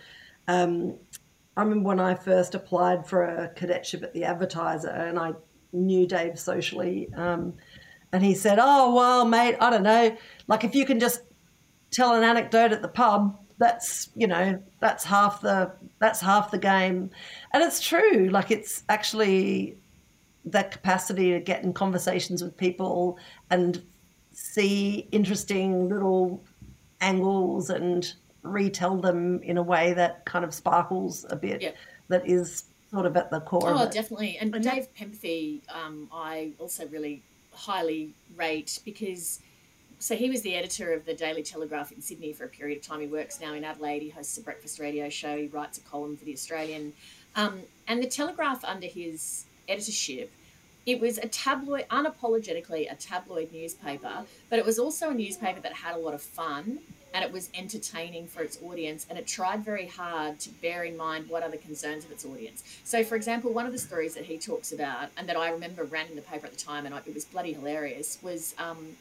Um, 0.49 0.97
I 1.55 1.63
remember 1.63 1.87
when 1.87 2.01
I 2.01 2.15
first 2.15 2.53
applied 2.53 3.07
for 3.07 3.23
a 3.23 3.47
cadetship 3.55 4.03
at 4.03 4.13
the 4.13 4.25
Advertiser, 4.25 4.89
and 4.89 5.17
I 5.17 5.35
knew 5.71 6.05
Dave 6.05 6.37
socially, 6.37 7.07
um, 7.15 7.53
and 8.11 8.21
he 8.21 8.35
said, 8.35 8.59
"Oh 8.61 8.93
well, 8.93 9.23
mate, 9.23 9.55
I 9.61 9.69
don't 9.69 9.83
know. 9.83 10.17
Like 10.47 10.65
if 10.65 10.75
you 10.75 10.85
can 10.85 10.99
just 10.99 11.21
tell 11.91 12.13
an 12.13 12.23
anecdote 12.23 12.73
at 12.73 12.81
the 12.81 12.89
pub, 12.89 13.39
that's 13.57 14.09
you 14.15 14.27
know 14.27 14.61
that's 14.79 15.03
half 15.03 15.41
the 15.41 15.71
that's 15.99 16.21
half 16.21 16.51
the 16.51 16.57
game." 16.57 17.09
And 17.53 17.63
it's 17.63 17.81
true. 17.81 18.29
Like 18.29 18.51
it's 18.51 18.83
actually 18.89 19.77
that 20.45 20.71
capacity 20.71 21.31
to 21.31 21.39
get 21.39 21.63
in 21.63 21.73
conversations 21.73 22.43
with 22.43 22.55
people 22.55 23.17
and 23.49 23.81
see 24.31 25.07
interesting 25.11 25.89
little 25.89 26.43
angles 27.01 27.69
and 27.69 28.13
retell 28.43 28.97
them 28.97 29.41
in 29.41 29.57
a 29.57 29.63
way 29.63 29.93
that 29.93 30.23
kind 30.25 30.45
of 30.45 30.53
sparkles 30.53 31.25
a 31.29 31.35
bit. 31.35 31.61
Yeah. 31.61 31.71
That 32.09 32.27
is 32.27 32.65
sort 32.91 33.07
of 33.07 33.17
at 33.17 33.31
the 33.31 33.39
core. 33.39 33.61
Oh, 33.65 33.89
definitely. 33.89 34.37
And 34.39 34.53
Dave 34.53 34.87
Penberthy, 34.95 35.61
um, 35.69 36.07
I 36.13 36.51
also 36.59 36.87
really 36.87 37.23
highly 37.51 38.13
rate 38.35 38.79
because. 38.85 39.39
So 39.99 40.15
he 40.15 40.29
was 40.29 40.41
the 40.41 40.55
editor 40.55 40.93
of 40.93 41.05
the 41.05 41.13
Daily 41.13 41.41
Telegraph 41.41 41.91
in 41.91 42.01
Sydney 42.01 42.33
for 42.33 42.45
a 42.45 42.49
period 42.49 42.77
of 42.77 42.83
time. 42.83 43.01
He 43.01 43.07
works 43.07 43.39
now 43.39 43.53
in 43.53 43.63
Adelaide. 43.63 44.01
He 44.01 44.09
hosts 44.09 44.37
a 44.37 44.41
breakfast 44.41 44.79
radio 44.79 45.09
show. 45.09 45.37
He 45.37 45.47
writes 45.47 45.77
a 45.77 45.81
column 45.81 46.17
for 46.17 46.25
the 46.25 46.33
Australian, 46.33 46.93
um, 47.35 47.61
and 47.87 48.01
the 48.01 48.07
Telegraph 48.07 48.63
under 48.63 48.87
his 48.87 49.45
editorship 49.67 50.31
it 50.85 50.99
was 50.99 51.17
a 51.17 51.27
tabloid, 51.27 51.87
unapologetically 51.89 52.91
a 52.91 52.95
tabloid 52.95 53.51
newspaper, 53.51 54.23
but 54.49 54.59
it 54.59 54.65
was 54.65 54.77
also 54.77 55.09
a 55.09 55.13
newspaper 55.13 55.59
that 55.61 55.73
had 55.73 55.95
a 55.95 55.97
lot 55.97 56.13
of 56.13 56.21
fun 56.21 56.79
and 57.13 57.23
it 57.23 57.31
was 57.31 57.49
entertaining 57.55 58.27
for 58.27 58.43
its 58.43 58.59
audience 58.61 59.07
and 59.09 59.17
it 59.17 59.25
tried 59.25 59.63
very 59.63 59.87
hard 59.87 60.37
to 60.39 60.49
bear 60.61 60.83
in 60.83 60.95
mind 60.97 61.27
what 61.29 61.41
are 61.43 61.49
the 61.49 61.57
concerns 61.57 62.05
of 62.05 62.11
its 62.11 62.25
audience. 62.25 62.63
So, 62.83 63.03
for 63.03 63.15
example, 63.15 63.51
one 63.51 63.65
of 63.65 63.71
the 63.71 63.79
stories 63.79 64.13
that 64.15 64.25
he 64.25 64.37
talks 64.37 64.73
about 64.73 65.09
and 65.17 65.27
that 65.27 65.37
I 65.37 65.49
remember 65.49 65.85
ran 65.85 66.07
in 66.07 66.15
the 66.15 66.21
paper 66.21 66.45
at 66.45 66.51
the 66.51 66.59
time 66.63 66.85
and 66.85 66.93
I, 66.93 66.99
it 66.99 67.13
was 67.13 67.25
bloody 67.25 67.53
hilarious 67.53 68.19
was. 68.21 68.53
Um, 68.57 68.95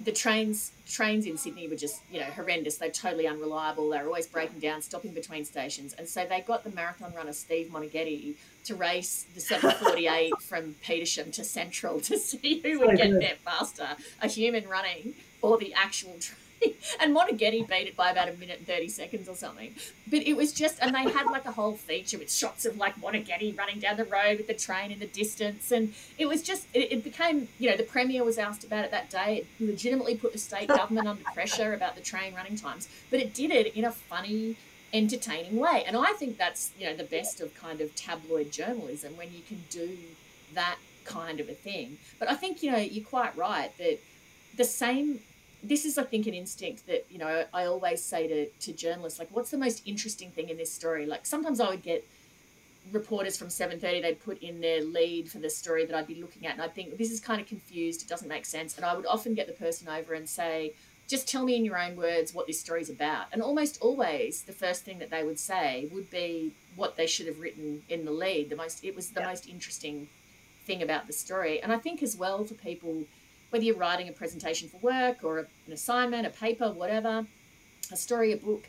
the 0.00 0.12
trains 0.12 0.72
trains 0.86 1.26
in 1.26 1.36
Sydney 1.36 1.68
were 1.68 1.76
just 1.76 2.02
you 2.10 2.20
know 2.20 2.26
horrendous. 2.26 2.76
They're 2.76 2.90
totally 2.90 3.26
unreliable. 3.26 3.88
They're 3.88 4.06
always 4.06 4.26
breaking 4.26 4.60
down, 4.60 4.82
stopping 4.82 5.12
between 5.12 5.44
stations, 5.44 5.94
and 5.94 6.08
so 6.08 6.24
they 6.26 6.40
got 6.40 6.64
the 6.64 6.70
marathon 6.70 7.14
runner 7.14 7.32
Steve 7.32 7.70
Moneghetti 7.72 8.34
to 8.64 8.74
race 8.74 9.26
the 9.34 9.40
748 9.40 10.32
from 10.42 10.74
Petersham 10.84 11.32
to 11.32 11.44
Central 11.44 12.00
to 12.00 12.18
see 12.18 12.60
who 12.60 12.80
would 12.80 12.96
get 12.96 13.12
there 13.12 13.36
faster, 13.44 13.88
a 14.20 14.28
human 14.28 14.68
running 14.68 15.14
or 15.40 15.56
the 15.58 15.72
actual 15.74 16.16
train. 16.20 16.40
and 17.00 17.14
Moneghetti 17.14 17.66
beat 17.66 17.88
it 17.88 17.96
by 17.96 18.10
about 18.10 18.28
a 18.28 18.32
minute 18.34 18.58
and 18.58 18.66
30 18.66 18.88
seconds 18.88 19.28
or 19.28 19.34
something. 19.34 19.74
But 20.08 20.20
it 20.26 20.36
was 20.36 20.52
just, 20.52 20.78
and 20.80 20.94
they 20.94 21.02
had 21.10 21.26
like 21.26 21.44
a 21.46 21.52
whole 21.52 21.74
feature 21.74 22.18
with 22.18 22.32
shots 22.32 22.64
of 22.64 22.76
like 22.76 23.00
Moneghetti 23.00 23.56
running 23.56 23.78
down 23.78 23.96
the 23.96 24.04
road 24.04 24.38
with 24.38 24.46
the 24.46 24.54
train 24.54 24.90
in 24.90 24.98
the 24.98 25.06
distance. 25.06 25.70
And 25.72 25.94
it 26.18 26.26
was 26.26 26.42
just, 26.42 26.66
it, 26.74 26.92
it 26.92 27.04
became, 27.04 27.48
you 27.58 27.70
know, 27.70 27.76
the 27.76 27.82
Premier 27.82 28.24
was 28.24 28.38
asked 28.38 28.64
about 28.64 28.84
it 28.84 28.90
that 28.90 29.10
day. 29.10 29.38
It 29.38 29.66
legitimately 29.66 30.16
put 30.16 30.32
the 30.32 30.38
state 30.38 30.68
government 30.68 31.08
under 31.08 31.24
pressure 31.34 31.74
about 31.74 31.94
the 31.94 32.02
train 32.02 32.34
running 32.34 32.56
times. 32.56 32.88
But 33.10 33.20
it 33.20 33.34
did 33.34 33.50
it 33.50 33.76
in 33.76 33.84
a 33.84 33.92
funny, 33.92 34.56
entertaining 34.92 35.56
way. 35.56 35.84
And 35.86 35.96
I 35.96 36.12
think 36.12 36.38
that's, 36.38 36.72
you 36.78 36.86
know, 36.86 36.96
the 36.96 37.04
best 37.04 37.40
of 37.40 37.54
kind 37.54 37.80
of 37.80 37.94
tabloid 37.94 38.50
journalism 38.50 39.16
when 39.16 39.32
you 39.32 39.40
can 39.46 39.62
do 39.70 39.96
that 40.54 40.76
kind 41.04 41.40
of 41.40 41.48
a 41.48 41.54
thing. 41.54 41.98
But 42.18 42.30
I 42.30 42.34
think, 42.34 42.62
you 42.62 42.70
know, 42.70 42.78
you're 42.78 43.04
quite 43.04 43.36
right 43.36 43.76
that 43.78 43.98
the 44.56 44.64
same 44.64 45.20
this 45.62 45.84
is, 45.84 45.98
I 45.98 46.04
think, 46.04 46.26
an 46.26 46.34
instinct 46.34 46.86
that, 46.86 47.06
you 47.10 47.18
know, 47.18 47.44
I 47.52 47.64
always 47.64 48.02
say 48.02 48.26
to, 48.28 48.46
to 48.46 48.72
journalists, 48.72 49.18
like, 49.18 49.28
what's 49.30 49.50
the 49.50 49.58
most 49.58 49.82
interesting 49.86 50.30
thing 50.30 50.48
in 50.48 50.56
this 50.56 50.72
story? 50.72 51.06
Like, 51.06 51.26
sometimes 51.26 51.60
I 51.60 51.70
would 51.70 51.82
get 51.82 52.06
reporters 52.92 53.36
from 53.36 53.48
7.30, 53.48 54.02
they'd 54.02 54.24
put 54.24 54.40
in 54.42 54.60
their 54.60 54.82
lead 54.82 55.30
for 55.30 55.38
the 55.38 55.50
story 55.50 55.84
that 55.84 55.96
I'd 55.96 56.06
be 56.06 56.20
looking 56.20 56.46
at, 56.46 56.52
and 56.52 56.62
I'd 56.62 56.74
think, 56.74 56.96
this 56.96 57.10
is 57.10 57.20
kind 57.20 57.40
of 57.40 57.46
confused, 57.46 58.02
it 58.02 58.08
doesn't 58.08 58.28
make 58.28 58.46
sense. 58.46 58.76
And 58.76 58.84
I 58.84 58.94
would 58.94 59.06
often 59.06 59.34
get 59.34 59.46
the 59.46 59.52
person 59.52 59.88
over 59.88 60.14
and 60.14 60.28
say, 60.28 60.72
just 61.08 61.28
tell 61.28 61.44
me 61.44 61.56
in 61.56 61.64
your 61.64 61.78
own 61.78 61.96
words 61.96 62.34
what 62.34 62.46
this 62.46 62.60
story's 62.60 62.90
about. 62.90 63.26
And 63.32 63.40
almost 63.40 63.78
always, 63.80 64.42
the 64.42 64.52
first 64.52 64.84
thing 64.84 64.98
that 64.98 65.10
they 65.10 65.22
would 65.22 65.38
say 65.38 65.88
would 65.92 66.10
be 66.10 66.52
what 66.74 66.96
they 66.96 67.06
should 67.06 67.26
have 67.26 67.40
written 67.40 67.82
in 67.88 68.04
the 68.04 68.10
lead. 68.10 68.50
The 68.50 68.56
most, 68.56 68.84
it 68.84 68.94
was 68.94 69.10
the 69.10 69.22
most 69.22 69.48
interesting 69.48 70.08
thing 70.64 70.82
about 70.82 71.06
the 71.06 71.12
story. 71.12 71.62
And 71.62 71.72
I 71.72 71.78
think 71.78 72.02
as 72.02 72.16
well 72.16 72.44
for 72.44 72.54
people 72.54 73.04
whether 73.50 73.64
you're 73.64 73.76
writing 73.76 74.08
a 74.08 74.12
presentation 74.12 74.68
for 74.68 74.78
work 74.78 75.22
or 75.22 75.38
a, 75.38 75.46
an 75.66 75.72
assignment, 75.72 76.26
a 76.26 76.30
paper, 76.30 76.70
whatever, 76.70 77.26
a 77.92 77.96
story, 77.96 78.32
a 78.32 78.36
book, 78.36 78.68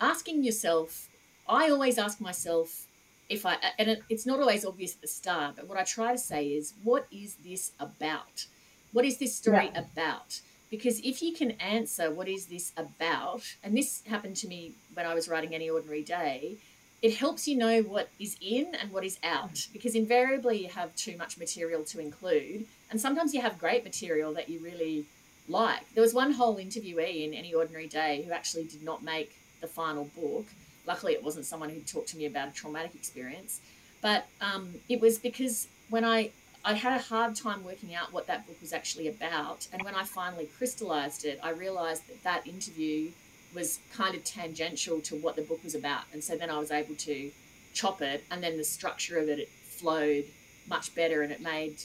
asking 0.00 0.44
yourself, 0.44 1.08
I 1.48 1.70
always 1.70 1.98
ask 1.98 2.20
myself 2.20 2.86
if 3.28 3.46
I, 3.46 3.56
and 3.78 3.88
it, 3.88 4.02
it's 4.08 4.26
not 4.26 4.40
always 4.40 4.64
obvious 4.64 4.94
at 4.94 5.00
the 5.00 5.08
start, 5.08 5.56
but 5.56 5.66
what 5.66 5.78
I 5.78 5.84
try 5.84 6.12
to 6.12 6.18
say 6.18 6.48
is, 6.48 6.74
what 6.82 7.06
is 7.10 7.36
this 7.36 7.72
about? 7.80 8.46
What 8.92 9.04
is 9.04 9.18
this 9.18 9.34
story 9.34 9.70
yeah. 9.72 9.84
about? 9.86 10.40
Because 10.70 11.00
if 11.00 11.22
you 11.22 11.32
can 11.32 11.52
answer 11.52 12.10
what 12.10 12.28
is 12.28 12.46
this 12.46 12.72
about, 12.76 13.42
and 13.62 13.76
this 13.76 14.02
happened 14.06 14.36
to 14.36 14.48
me 14.48 14.72
when 14.94 15.06
I 15.06 15.14
was 15.14 15.28
writing 15.28 15.54
Any 15.54 15.70
Ordinary 15.70 16.02
Day, 16.02 16.58
it 17.02 17.16
helps 17.16 17.48
you 17.48 17.56
know 17.56 17.82
what 17.82 18.08
is 18.18 18.36
in 18.40 18.74
and 18.80 18.90
what 18.92 19.04
is 19.04 19.18
out 19.24 19.66
because 19.72 19.94
invariably 19.94 20.62
you 20.62 20.68
have 20.68 20.94
too 20.94 21.16
much 21.16 21.36
material 21.36 21.82
to 21.82 21.98
include 21.98 22.64
and 22.90 23.00
sometimes 23.00 23.34
you 23.34 23.40
have 23.40 23.58
great 23.58 23.84
material 23.84 24.32
that 24.32 24.48
you 24.48 24.60
really 24.60 25.04
like 25.48 25.92
there 25.94 26.02
was 26.02 26.14
one 26.14 26.32
whole 26.32 26.56
interviewee 26.56 27.26
in 27.26 27.34
any 27.34 27.52
ordinary 27.52 27.88
day 27.88 28.22
who 28.22 28.32
actually 28.32 28.64
did 28.64 28.82
not 28.82 29.02
make 29.02 29.36
the 29.60 29.66
final 29.66 30.04
book 30.16 30.46
luckily 30.86 31.12
it 31.12 31.22
wasn't 31.22 31.44
someone 31.44 31.68
who 31.68 31.80
talked 31.80 32.08
to 32.08 32.16
me 32.16 32.26
about 32.26 32.48
a 32.48 32.52
traumatic 32.52 32.94
experience 32.94 33.60
but 34.00 34.26
um, 34.40 34.68
it 34.88 35.00
was 35.00 35.18
because 35.18 35.68
when 35.90 36.04
i 36.04 36.30
I 36.64 36.74
had 36.74 37.00
a 37.00 37.02
hard 37.02 37.34
time 37.34 37.64
working 37.64 37.94
out 37.94 38.12
what 38.12 38.28
that 38.28 38.46
book 38.46 38.56
was 38.60 38.72
actually 38.72 39.08
about. 39.08 39.66
And 39.72 39.82
when 39.82 39.96
I 39.96 40.04
finally 40.04 40.48
crystallized 40.56 41.24
it, 41.24 41.40
I 41.42 41.50
realized 41.50 42.06
that 42.06 42.22
that 42.22 42.46
interview 42.46 43.10
was 43.54 43.78
kind 43.92 44.14
of 44.14 44.24
tangential 44.24 45.00
to 45.00 45.16
what 45.16 45.36
the 45.36 45.42
book 45.42 45.62
was 45.62 45.74
about. 45.74 46.04
And 46.12 46.22
so 46.22 46.36
then 46.36 46.50
I 46.50 46.58
was 46.58 46.70
able 46.70 46.94
to 46.94 47.30
chop 47.74 48.02
it, 48.02 48.24
and 48.30 48.42
then 48.42 48.56
the 48.56 48.64
structure 48.64 49.18
of 49.18 49.28
it, 49.28 49.38
it 49.38 49.48
flowed 49.48 50.24
much 50.68 50.94
better 50.94 51.22
and 51.22 51.32
it 51.32 51.40
made 51.40 51.76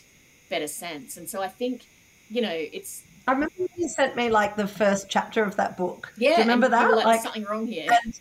better 0.49 0.67
sense. 0.67 1.17
And 1.17 1.27
so 1.29 1.41
I 1.41 1.47
think, 1.47 1.85
you 2.29 2.41
know, 2.41 2.53
it's. 2.53 3.03
I 3.27 3.31
remember 3.31 3.53
you 3.75 3.89
sent 3.89 4.15
me 4.15 4.29
like 4.29 4.55
the 4.55 4.67
first 4.67 5.09
chapter 5.09 5.43
of 5.43 5.55
that 5.57 5.75
book. 5.75 6.13
Yeah. 6.17 6.29
Do 6.29 6.33
you 6.35 6.41
remember 6.41 6.69
that? 6.69 6.95
Like, 6.95 7.05
like 7.05 7.21
something 7.21 7.43
wrong 7.45 7.67
here. 7.67 7.89
And, 8.03 8.19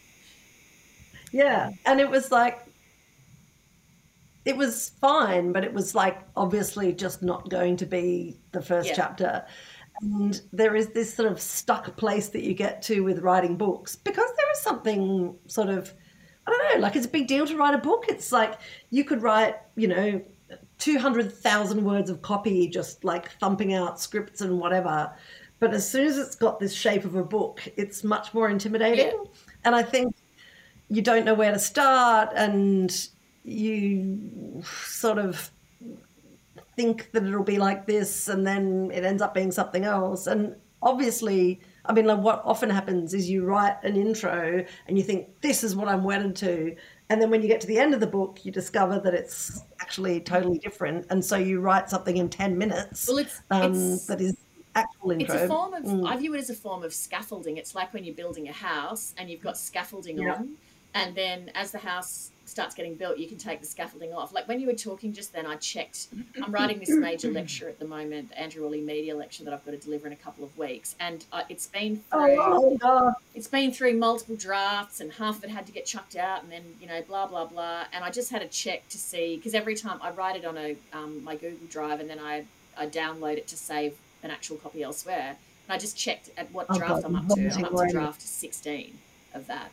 yeah. 1.32 1.70
And 1.84 2.00
it 2.00 2.10
was 2.10 2.32
like, 2.32 2.60
it 4.44 4.56
was 4.56 4.90
fine, 5.00 5.52
but 5.52 5.64
it 5.64 5.72
was 5.72 5.94
like 5.94 6.18
obviously 6.36 6.92
just 6.92 7.22
not 7.22 7.48
going 7.50 7.76
to 7.76 7.86
be 7.86 8.36
the 8.52 8.62
first 8.62 8.88
Yeah. 8.88 8.94
chapter. 8.94 9.44
And 10.00 10.40
there 10.52 10.76
is 10.76 10.88
this 10.88 11.14
sort 11.14 11.30
of 11.30 11.40
stuck 11.40 11.96
place 11.96 12.28
that 12.30 12.42
you 12.42 12.54
get 12.54 12.82
to 12.82 13.00
with 13.02 13.20
writing 13.20 13.56
books 13.56 13.96
because 13.96 14.30
there 14.36 14.52
is 14.52 14.58
something 14.60 15.34
sort 15.46 15.68
of, 15.68 15.92
I 16.46 16.50
don't 16.50 16.74
know, 16.74 16.80
like 16.80 16.96
it's 16.96 17.06
a 17.06 17.10
big 17.10 17.26
deal 17.26 17.46
to 17.46 17.56
write 17.56 17.74
a 17.74 17.78
book. 17.78 18.04
It's 18.08 18.32
like 18.32 18.58
you 18.90 19.04
could 19.04 19.22
write, 19.22 19.56
you 19.76 19.88
know, 19.88 20.22
200,000 20.78 21.84
words 21.84 22.10
of 22.10 22.22
copy 22.22 22.68
just 22.68 23.04
like 23.04 23.30
thumping 23.38 23.72
out 23.72 23.98
scripts 24.00 24.40
and 24.42 24.58
whatever. 24.58 25.12
But 25.58 25.72
as 25.72 25.88
soon 25.88 26.06
as 26.06 26.18
it's 26.18 26.34
got 26.34 26.60
this 26.60 26.74
shape 26.74 27.04
of 27.04 27.14
a 27.14 27.24
book, 27.24 27.66
it's 27.76 28.04
much 28.04 28.34
more 28.34 28.50
intimidating. 28.50 29.06
Yeah. 29.06 29.30
And 29.64 29.74
I 29.74 29.82
think 29.82 30.14
you 30.88 31.02
don't 31.02 31.24
know 31.24 31.34
where 31.34 31.52
to 31.52 31.58
start 31.58 32.30
and 32.36 33.08
you 33.44 34.62
sort 34.62 35.18
of 35.18 35.50
think 36.76 37.10
that 37.12 37.24
it'll 37.24 37.42
be 37.42 37.58
like 37.58 37.86
this 37.86 38.28
and 38.28 38.46
then 38.46 38.90
it 38.92 39.04
ends 39.04 39.22
up 39.22 39.32
being 39.34 39.50
something 39.50 39.84
else 39.84 40.26
and 40.26 40.54
obviously 40.82 41.58
i 41.86 41.92
mean 41.92 42.04
like 42.06 42.18
what 42.18 42.42
often 42.44 42.68
happens 42.68 43.14
is 43.14 43.28
you 43.30 43.44
write 43.44 43.76
an 43.82 43.96
intro 43.96 44.64
and 44.86 44.98
you 44.98 45.02
think 45.02 45.40
this 45.40 45.64
is 45.64 45.74
what 45.74 45.88
i'm 45.88 46.04
wedded 46.04 46.36
to 46.36 46.76
and 47.08 47.20
then 47.20 47.30
when 47.30 47.40
you 47.40 47.48
get 47.48 47.60
to 47.60 47.66
the 47.66 47.78
end 47.78 47.94
of 47.94 48.00
the 48.00 48.06
book 48.06 48.44
you 48.44 48.52
discover 48.52 48.98
that 49.00 49.14
it's 49.14 49.62
actually 49.80 50.20
totally 50.20 50.58
different 50.58 51.06
and 51.10 51.24
so 51.24 51.36
you 51.36 51.60
write 51.60 51.88
something 51.88 52.18
in 52.18 52.28
10 52.28 52.56
minutes 52.58 53.08
Well, 53.08 53.18
it's, 53.18 53.40
um, 53.50 53.72
it's 53.72 54.06
that 54.06 54.20
is 54.20 54.36
actual 54.74 55.12
intro 55.12 55.34
It's 55.34 55.44
a 55.44 55.48
form 55.48 55.72
of, 55.72 55.84
Mm. 55.84 56.06
I 56.06 56.16
view 56.18 56.34
it 56.34 56.38
as 56.38 56.50
a 56.50 56.54
form 56.54 56.82
of 56.82 56.92
scaffolding. 56.92 57.56
It's 57.56 57.74
like 57.74 57.94
when 57.94 58.04
you're 58.04 58.14
building 58.14 58.48
a 58.48 58.52
house 58.52 59.14
and 59.16 59.30
you've 59.30 59.40
got 59.40 59.56
scaffolding 59.56 60.18
Yeah. 60.18 60.34
on, 60.34 60.56
and 60.92 61.14
then 61.14 61.50
as 61.54 61.70
the 61.70 61.78
house 61.78 62.32
starts 62.48 62.74
getting 62.74 62.94
built, 62.94 63.18
you 63.18 63.28
can 63.28 63.38
take 63.38 63.60
the 63.60 63.66
scaffolding 63.66 64.12
off. 64.12 64.32
Like 64.32 64.46
when 64.48 64.60
you 64.60 64.66
were 64.66 64.74
talking 64.74 65.12
just 65.12 65.32
then, 65.32 65.46
I 65.46 65.56
checked. 65.56 66.08
I'm 66.42 66.52
writing 66.52 66.78
this 66.78 66.90
major 66.90 67.30
lecture 67.30 67.68
at 67.68 67.78
the 67.78 67.86
moment, 67.86 68.30
the 68.30 68.38
Andrew 68.40 68.64
Olle 68.64 68.80
Media 68.80 69.16
lecture 69.16 69.44
that 69.44 69.52
I've 69.52 69.64
got 69.64 69.72
to 69.72 69.78
deliver 69.78 70.06
in 70.06 70.12
a 70.12 70.16
couple 70.16 70.44
of 70.44 70.56
weeks, 70.56 70.94
and 71.00 71.24
uh, 71.32 71.42
it's 71.48 71.66
been 71.66 71.96
through. 72.10 72.36
oh 72.40 72.76
god 72.78 73.14
It's 73.34 73.48
been 73.48 73.72
through 73.72 73.94
multiple 73.94 74.36
drafts, 74.36 75.00
and 75.00 75.12
half 75.12 75.38
of 75.38 75.44
it 75.44 75.50
had 75.50 75.66
to 75.66 75.72
get 75.72 75.86
chucked 75.86 76.16
out, 76.16 76.42
and 76.42 76.50
then 76.52 76.62
you 76.80 76.86
know, 76.86 77.02
blah 77.02 77.26
blah 77.26 77.46
blah. 77.46 77.84
And 77.92 78.04
I 78.04 78.10
just 78.10 78.30
had 78.30 78.42
a 78.42 78.48
check 78.48 78.88
to 78.90 78.98
see 78.98 79.36
because 79.36 79.54
every 79.54 79.74
time 79.74 79.98
I 80.02 80.10
write 80.10 80.36
it 80.36 80.44
on 80.44 80.56
a 80.56 80.76
um, 80.92 81.22
my 81.24 81.34
Google 81.36 81.66
Drive, 81.68 82.00
and 82.00 82.08
then 82.08 82.18
I 82.18 82.44
I 82.78 82.86
download 82.86 83.36
it 83.38 83.46
to 83.48 83.56
save 83.56 83.94
an 84.22 84.30
actual 84.30 84.56
copy 84.56 84.82
elsewhere. 84.82 85.36
And 85.68 85.74
I 85.74 85.78
just 85.78 85.96
checked 85.96 86.30
at 86.36 86.50
what 86.52 86.66
Oh, 86.68 86.78
draft 86.78 87.02
God, 87.02 87.04
I'm 87.06 87.16
up 87.16 87.28
to. 87.28 87.50
I'm 87.54 87.64
up 87.64 87.72
to 87.86 87.92
draft 87.92 88.22
16 88.22 88.98
of 89.34 89.46
that. 89.48 89.70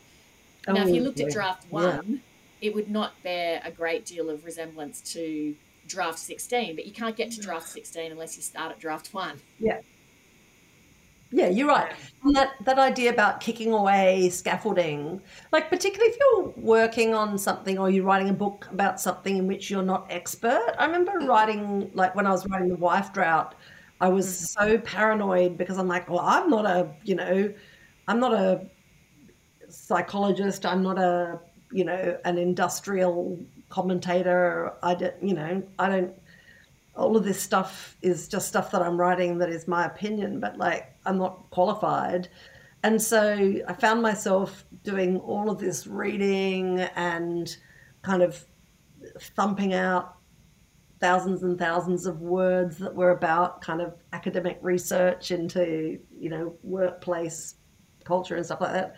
now, 0.67 0.78
if 0.88 0.89
you 0.89 1.01
Oh, 1.01 1.03
looked 1.03 1.19
at 1.19 1.32
draft 1.32 1.71
one, 1.71 2.21
it 2.64 2.74
would 2.74 2.89
not 2.89 3.22
bear 3.24 3.61
a 3.66 3.70
great 3.70 4.05
deal 4.05 4.30
of 4.30 4.45
resemblance 4.45 5.01
to 5.14 5.53
draft 5.86 6.18
16, 6.18 6.76
but 6.76 6.86
you 6.86 6.93
can't 6.93 7.18
get 7.18 7.30
to 7.32 7.41
draft 7.41 7.68
16 7.68 8.09
unless 8.09 8.38
you 8.38 8.41
start 8.41 8.72
at 8.72 8.80
draft 8.80 9.14
one. 9.14 9.38
Yeah, 9.59 9.82
Yeah, 11.30 11.49
you're 11.49 11.68
right. 11.68 11.91
And 12.24 12.34
that 12.38 12.51
that 12.64 12.80
idea 12.80 13.09
about 13.11 13.41
kicking 13.41 13.74
away 13.74 14.30
scaffolding, 14.30 15.22
like 15.51 15.70
particularly 15.70 16.11
if 16.14 16.18
you're 16.22 16.53
working 16.55 17.14
on 17.14 17.38
something 17.38 17.78
or 17.78 17.89
you're 17.89 18.05
writing 18.05 18.30
a 18.30 18.34
book 18.45 18.70
about 18.72 19.01
something 19.01 19.36
in 19.36 19.45
which 19.45 19.70
you're 19.70 19.84
not 19.93 20.05
expert. 20.09 20.74
I 20.80 20.86
remember 20.86 21.11
mm-hmm. 21.11 21.28
writing 21.28 21.91
like 21.93 22.16
when 22.16 22.26
I 22.28 22.32
was 22.32 22.47
writing 22.47 22.70
the 22.70 22.78
wife 22.78 23.11
drought, 23.11 23.55
I 23.99 24.07
was 24.07 24.26
mm-hmm. 24.26 24.72
so 24.72 24.78
paranoid 24.78 25.57
because 25.57 25.78
I'm 25.78 25.89
like, 25.89 26.09
well, 26.09 26.22
I'm 26.22 26.49
not 26.49 26.66
a, 26.66 26.93
you 27.03 27.16
know, 27.16 27.53
I'm 28.07 28.20
not 28.22 28.34
a 28.34 28.68
psychologist. 29.70 30.66
I'm 30.66 30.84
not 30.84 30.97
a, 30.97 31.39
you 31.74 31.84
know, 31.84 32.17
an 32.26 32.38
industrial 32.38 33.39
commentator. 33.69 34.74
I 34.84 34.95
don't, 34.95 35.15
you 35.21 35.34
know, 35.34 35.63
I 35.80 35.89
don't 35.89 36.13
all 36.95 37.17
of 37.17 37.24
this 37.24 37.41
stuff 37.41 37.97
is 38.01 38.28
just 38.28 38.47
stuff 38.47 38.71
that 38.71 38.82
I'm 38.82 38.99
writing 38.99 39.39
that 39.39 39.49
is 39.49 39.67
my 39.67 39.86
opinion, 39.86 40.39
but 40.39 40.57
like 40.57 40.93
I'm 41.05 41.17
not 41.17 41.49
qualified. 41.49 42.30
And 42.84 43.01
so 43.01 43.55
I 43.67 43.74
found 43.74 44.01
myself 44.01 44.65
doing 44.84 45.17
all 45.19 45.49
of 45.49 45.59
this 45.59 45.88
reading 45.88 46.82
and 46.95 47.55
kind 48.01 48.21
of 48.21 48.45
thumping 49.19 49.74
out 49.74 50.17
thousands 50.99 51.43
and 51.43 51.57
thousands 51.57 52.05
of 52.05 52.21
words 52.21 52.78
that 52.78 52.93
were 52.93 53.11
about 53.11 53.61
kind 53.61 53.82
of 53.82 53.95
academic 54.13 54.59
research 54.61 55.32
into, 55.32 55.99
you 56.17 56.30
know, 56.30 56.53
workplace 56.63 57.55
culture 58.03 58.36
and 58.36 58.45
stuff 58.45 58.61
like 58.61 58.74
that. 58.74 58.95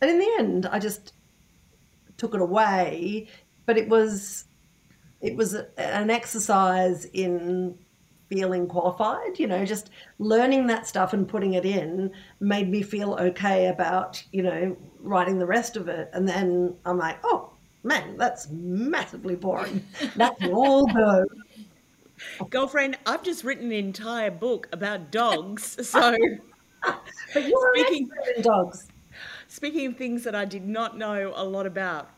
And 0.00 0.10
in 0.10 0.18
the 0.18 0.36
end, 0.38 0.66
I 0.66 0.78
just 0.78 1.12
took 2.16 2.34
it 2.34 2.40
away, 2.40 3.28
but 3.66 3.76
it 3.76 3.88
was 3.88 4.44
it 5.20 5.36
was 5.36 5.54
an 5.54 6.10
exercise 6.10 7.06
in 7.12 7.76
feeling 8.28 8.66
qualified 8.66 9.38
you 9.38 9.46
know 9.46 9.64
just 9.64 9.90
learning 10.18 10.66
that 10.66 10.84
stuff 10.86 11.12
and 11.12 11.28
putting 11.28 11.54
it 11.54 11.64
in 11.64 12.10
made 12.40 12.68
me 12.68 12.82
feel 12.82 13.14
okay 13.14 13.68
about 13.68 14.20
you 14.32 14.42
know 14.42 14.76
writing 14.98 15.38
the 15.38 15.46
rest 15.46 15.76
of 15.76 15.86
it 15.86 16.10
and 16.12 16.28
then 16.28 16.74
i'm 16.86 16.98
like 16.98 17.18
oh 17.22 17.48
man 17.84 18.16
that's 18.16 18.48
massively 18.50 19.36
boring 19.36 19.80
that's 20.16 20.42
all 20.46 20.86
go 20.88 21.24
Girlfriend, 22.48 22.96
I've 23.04 23.22
just 23.22 23.44
written 23.44 23.66
an 23.66 23.72
entire 23.72 24.30
book 24.30 24.68
about 24.72 25.10
dogs. 25.10 25.76
So, 25.84 26.16
but 26.82 27.46
you're 27.46 27.74
Speaking- 27.74 28.08
in 28.36 28.42
dogs 28.42 28.88
speaking 29.56 29.86
of 29.86 29.96
things 29.96 30.22
that 30.22 30.34
I 30.34 30.44
did 30.44 30.66
not 30.68 30.98
know 30.98 31.32
a 31.34 31.42
lot 31.42 31.64
about, 31.64 32.10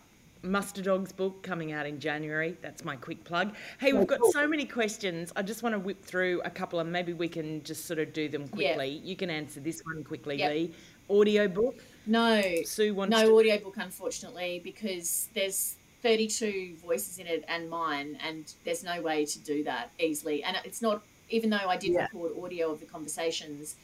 Muster 0.43 0.83
Dog's 0.83 1.13
book 1.13 1.41
coming 1.45 1.71
out 1.71 1.87
in 1.87 2.01
January. 2.01 2.57
That's 2.63 2.85
my 2.85 2.97
quick 2.97 3.23
plug. 3.23 3.55
Hey, 3.79 3.93
we've 3.93 4.03
oh, 4.03 4.07
got 4.07 4.21
so 4.33 4.47
many 4.49 4.65
questions. 4.65 5.33
I 5.37 5.43
just 5.43 5.63
want 5.63 5.75
to 5.75 5.79
whip 5.79 6.05
through 6.05 6.43
a 6.45 6.51
couple 6.51 6.81
and 6.81 6.91
maybe 6.93 7.13
we 7.13 7.29
can 7.29 7.63
just 7.63 7.87
sort 7.87 8.01
of 8.01 8.13
do 8.13 8.29
them 8.29 8.43
Yeah. 8.43 8.75
quickly. 8.75 9.01
You 9.05 9.15
can 9.15 9.31
answer 9.31 9.61
this 9.61 9.83
one 9.85 10.03
quickly, 10.03 10.37
Yep. 10.39 10.51
Leigh. 10.51 10.71
Audio 11.11 11.47
book. 11.49 11.77
No, 12.07 12.43
Sue 12.65 12.93
wants 12.93 13.13
no 13.13 13.27
to. 13.27 13.33
audiobook, 13.35 13.77
unfortunately, 13.77 14.61
because 14.65 15.29
there's 15.35 15.77
32 16.03 16.75
voices 16.85 17.19
in 17.19 17.27
it 17.29 17.45
and 17.49 17.71
mine, 17.71 18.19
and 18.27 18.53
there's 18.65 18.83
no 18.83 19.01
way 19.01 19.25
to 19.25 19.39
do 19.41 19.63
that 19.65 19.91
easily. 20.01 20.43
And 20.43 20.57
it's 20.65 20.83
not, 20.83 21.03
even 21.31 21.51
though 21.51 21.69
I 21.69 21.77
did 21.77 21.93
Yeah. 21.93 22.03
record 22.03 22.33
audio 22.43 22.73
of 22.73 22.81
the 22.81 22.87
conversations, 22.87 23.77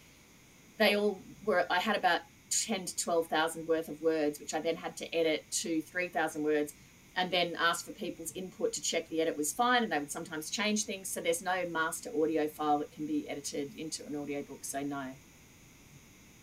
they 0.78 0.96
all 0.96 1.20
were, 1.44 1.66
I 1.70 1.78
had 1.78 1.96
about 1.96 2.22
10 2.62 2.86
to 2.86 2.96
12,000 2.96 3.66
worth 3.66 3.88
of 3.88 4.00
words, 4.02 4.40
which 4.40 4.54
I 4.54 4.60
then 4.60 4.76
had 4.76 4.96
to 4.98 5.14
edit 5.14 5.44
to 5.62 5.80
3,000 5.82 6.42
words 6.42 6.74
and 7.16 7.30
then 7.30 7.56
ask 7.58 7.86
for 7.86 7.92
people's 7.92 8.32
input 8.34 8.72
to 8.72 8.82
check 8.82 9.08
the 9.08 9.20
edit 9.20 9.36
was 9.36 9.52
fine. 9.52 9.82
And 9.84 9.92
they 9.92 9.98
would 9.98 10.10
sometimes 10.10 10.50
change 10.50 10.84
things. 10.84 11.08
So 11.08 11.20
there's 11.20 11.42
no 11.42 11.66
master 11.68 12.10
audio 12.20 12.48
file 12.48 12.78
that 12.78 12.92
can 12.92 13.06
be 13.06 13.28
edited 13.28 13.70
into 13.78 14.04
an 14.06 14.16
audiobook. 14.16 14.64
So 14.64 14.80
no. 14.80 15.06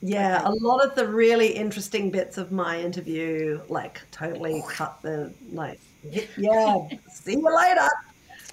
yeah 0.02 0.42
a 0.48 0.52
lot 0.52 0.84
of 0.84 0.96
the 0.96 1.08
really 1.08 1.50
interesting 1.50 2.10
bits 2.10 2.40
of 2.40 2.52
my 2.52 2.80
interview 2.82 3.62
like 3.70 4.02
totally 4.10 4.64
cut 4.68 5.00
the 5.04 5.32
like 5.52 5.80
yeah 6.36 6.76
see 7.12 7.34
you 7.34 7.56
later 7.56 7.88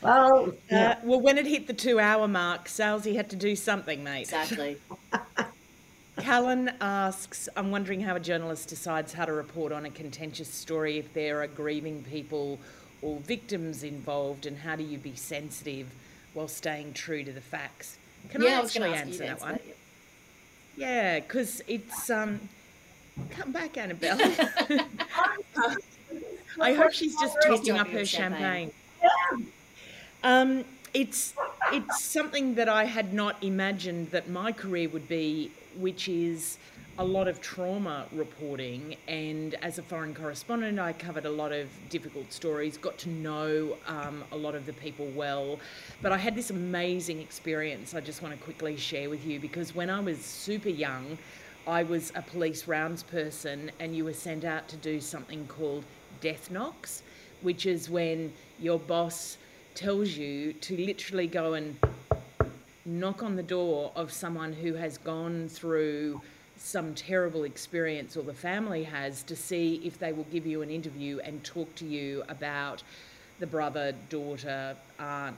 well 0.03 0.53
yeah. 0.71 0.91
Uh, 0.91 0.95
well, 1.05 1.21
when 1.21 1.39
it 1.39 1.47
hit 1.47 1.67
the 1.67 1.73
two 1.73 1.99
hour 1.99 2.29
mark, 2.29 2.69
Salesy 2.69 3.17
had 3.17 3.31
to 3.31 3.37
do 3.37 3.57
something, 3.57 4.05
mate. 4.05 4.23
Exactly. 4.23 4.77
Callan 6.29 6.70
asks, 6.83 7.49
I'm 7.57 7.70
wondering 7.70 8.03
how 8.03 8.14
a 8.14 8.20
journalist 8.20 8.68
decides 8.68 9.14
how 9.14 9.24
to 9.24 9.33
report 9.33 9.72
on 9.72 9.87
a 9.87 9.91
contentious 9.91 10.53
story 10.53 10.99
if 10.99 11.14
there 11.14 11.43
are 11.43 11.47
grieving 11.47 12.03
people 12.03 12.59
or 13.01 13.16
victims 13.20 13.83
involved, 13.83 14.45
and 14.45 14.59
how 14.59 14.76
do 14.76 14.83
you 14.83 14.99
be 14.99 15.14
sensitive 15.16 15.87
while 16.35 16.47
staying 16.47 16.93
true 16.93 17.24
to 17.24 17.33
the 17.33 17.41
facts? 17.41 17.97
Can 18.29 18.43
yeah, 18.43 18.49
I 18.49 18.61
I 18.61 18.62
actually 18.62 18.93
answer 18.93 19.18
that 19.20 19.29
answer 19.31 19.45
one? 19.47 19.55
that. 19.55 19.62
yeah. 20.76 20.87
Yeah, 20.87 21.20
because 21.20 21.62
it's 21.66 22.11
um. 22.11 22.41
Come 23.31 23.51
back, 23.51 23.79
Annabelle. 23.79 24.18
I 26.61 26.74
hope 26.74 26.93
she's 26.93 27.16
just 27.18 27.39
topping 27.43 27.79
up 27.79 27.89
her 27.89 28.05
champagne. 28.05 28.70
champagne. 29.01 29.53
Um, 30.22 30.64
it's 30.95 31.33
it's 31.72 32.05
something 32.05 32.55
that 32.57 32.68
I 32.68 32.85
had 32.85 33.12
not 33.12 33.43
imagined 33.43 34.11
that 34.11 34.29
my 34.29 34.53
career 34.53 34.89
would 34.89 35.09
be, 35.09 35.51
which 35.79 36.09
is 36.09 36.59
a 36.99 37.05
lot 37.05 37.29
of 37.29 37.41
trauma 37.41 38.07
reporting, 38.12 38.97
and 39.07 39.55
as 39.62 39.79
a 39.79 39.83
foreign 39.83 40.12
correspondent, 40.12 40.81
I 40.81 40.93
covered 40.93 41.26
a 41.26 41.31
lot 41.31 41.53
of 41.53 41.68
difficult 41.91 42.33
stories, 42.33 42.76
got 42.76 42.99
to 42.99 43.09
know 43.09 43.76
um, 43.87 44.24
a 44.33 44.37
lot 44.37 44.57
of 44.57 44.66
the 44.66 44.72
people 44.72 45.07
well. 45.14 45.61
But 46.03 46.11
I 46.11 46.18
had 46.18 46.35
this 46.35 46.51
amazing 46.51 47.20
experience 47.20 47.95
I 47.95 48.01
just 48.01 48.20
want 48.20 48.37
to 48.37 48.45
quickly 48.45 48.76
share 48.76 49.09
with 49.09 49.24
you 49.24 49.39
because 49.39 49.76
when 49.76 49.91
I 49.91 50.01
was 50.01 50.18
super 50.18 50.70
young, 50.70 51.16
I 51.68 51.85
was 51.85 52.11
a 52.16 52.22
police 52.22 52.66
rounds 52.66 53.05
person, 53.05 53.70
and 53.79 53.95
you 53.95 54.05
were 54.05 54.12
sent 54.12 54.45
out 54.45 54.66
to 54.68 54.76
do 54.76 55.01
something 55.01 55.47
called 55.47 55.85
death 56.20 56.51
knocks, 56.51 57.03
which 57.43 57.66
is 57.66 57.89
when 57.89 58.33
your 58.59 58.81
boss 58.81 59.37
tells 59.76 60.16
you 60.16 60.53
to 60.55 60.76
literally 60.76 61.29
go 61.29 61.55
and 61.55 61.79
knock 62.89 63.22
on 63.22 63.36
the 63.36 63.43
door 63.43 63.93
of 63.95 64.11
someone 64.11 64.53
who 64.53 64.72
has 64.72 64.97
gone 64.97 65.47
through 65.47 66.20
some 66.57 66.95
terrible 66.95 67.45
experience 67.45 68.16
or 68.16 68.22
the 68.22 68.32
family 68.32 68.82
has 68.82 69.22
to 69.22 69.36
see 69.36 69.80
if 69.84 69.99
they 69.99 70.12
will 70.12 70.26
give 70.32 70.47
you 70.47 70.62
an 70.62 70.70
interview 70.70 71.18
and 71.20 71.45
talk 71.45 71.72
to 71.74 71.84
you 71.84 72.24
about 72.30 72.82
the 73.41 73.47
brother, 73.47 73.93
daughter, 74.09 74.74
aunt, 74.99 75.36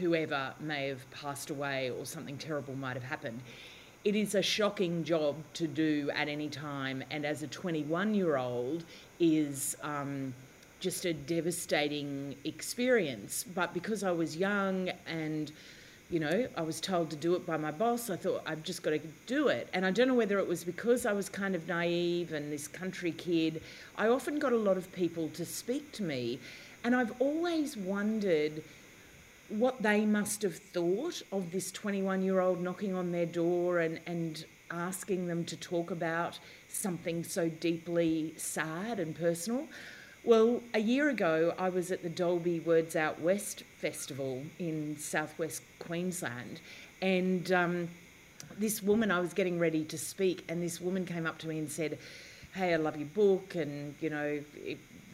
whoever 0.00 0.54
may 0.58 0.88
have 0.88 1.08
passed 1.10 1.50
away 1.50 1.90
or 1.90 2.06
something 2.06 2.38
terrible 2.38 2.74
might 2.74 2.94
have 2.94 3.04
happened. 3.04 3.40
It 4.04 4.16
is 4.16 4.34
a 4.34 4.42
shocking 4.42 5.04
job 5.04 5.36
to 5.54 5.66
do 5.66 6.10
at 6.14 6.28
any 6.28 6.48
time, 6.48 7.04
and 7.10 7.26
as 7.26 7.42
a 7.42 7.46
21 7.46 8.14
year 8.14 8.36
old, 8.36 8.84
is 9.20 9.76
um, 9.82 10.32
just 10.80 11.04
a 11.04 11.12
devastating 11.12 12.36
experience. 12.44 13.44
But 13.54 13.74
because 13.74 14.02
I 14.02 14.12
was 14.12 14.36
young 14.36 14.90
and 15.06 15.52
you 16.08 16.20
know, 16.20 16.46
I 16.56 16.62
was 16.62 16.80
told 16.80 17.10
to 17.10 17.16
do 17.16 17.34
it 17.34 17.44
by 17.44 17.56
my 17.56 17.72
boss. 17.72 18.10
I 18.10 18.16
thought 18.16 18.42
I've 18.46 18.62
just 18.62 18.82
got 18.82 18.90
to 18.90 19.00
do 19.26 19.48
it. 19.48 19.68
And 19.72 19.84
I 19.84 19.90
don't 19.90 20.06
know 20.06 20.14
whether 20.14 20.38
it 20.38 20.46
was 20.46 20.62
because 20.62 21.04
I 21.04 21.12
was 21.12 21.28
kind 21.28 21.54
of 21.56 21.66
naive 21.66 22.32
and 22.32 22.52
this 22.52 22.68
country 22.68 23.10
kid. 23.10 23.60
I 23.96 24.08
often 24.08 24.38
got 24.38 24.52
a 24.52 24.56
lot 24.56 24.76
of 24.76 24.92
people 24.92 25.28
to 25.30 25.44
speak 25.44 25.90
to 25.92 26.04
me. 26.04 26.38
And 26.84 26.94
I've 26.94 27.12
always 27.20 27.76
wondered 27.76 28.62
what 29.48 29.82
they 29.82 30.06
must 30.06 30.42
have 30.42 30.56
thought 30.56 31.22
of 31.32 31.50
this 31.50 31.72
21 31.72 32.22
year 32.22 32.40
old 32.40 32.62
knocking 32.62 32.94
on 32.94 33.10
their 33.10 33.26
door 33.26 33.80
and, 33.80 33.98
and 34.06 34.44
asking 34.70 35.26
them 35.26 35.44
to 35.44 35.56
talk 35.56 35.90
about 35.90 36.38
something 36.68 37.24
so 37.24 37.48
deeply 37.48 38.32
sad 38.36 39.00
and 39.00 39.16
personal. 39.16 39.66
Well, 40.24 40.60
a 40.74 40.80
year 40.80 41.08
ago, 41.08 41.54
I 41.56 41.68
was 41.68 41.92
at 41.92 42.02
the 42.02 42.08
Dalby 42.08 42.58
Words 42.58 42.96
Out 42.96 43.20
West 43.20 43.62
Festival 43.78 44.42
in 44.58 44.96
southwest 44.98 45.62
Queensland, 45.86 46.60
and 47.00 47.52
um, 47.52 47.88
this 48.58 48.82
woman, 48.82 49.10
I 49.10 49.20
was 49.20 49.32
getting 49.32 49.58
ready 49.58 49.84
to 49.84 49.98
speak, 49.98 50.44
and 50.48 50.62
this 50.62 50.80
woman 50.80 51.04
came 51.04 51.26
up 51.26 51.38
to 51.38 51.48
me 51.48 51.58
and 51.58 51.70
said, 51.70 51.98
Hey, 52.54 52.74
I 52.74 52.76
love 52.76 52.96
your 52.96 53.08
book, 53.08 53.54
and 53.54 53.94
you 54.00 54.10
know, 54.10 54.40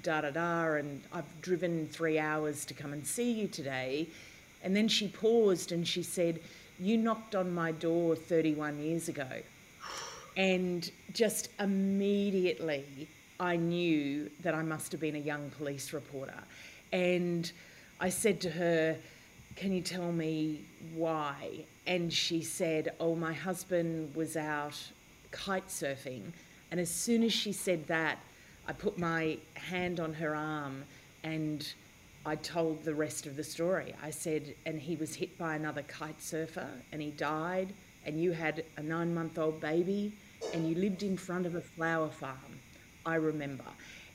da 0.03 0.21
da 0.23 0.31
da, 0.31 0.75
and 0.75 1.03
I've 1.13 1.41
driven 1.43 1.89
three 1.89 2.19
hours 2.19 2.65
to 2.67 2.75
come 2.75 2.93
and 2.93 3.07
see 3.07 3.33
you 3.33 3.49
today. 3.49 4.09
And 4.63 4.77
then 4.77 4.89
she 4.89 5.09
paused 5.09 5.73
and 5.73 5.87
she 5.87 6.03
said, 6.03 6.41
You 6.79 6.97
knocked 6.97 7.35
on 7.35 7.53
my 7.53 7.73
door 7.73 8.15
31 8.15 8.79
years 8.81 9.09
ago. 9.09 9.29
And 10.37 10.91
just 11.13 11.49
immediately, 11.61 13.09
I 13.39 13.57
knew 13.57 14.31
that 14.43 14.55
I 14.55 14.63
must 14.63 14.93
have 14.93 15.01
been 15.01 15.17
a 15.17 15.21
young 15.21 15.51
police 15.51 15.93
reporter. 15.93 16.39
And 16.93 17.51
I 18.01 18.09
said 18.09 18.41
to 18.43 18.51
her, 18.51 18.97
Can 19.57 19.73
you 19.73 19.83
tell 19.83 20.13
me 20.13 20.65
why? 20.95 21.65
And 21.87 22.13
she 22.13 22.43
said, 22.43 22.95
Oh, 22.99 23.15
my 23.15 23.33
husband 23.33 24.15
was 24.15 24.37
out 24.37 24.79
kite 25.31 25.69
surfing. 25.69 26.33
And 26.71 26.79
as 26.79 26.91
soon 26.91 27.23
as 27.23 27.33
she 27.33 27.53
said 27.53 27.87
that, 27.89 28.19
I 28.67 28.73
put 28.73 28.99
my 28.99 29.39
hand 29.55 29.99
on 29.99 30.15
her 30.15 30.35
arm 30.35 30.85
and 31.25 31.67
I 32.25 32.37
told 32.37 32.85
the 32.85 32.95
rest 32.95 33.27
of 33.27 33.37
the 33.37 33.43
story. 33.45 33.95
I 34.03 34.11
said, 34.11 34.55
and 34.65 34.81
he 34.81 34.95
was 34.97 35.15
hit 35.15 35.37
by 35.39 35.57
another 35.57 35.83
kite 35.83 36.23
surfer 36.23 36.69
and 36.93 37.03
he 37.03 37.11
died, 37.11 37.73
and 38.07 38.21
you 38.21 38.33
had 38.33 38.65
a 38.77 38.83
nine 38.83 39.13
month 39.13 39.39
old 39.39 39.61
baby 39.61 40.13
and 40.55 40.69
you 40.69 40.77
lived 40.77 41.03
in 41.03 41.17
front 41.17 41.47
of 41.47 41.55
a 41.55 41.61
flower 41.61 42.09
farm. 42.09 42.61
I 43.05 43.17
remember. 43.17 43.65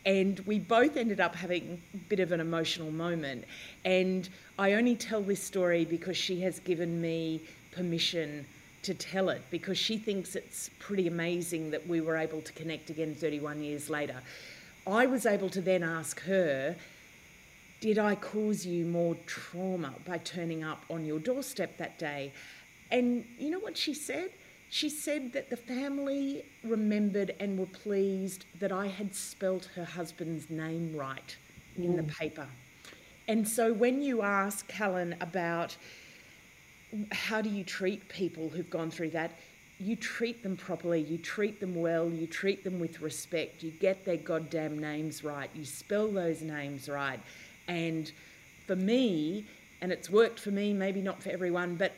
And 0.07 0.39
we 0.45 0.57
both 0.57 0.95
ended 0.95 1.19
up 1.19 1.35
having 1.35 1.81
a 1.93 1.97
bit 1.97 2.21
of 2.21 2.31
an 2.31 2.39
emotional 2.39 2.91
moment. 2.91 3.43
And 3.83 4.27
I 4.57 4.73
only 4.73 4.95
tell 4.95 5.21
this 5.21 5.43
story 5.43 5.83
because 5.83 6.15
she 6.15 6.39
has 6.41 6.59
given 6.59 7.01
me 7.01 7.41
permission 7.73 8.45
to 8.83 8.93
tell 8.93 9.27
it 9.27 9.41
because 9.51 9.77
she 9.77 9.97
thinks 9.97 10.37
it's 10.37 10.69
pretty 10.79 11.07
amazing 11.07 11.71
that 11.71 11.85
we 11.85 11.99
were 11.99 12.15
able 12.15 12.39
to 12.41 12.53
connect 12.53 12.89
again 12.89 13.15
31 13.15 13.61
years 13.61 13.89
later. 13.89 14.21
I 14.87 15.07
was 15.07 15.25
able 15.25 15.49
to 15.49 15.59
then 15.59 15.83
ask 15.83 16.21
her, 16.21 16.77
Did 17.81 17.99
I 17.99 18.15
cause 18.15 18.65
you 18.65 18.85
more 18.85 19.17
trauma 19.25 19.93
by 20.05 20.19
turning 20.19 20.63
up 20.63 20.85
on 20.89 21.05
your 21.05 21.19
doorstep 21.19 21.77
that 21.79 21.99
day? 21.99 22.31
And 22.91 23.25
you 23.37 23.49
know 23.49 23.59
what 23.59 23.75
she 23.75 23.93
said? 23.93 24.31
She 24.69 24.89
said 24.89 25.33
that 25.33 25.49
the 25.49 25.57
family 25.57 26.43
remembered 26.63 27.33
and 27.39 27.57
were 27.57 27.65
pleased 27.65 28.45
that 28.59 28.71
I 28.71 28.87
had 28.87 29.15
spelt 29.15 29.69
her 29.75 29.85
husband's 29.85 30.49
name 30.49 30.95
right 30.95 31.35
in 31.77 31.95
the 31.95 32.03
mm. 32.03 32.17
paper. 32.17 32.47
And 33.27 33.47
so 33.47 33.73
when 33.73 34.01
you 34.01 34.21
ask 34.21 34.69
Helen 34.71 35.15
about 35.21 35.75
how 37.11 37.41
do 37.41 37.49
you 37.49 37.63
treat 37.63 38.07
people 38.09 38.49
who've 38.49 38.69
gone 38.69 38.91
through 38.91 39.09
that, 39.11 39.31
you 39.79 39.95
treat 39.95 40.41
them 40.43 40.57
properly, 40.57 41.01
you 41.01 41.17
treat 41.17 41.59
them 41.59 41.75
well, 41.75 42.09
you 42.09 42.25
treat 42.25 42.63
them 42.63 42.79
with 42.79 43.01
respect, 43.01 43.61
you 43.61 43.71
get 43.71 44.05
their 44.05 44.17
goddamn 44.17 44.79
names 44.79 45.23
right, 45.23 45.49
you 45.53 45.65
spell 45.65 46.07
those 46.07 46.41
names 46.41 46.89
right. 46.89 47.19
And 47.67 48.11
for 48.65 48.75
me, 48.75 49.45
and 49.81 49.91
it's 49.91 50.09
worked 50.09 50.39
for 50.39 50.51
me, 50.51 50.73
maybe 50.73 51.01
not 51.01 51.21
for 51.21 51.29
everyone, 51.29 51.75
but 51.75 51.93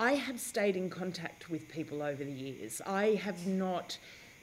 I 0.00 0.14
have 0.14 0.40
stayed 0.40 0.76
in 0.76 0.88
contact 0.88 1.50
with 1.50 1.68
people 1.68 2.02
over 2.02 2.24
the 2.24 2.32
years. 2.32 2.80
I 2.86 3.20
have 3.22 3.46
not 3.46 3.98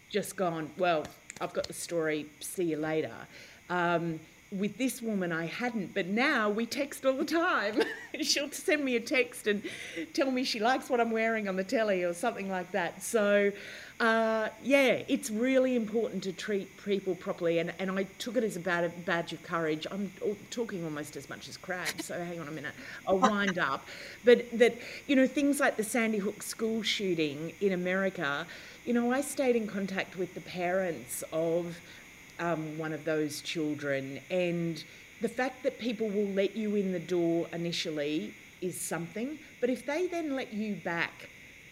just 0.08 0.36
gone, 0.36 0.70
well, 0.78 1.04
I've 1.42 1.52
got 1.52 1.68
the 1.68 1.74
story, 1.74 2.28
see 2.42 2.66
you 2.66 2.78
later. 2.78 3.16
Um, 3.72 4.20
with 4.52 4.78
this 4.78 5.02
woman, 5.02 5.32
I 5.32 5.48
hadn't, 5.48 5.96
but 5.96 6.06
now 6.06 6.48
we 6.52 6.68
text 6.68 7.08
all 7.08 7.18
the 7.18 7.26
time. 7.26 7.82
She'll 8.22 8.52
send 8.52 8.86
me 8.86 8.98
a 8.98 9.00
text 9.00 9.48
and 9.48 9.64
tell 10.14 10.30
me 10.30 10.44
she 10.44 10.60
likes 10.60 10.92
what 10.92 11.02
I'm 11.02 11.10
wearing 11.10 11.48
on 11.48 11.56
the 11.56 11.64
telly 11.64 12.04
or 12.04 12.14
something 12.14 12.52
like 12.52 12.72
that. 12.74 13.02
So 13.02 13.52
uh, 14.00 14.50
yeah, 14.62 15.02
it's 15.08 15.32
really 15.32 15.76
important 15.76 16.24
to 16.24 16.32
treat 16.32 16.70
people 16.86 17.16
properly, 17.16 17.58
and, 17.58 17.74
and 17.80 17.90
I 17.90 18.04
took 18.20 18.38
it 18.38 18.44
as 18.44 18.56
a 18.56 18.60
bad, 18.60 19.06
badge 19.06 19.34
of 19.34 19.42
courage. 19.42 19.88
I'm 19.90 20.12
talking 20.52 20.84
almost 20.84 21.16
as 21.16 21.28
much 21.30 21.50
as 21.50 21.58
Crabb, 21.58 22.02
so 22.02 22.14
hang 22.24 22.40
on 22.40 22.48
a 22.48 22.52
minute, 22.52 22.74
I'll 23.08 23.18
wind 23.20 23.58
up. 23.58 23.88
But 24.24 24.46
that, 24.60 24.76
you 25.08 25.16
know, 25.16 25.26
things 25.26 25.60
like 25.60 25.78
the 25.78 25.84
Sandy 25.84 26.20
Hook 26.20 26.44
school 26.44 26.84
shooting 26.84 27.54
in 27.60 27.74
America, 27.74 28.46
you 28.86 28.94
know, 28.94 29.12
I 29.12 29.22
stayed 29.22 29.56
in 29.56 29.66
contact 29.66 30.16
with 30.16 30.36
the 30.36 30.42
parents 30.42 31.24
of 31.34 31.80
um, 32.40 32.78
one 32.78 32.94
of 32.94 33.04
those 33.04 33.42
children, 33.42 34.20
and 34.30 34.84
the 35.22 35.30
fact 35.30 35.64
that 35.64 35.80
people 35.80 36.08
will 36.08 36.28
let 36.28 36.56
you 36.56 36.76
in 36.76 36.92
the 36.92 37.00
door 37.00 37.48
initially 37.52 38.36
is 38.62 38.80
something, 38.80 39.40
but 39.60 39.72
if 39.72 39.88
they 39.88 40.06
then 40.06 40.36
let 40.36 40.54
you 40.54 40.76
back, 40.76 41.30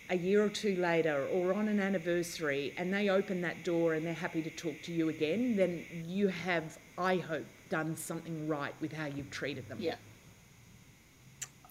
a 0.09 0.17
year 0.17 0.43
or 0.43 0.49
two 0.49 0.75
later 0.75 1.27
or 1.31 1.53
on 1.53 1.67
an 1.67 1.79
anniversary 1.79 2.73
and 2.77 2.93
they 2.93 3.09
open 3.09 3.41
that 3.41 3.63
door 3.63 3.93
and 3.93 4.05
they're 4.05 4.13
happy 4.13 4.41
to 4.41 4.49
talk 4.49 4.81
to 4.83 4.91
you 4.91 5.09
again, 5.09 5.55
then 5.55 5.83
you 6.05 6.27
have, 6.27 6.77
I 6.97 7.17
hope, 7.17 7.45
done 7.69 7.95
something 7.95 8.47
right 8.47 8.73
with 8.79 8.93
how 8.93 9.05
you've 9.05 9.31
treated 9.31 9.67
them. 9.67 9.79
Yeah. 9.79 9.95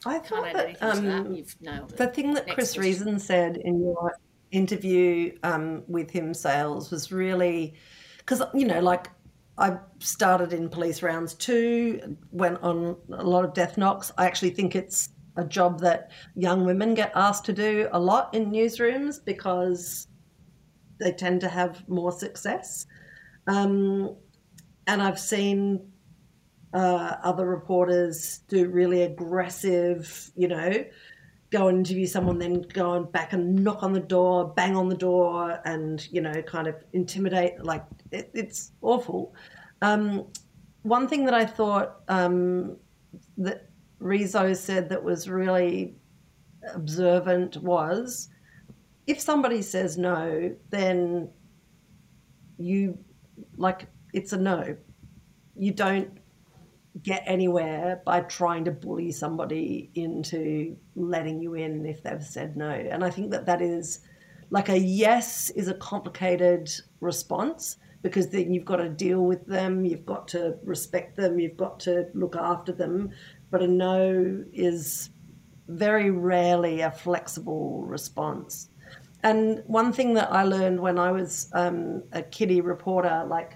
I 0.07 0.19
thought 0.19 0.53
that, 0.53 0.83
um, 0.83 1.45
that. 1.63 1.97
the 1.97 2.07
thing 2.09 2.35
that 2.35 2.47
Next 2.47 2.55
Chris 2.55 2.75
question. 2.75 2.83
Reason 2.83 3.19
said 3.19 3.57
in 3.57 3.81
your 3.81 4.19
interview 4.51 5.37
um, 5.43 5.83
with 5.89 6.11
him, 6.11 6.35
Sales, 6.35 6.91
was 6.91 7.11
really 7.11 7.75
because 8.19 8.43
you 8.53 8.67
know, 8.67 8.81
like 8.81 9.09
I 9.57 9.79
started 10.01 10.53
in 10.53 10.69
police 10.69 11.03
rounds 11.03 11.35
too, 11.35 12.17
went 12.33 12.63
on 12.63 12.97
a 13.13 13.25
lot 13.25 13.45
of 13.45 13.55
death 13.55 13.79
knocks. 13.79 14.13
I 14.19 14.27
actually 14.27 14.51
think 14.51 14.77
it's 14.77 15.11
a 15.37 15.45
job 15.45 15.81
that 15.81 16.11
young 16.35 16.65
women 16.65 16.95
get 16.95 17.13
asked 17.15 17.45
to 17.47 17.53
do 17.53 17.89
a 17.93 17.99
lot 17.99 18.33
in 18.35 18.51
newsrooms 18.51 19.25
because 19.25 20.07
they 20.99 21.13
tend 21.13 21.41
to 21.41 21.49
have 21.49 21.87
more 21.89 22.13
success. 22.13 22.87
Um, 23.47 24.17
and 24.87 25.03
I've 25.03 25.19
seen 25.19 25.91
uh, 26.73 27.17
other 27.23 27.47
reporters 27.47 28.39
do 28.49 28.69
really 28.69 29.03
aggressive, 29.03 30.31
you 30.35 30.49
know, 30.49 30.85
go 31.51 31.69
and 31.69 31.79
interview 31.79 32.07
someone, 32.07 32.39
then 32.39 32.63
go 32.63 32.95
and 32.95 33.11
back 33.13 33.33
and 33.33 33.63
knock 33.63 33.83
on 33.83 33.93
the 33.93 34.01
door, 34.01 34.53
bang 34.57 34.77
on 34.77 34.89
the 34.89 34.97
door, 34.97 35.61
and 35.65 36.07
you 36.11 36.21
know, 36.21 36.43
kind 36.43 36.67
of 36.67 36.75
intimidate. 36.93 37.63
Like 37.63 37.85
it, 38.11 38.31
it's 38.35 38.73
awful. 38.83 39.35
Um, 39.83 40.27
one 40.83 41.09
thing 41.09 41.25
that 41.27 41.35
I 41.35 41.47
thought 41.47 42.03
um, 42.09 42.77
that 43.39 43.69
Riso 44.05 44.53
said 44.53 44.91
that 44.91 45.03
was 45.03 45.31
really 45.31 45.97
observant 46.75 47.57
was 47.57 48.29
if 49.07 49.19
somebody 49.19 49.63
says 49.63 49.97
no, 49.97 50.55
then 50.69 51.31
you 52.59 52.99
like 53.57 53.87
it's 54.13 54.35
a 54.35 54.37
no. 54.37 54.77
You 55.57 55.73
don't 55.73 56.19
get 57.03 57.23
anywhere 57.27 58.03
by 58.05 58.21
trying 58.21 58.67
to 58.67 58.71
bully 58.71 59.11
somebody 59.11 59.91
into 59.95 60.77
letting 60.95 61.41
you 61.41 61.55
in 61.55 61.87
if 61.87 62.03
they've 62.03 62.23
said 62.23 62.59
no. 62.59 62.69
And 62.69 63.03
I 63.03 63.09
think 63.09 63.31
that 63.31 63.47
that 63.47 63.63
is 63.63 64.01
like 64.51 64.69
a 64.69 64.79
yes 64.79 65.49
is 65.51 65.69
a 65.69 65.75
complicated 65.75 66.71
response 67.01 67.79
because 68.05 68.29
then 68.29 68.53
you've 68.53 68.67
got 68.67 68.77
to 68.77 68.89
deal 68.91 69.25
with 69.25 69.47
them, 69.47 69.87
you've 69.87 70.05
got 70.05 70.29
to 70.29 70.57
respect 70.63 71.17
them, 71.17 71.41
you've 71.41 71.57
got 71.57 71.81
to 71.81 72.07
look 72.13 72.37
after 72.37 72.71
them. 72.71 73.11
But 73.55 73.63
a 73.63 73.69
no 73.69 74.45
is 74.53 75.11
very 75.69 76.11
rarely 76.11 76.81
a 76.81 76.91
flexible 76.91 77.85
response. 77.85 78.69
And 79.23 79.63
one 79.69 79.93
thing 79.93 80.15
that 80.15 80.33
I 80.33 80.43
learned 80.43 80.81
when 80.81 80.99
I 80.99 81.13
was 81.13 81.51
um, 81.53 82.03
a 82.11 82.21
kiddie 82.21 82.63
reporter, 82.63 83.25
like 83.29 83.53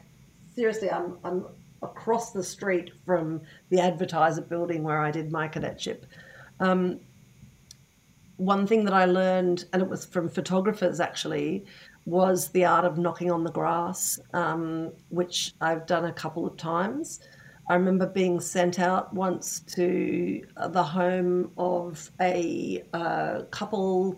seriously, 0.55 0.89
I'm, 0.89 1.19
I'm 1.25 1.47
across 1.83 2.31
the 2.31 2.45
street 2.45 2.93
from 3.05 3.41
the 3.71 3.81
advertiser 3.81 4.43
building 4.43 4.85
where 4.85 5.01
I 5.01 5.11
did 5.11 5.33
my 5.33 5.49
cadetship. 5.49 6.07
Um, 6.61 7.01
one 8.37 8.69
thing 8.69 8.85
that 8.85 8.95
I 8.95 9.07
learned, 9.07 9.65
and 9.73 9.83
it 9.83 9.89
was 9.89 10.05
from 10.05 10.29
photographers 10.29 11.01
actually, 11.01 11.65
was 12.07 12.51
the 12.51 12.65
art 12.65 12.85
of 12.85 12.99
knocking 12.99 13.33
on 13.33 13.43
the 13.43 13.51
grass, 13.51 14.21
um, 14.33 14.93
which 15.09 15.55
I've 15.61 15.87
done 15.87 16.05
a 16.05 16.13
couple 16.13 16.47
of 16.47 16.57
times. 16.57 17.19
I 17.69 17.75
remember 17.75 18.07
being 18.07 18.41
sent 18.41 18.79
out 18.79 19.13
once 19.13 19.61
to 19.75 20.43
the 20.71 20.83
home 20.83 21.53
of 21.59 22.11
a 22.21 22.83
uh, 22.95 23.43
couple 23.51 24.17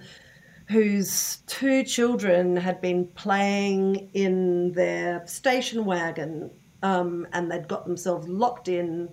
whose 0.68 1.38
two 1.46 1.82
children 1.82 2.57
had 2.57 2.80
been 2.80 3.09
playing 3.09 4.09
in 4.14 4.72
their 4.72 5.26
station 5.26 5.84
wagon 5.84 6.51
um, 6.84 7.26
and 7.32 7.51
they'd 7.51 7.66
got 7.66 7.86
themselves 7.86 8.28
locked 8.28 8.68
in 8.68 9.09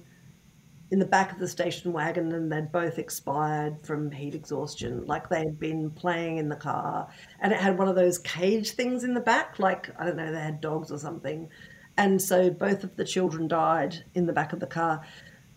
in 0.92 1.00
the 1.00 1.06
back 1.06 1.34
of 1.34 1.40
the 1.40 1.48
station 1.48 1.92
wagon 1.92 2.32
and 2.32 2.52
they'd 2.52 2.72
both 2.72 2.98
expired 2.98 3.82
from 3.82 4.10
heat 4.12 4.36
exhaustion 4.36 5.06
like 5.06 5.28
they 5.28 5.40
had 5.40 5.60
been 5.60 5.90
playing 5.92 6.38
in 6.38 6.48
the 6.48 6.56
car. 6.56 7.10
And 7.42 7.52
it 7.52 7.60
had 7.60 7.78
one 7.78 7.90
of 7.90 7.96
those 7.96 8.20
cage 8.20 8.72
things 8.72 9.04
in 9.04 9.14
the 9.14 9.20
back 9.20 9.58
like 9.58 9.90
i 10.00 10.06
don't 10.06 10.16
know 10.16 10.32
they 10.32 10.40
had 10.40 10.62
dogs 10.62 10.92
or 10.92 11.00
something 11.00 11.50
and 11.98 12.22
so 12.22 12.50
both 12.50 12.84
of 12.84 12.96
the 12.96 13.06
children 13.06 13.48
died 13.48 14.04
in 14.14 14.26
the 14.26 14.34
back 14.34 14.54
of 14.54 14.60
the 14.60 14.68
car 14.68 15.02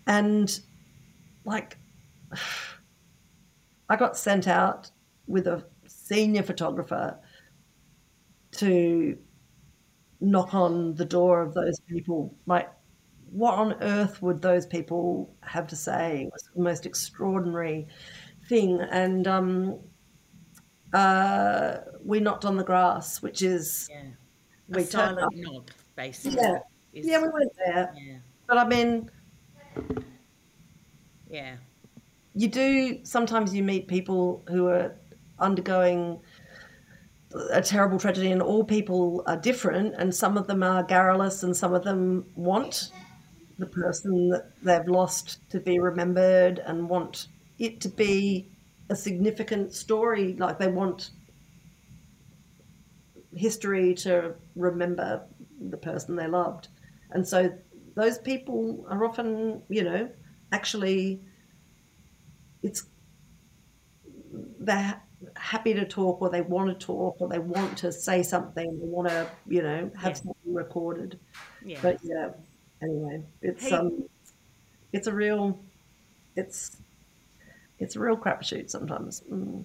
and 0.06 0.60
like 1.44 1.78
i 3.88 3.96
got 3.96 4.16
sent 4.16 4.48
out 4.48 4.90
with 5.26 5.46
a 5.46 5.64
senior 5.86 6.42
photographer 6.42 7.18
to 8.52 9.16
knock 10.20 10.54
on 10.54 10.94
the 10.96 11.04
door 11.04 11.40
of 11.40 11.54
those 11.54 11.80
people 11.80 12.34
like 12.46 12.70
what 13.30 13.54
on 13.54 13.74
earth 13.80 14.20
would 14.22 14.42
those 14.42 14.66
people 14.66 15.34
have 15.42 15.66
to 15.68 15.76
say? 15.76 16.24
It 16.24 16.32
was 16.32 16.48
the 16.54 16.62
most 16.62 16.84
extraordinary 16.84 17.86
thing. 18.48 18.80
And 18.80 19.26
um, 19.26 19.78
uh, 20.92 21.78
we 22.04 22.20
knocked 22.20 22.44
on 22.44 22.56
the 22.56 22.64
grass, 22.64 23.22
which 23.22 23.42
is 23.42 23.88
Yeah. 23.90 24.02
we 24.68 24.82
a 24.82 24.86
turned 24.86 25.18
up. 25.20 25.30
knock, 25.32 25.70
basically. 26.00 26.38
Yeah, 26.40 26.58
is- 26.92 27.06
yeah, 27.06 27.18
we 27.22 27.28
went 27.28 27.52
there. 27.64 27.92
yeah. 27.96 28.18
But 28.46 28.58
I 28.58 28.66
mean, 28.66 29.10
Yeah. 31.28 31.56
you 32.34 32.48
do 32.48 33.04
sometimes 33.04 33.54
you 33.54 33.62
meet 33.62 33.86
people 33.86 34.42
who 34.48 34.66
are 34.68 34.96
undergoing 35.38 36.20
a 37.52 37.62
terrible 37.62 37.98
tragedy, 37.98 38.32
and 38.32 38.42
all 38.42 38.64
people 38.64 39.22
are 39.26 39.36
different, 39.36 39.94
and 39.98 40.12
some 40.12 40.36
of 40.36 40.46
them 40.48 40.62
are 40.64 40.82
garrulous, 40.82 41.44
and 41.44 41.56
some 41.56 41.72
of 41.74 41.84
them 41.84 42.24
want 42.34 42.90
the 43.58 43.66
person 43.66 44.30
that 44.30 44.50
they've 44.64 44.88
lost 44.88 45.38
to 45.50 45.60
be 45.60 45.78
remembered 45.78 46.58
and 46.60 46.88
want 46.88 47.28
it 47.58 47.80
to 47.82 47.88
be 47.88 48.48
a 48.88 48.96
significant 48.96 49.72
story. 49.74 50.34
Like 50.34 50.58
they 50.58 50.66
want 50.66 51.10
history 53.36 53.94
to 53.94 54.34
remember 54.56 55.22
the 55.68 55.76
person 55.76 56.16
they 56.16 56.26
loved. 56.26 56.68
And 57.10 57.26
so 57.26 57.52
those 57.94 58.18
people 58.18 58.86
are 58.88 59.04
often, 59.04 59.62
you 59.68 59.82
know, 59.84 60.08
actually 60.52 61.20
it's 62.62 62.84
they're 64.58 65.00
happy 65.36 65.74
to 65.74 65.84
talk 65.86 66.20
or 66.22 66.30
they 66.30 66.40
want 66.40 66.68
to 66.68 66.86
talk 66.86 67.16
or 67.20 67.28
they 67.28 67.38
want 67.38 67.76
to 67.78 67.92
say 67.92 68.22
something 68.22 68.78
they 68.78 68.86
want 68.86 69.08
to 69.08 69.30
you 69.46 69.62
know 69.62 69.90
have 69.96 70.10
Yeah. 70.12 70.14
something 70.14 70.54
recorded 70.54 71.18
Yeah. 71.64 71.78
but 71.82 71.98
yeah 72.02 72.30
anyway 72.82 73.22
it's 73.42 73.64
Hey- 73.68 73.72
um 73.76 74.08
it's 74.92 75.06
a 75.06 75.12
real 75.14 75.62
it's 76.36 76.76
it's 77.78 77.96
a 77.96 78.00
real 78.00 78.16
crapshoot 78.16 78.70
sometimes 78.70 79.22
mm. 79.30 79.64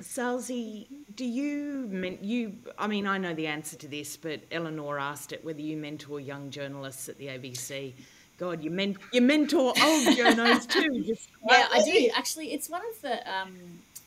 Salesy, 0.00 0.86
do 1.14 1.24
you 1.24 1.88
you? 2.22 2.56
I 2.78 2.86
mean, 2.86 3.06
I 3.06 3.18
know 3.18 3.34
the 3.34 3.46
answer 3.46 3.76
to 3.76 3.88
this, 3.88 4.16
but 4.16 4.40
Eleanor 4.50 4.98
asked 4.98 5.32
it 5.32 5.44
whether 5.44 5.60
you 5.60 5.76
mentor 5.76 6.20
young 6.20 6.50
journalists 6.50 7.08
at 7.08 7.18
the 7.18 7.26
ABC. 7.26 7.92
God, 8.38 8.62
you 8.62 8.70
men 8.70 8.96
you 9.12 9.20
mentor 9.20 9.68
old 9.68 9.76
journos 10.16 10.68
too. 10.68 11.02
Just 11.04 11.28
Yeah, 11.48 11.68
I 11.72 11.82
do. 11.82 12.10
Actually, 12.14 12.52
it's 12.52 12.68
one 12.68 12.82
of 12.94 13.02
the 13.02 13.32
um, 13.32 13.54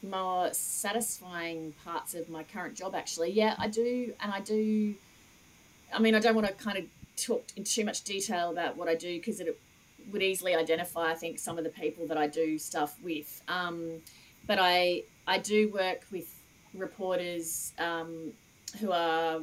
more 0.08 0.54
satisfying 0.54 1.74
parts 1.84 2.14
of 2.14 2.30
my 2.30 2.44
current 2.44 2.76
job, 2.76 2.96
actually. 2.96 3.32
Yeah, 3.32 3.56
I 3.58 3.68
do. 3.68 4.14
And 4.22 4.32
I 4.32 4.40
do. 4.42 4.96
I 5.94 6.00
mean, 6.00 6.16
I 6.16 6.20
don't 6.20 6.36
want 6.36 6.48
to 6.48 6.54
kind 6.54 6.78
of 6.78 6.86
talk 7.18 7.46
in 7.56 7.64
too 7.64 7.84
much 7.84 8.04
detail 8.04 8.52
about 8.52 8.78
what 8.78 8.88
I 8.88 8.96
do 8.96 9.18
because 9.18 9.40
it 9.40 9.60
would 10.12 10.22
easily 10.22 10.56
identify, 10.56 11.12
I 11.12 11.16
think, 11.16 11.40
some 11.40 11.58
of 11.58 11.64
the 11.64 11.70
people 11.70 12.08
that 12.08 12.18
I 12.18 12.28
do 12.28 12.58
stuff 12.58 12.96
with. 13.04 13.42
Um, 13.48 14.02
but 14.50 14.58
I, 14.60 15.04
I 15.28 15.38
do 15.38 15.70
work 15.70 16.08
with 16.12 16.28
reporters 16.74 17.72
um, 17.78 18.34
who 18.80 18.92
are 18.92 19.42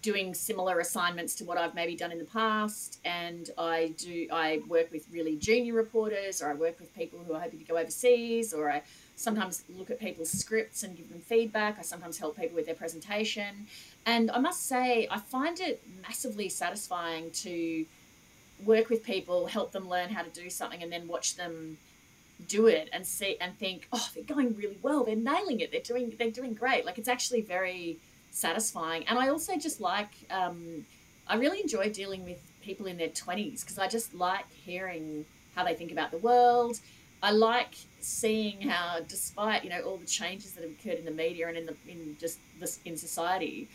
doing 0.00 0.32
similar 0.32 0.80
assignments 0.80 1.34
to 1.34 1.44
what 1.44 1.58
I've 1.58 1.74
maybe 1.74 1.94
done 1.94 2.10
in 2.10 2.18
the 2.18 2.24
past, 2.24 3.00
and 3.04 3.50
I 3.58 3.92
do 3.98 4.28
I 4.32 4.62
work 4.66 4.90
with 4.90 5.04
really 5.12 5.36
junior 5.36 5.74
reporters, 5.74 6.40
or 6.40 6.48
I 6.48 6.54
work 6.54 6.80
with 6.80 6.94
people 6.94 7.18
who 7.18 7.34
are 7.34 7.40
hoping 7.40 7.58
to 7.58 7.64
go 7.66 7.76
overseas, 7.76 8.54
or 8.54 8.70
I 8.70 8.82
sometimes 9.16 9.62
look 9.76 9.90
at 9.90 10.00
people's 10.00 10.30
scripts 10.30 10.82
and 10.82 10.96
give 10.96 11.10
them 11.10 11.20
feedback. 11.20 11.78
I 11.78 11.82
sometimes 11.82 12.16
help 12.16 12.38
people 12.38 12.56
with 12.56 12.64
their 12.64 12.74
presentation, 12.74 13.66
and 14.06 14.30
I 14.30 14.38
must 14.38 14.66
say 14.68 15.06
I 15.10 15.18
find 15.18 15.60
it 15.60 15.82
massively 16.00 16.48
satisfying 16.48 17.30
to 17.44 17.84
work 18.64 18.88
with 18.88 19.04
people, 19.04 19.48
help 19.48 19.72
them 19.72 19.86
learn 19.86 20.08
how 20.08 20.22
to 20.22 20.30
do 20.30 20.48
something, 20.48 20.82
and 20.82 20.90
then 20.90 21.06
watch 21.06 21.36
them 21.36 21.76
do 22.48 22.66
it 22.66 22.88
and 22.92 23.06
see 23.06 23.36
and 23.40 23.56
think, 23.58 23.88
oh, 23.92 24.08
they're 24.14 24.24
going 24.24 24.54
really 24.56 24.78
well. 24.82 25.04
They're 25.04 25.16
nailing 25.16 25.60
it. 25.60 25.70
They're 25.72 25.80
doing 25.80 26.14
they're 26.18 26.30
doing 26.30 26.54
great. 26.54 26.84
Like 26.84 26.98
it's 26.98 27.08
actually 27.08 27.42
very 27.42 27.98
satisfying. 28.30 29.04
And 29.06 29.18
I 29.18 29.28
also 29.28 29.56
just 29.56 29.80
like, 29.80 30.10
um, 30.30 30.84
I 31.26 31.36
really 31.36 31.60
enjoy 31.60 31.90
dealing 31.90 32.24
with 32.24 32.40
people 32.62 32.86
in 32.86 32.96
their 32.96 33.08
20s 33.08 33.60
because 33.60 33.78
I 33.78 33.88
just 33.88 34.14
like 34.14 34.50
hearing 34.50 35.24
how 35.54 35.64
they 35.64 35.74
think 35.74 35.92
about 35.92 36.10
the 36.10 36.18
world. 36.18 36.78
I 37.22 37.32
like 37.32 37.74
seeing 38.00 38.62
how, 38.62 39.00
despite 39.06 39.62
you 39.64 39.70
know 39.70 39.80
all 39.82 39.96
the 39.98 40.06
changes 40.06 40.52
that 40.52 40.62
have 40.62 40.72
occurred 40.72 40.98
in 40.98 41.04
the 41.04 41.10
media 41.10 41.48
and 41.48 41.56
in 41.56 41.66
the 41.66 41.76
in 41.86 42.16
just 42.18 42.38
this 42.58 42.80
in 42.84 42.96
society, 42.96 43.68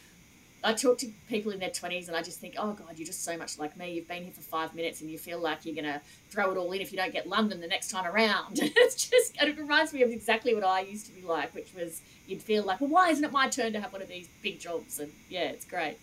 I 0.65 0.73
talk 0.73 0.97
to 0.99 1.07
people 1.29 1.51
in 1.51 1.59
their 1.59 1.69
20s 1.69 2.07
and 2.07 2.17
I 2.17 2.23
just 2.23 2.39
think, 2.39 2.55
oh 2.57 2.73
God, 2.73 2.97
you're 2.97 3.05
just 3.05 3.23
so 3.23 3.37
much 3.37 3.59
like 3.59 3.77
me. 3.77 3.93
You've 3.93 4.07
been 4.07 4.23
here 4.23 4.33
for 4.33 4.41
five 4.41 4.73
minutes 4.73 4.99
and 5.01 5.09
you 5.09 5.19
feel 5.19 5.39
like 5.39 5.63
you're 5.63 5.75
going 5.75 5.85
to 5.85 6.01
throw 6.31 6.51
it 6.51 6.57
all 6.57 6.71
in 6.71 6.81
if 6.81 6.91
you 6.91 6.97
don't 6.97 7.13
get 7.13 7.27
London 7.27 7.61
the 7.61 7.67
next 7.67 7.91
time 7.91 8.05
around. 8.05 8.59
it's 8.61 9.07
just, 9.07 9.37
and 9.39 9.47
it 9.47 9.59
reminds 9.59 9.93
me 9.93 10.01
of 10.01 10.09
exactly 10.09 10.55
what 10.55 10.63
I 10.63 10.81
used 10.81 11.05
to 11.05 11.11
be 11.11 11.21
like, 11.21 11.53
which 11.53 11.71
was 11.75 12.01
you'd 12.27 12.41
feel 12.41 12.63
like, 12.63 12.81
well, 12.81 12.89
why 12.89 13.09
isn't 13.09 13.23
it 13.23 13.31
my 13.31 13.47
turn 13.47 13.73
to 13.73 13.79
have 13.79 13.93
one 13.93 14.01
of 14.01 14.07
these 14.07 14.27
big 14.41 14.59
jobs? 14.59 14.99
And 14.99 15.11
yeah, 15.29 15.49
it's 15.49 15.65
great. 15.65 15.97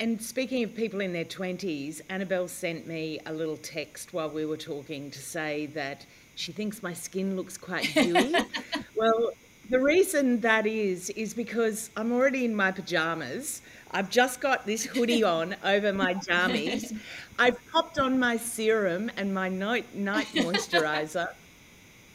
And 0.00 0.20
speaking 0.20 0.64
of 0.64 0.74
people 0.74 1.00
in 1.00 1.12
their 1.12 1.24
20s, 1.24 2.00
Annabelle 2.10 2.48
sent 2.48 2.86
me 2.88 3.20
a 3.26 3.32
little 3.32 3.56
text 3.58 4.12
while 4.12 4.28
we 4.28 4.44
were 4.44 4.56
talking 4.56 5.10
to 5.12 5.18
say 5.20 5.66
that 5.66 6.04
she 6.34 6.50
thinks 6.50 6.82
my 6.82 6.92
skin 6.92 7.36
looks 7.36 7.56
quite 7.56 7.88
dewy. 7.94 8.34
well, 8.96 9.30
the 9.70 9.80
reason 9.80 10.40
that 10.40 10.66
is, 10.66 11.10
is 11.10 11.34
because 11.34 11.90
I'm 11.96 12.12
already 12.12 12.44
in 12.44 12.54
my 12.54 12.70
pajamas. 12.72 13.62
I've 13.90 14.10
just 14.10 14.40
got 14.40 14.66
this 14.66 14.84
hoodie 14.84 15.22
on 15.36 15.56
over 15.64 15.92
my 15.92 16.14
jammies. 16.14 16.96
I've 17.38 17.58
popped 17.72 17.98
on 17.98 18.18
my 18.18 18.36
serum 18.36 19.10
and 19.16 19.32
my 19.34 19.48
night, 19.48 19.94
night 19.94 20.26
moisturiser. 20.34 21.28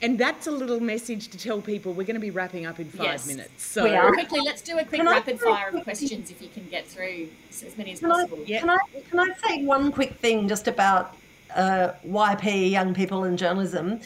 And 0.03 0.17
that's 0.17 0.47
a 0.47 0.51
little 0.51 0.79
message 0.79 1.27
to 1.27 1.37
tell 1.37 1.61
people 1.61 1.93
we're 1.93 2.05
going 2.07 2.15
to 2.15 2.19
be 2.19 2.31
wrapping 2.31 2.65
up 2.65 2.79
in 2.79 2.89
five 2.89 3.05
Yes. 3.05 3.27
minutes. 3.27 3.63
So, 3.63 3.83
We 3.83 3.91
are. 3.95 4.11
Quickly, 4.11 4.39
let's 4.41 4.61
do 4.63 4.73
a 4.79 4.83
quick 4.83 4.99
Can 4.99 5.07
I- 5.07 5.11
rapid 5.17 5.39
fire 5.39 5.69
of 5.69 5.83
questions 5.83 6.31
if 6.31 6.41
you 6.41 6.49
can 6.49 6.67
get 6.69 6.87
through 6.87 7.27
as 7.51 7.77
many 7.77 7.91
as 7.91 7.99
Can 7.99 8.11
I, 8.11 8.21
possible. 8.23 8.39
Yeah. 8.47 8.61
can 8.61 8.69
I 8.71 8.77
can 9.09 9.19
I 9.19 9.27
say 9.47 9.63
one 9.63 9.91
quick 9.91 10.15
thing 10.15 10.47
just 10.47 10.67
about 10.67 11.15
uh, 11.55 11.91
YP, 12.07 12.71
young 12.71 12.95
people 12.95 13.25
in 13.25 13.37
journalism? 13.37 13.99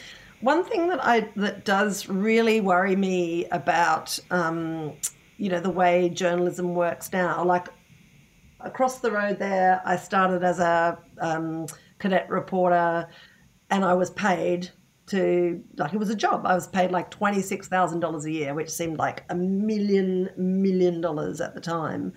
One 0.46 0.62
thing 0.64 0.88
that 0.88 1.04
I 1.04 1.28
that 1.34 1.64
does 1.64 2.08
really 2.08 2.60
worry 2.60 2.94
me 2.94 3.46
about 3.46 4.16
um, 4.30 4.94
you 5.38 5.48
know 5.50 5.60
the 5.60 5.70
way 5.70 6.08
journalism 6.08 6.74
works 6.74 7.12
now, 7.12 7.44
like 7.44 7.66
across 8.60 9.00
the 9.00 9.10
road 9.10 9.40
there, 9.40 9.82
I 9.84 9.96
started 9.96 10.44
as 10.44 10.60
a 10.60 10.98
um, 11.20 11.66
cadet 11.98 12.30
reporter, 12.30 13.08
and 13.70 13.84
I 13.84 13.94
was 13.94 14.10
paid 14.10 14.70
to 15.08 15.62
like 15.76 15.92
it 15.92 15.98
was 15.98 16.10
a 16.10 16.14
job. 16.14 16.46
I 16.46 16.54
was 16.54 16.68
paid 16.68 16.92
like 16.92 17.10
twenty 17.10 17.42
six 17.42 17.66
thousand 17.66 17.98
dollars 17.98 18.24
a 18.24 18.30
year, 18.30 18.54
which 18.54 18.70
seemed 18.70 18.98
like 18.98 19.24
a 19.28 19.34
million 19.34 20.30
million 20.36 21.00
dollars 21.00 21.40
at 21.40 21.54
the 21.54 21.60
time. 21.60 22.12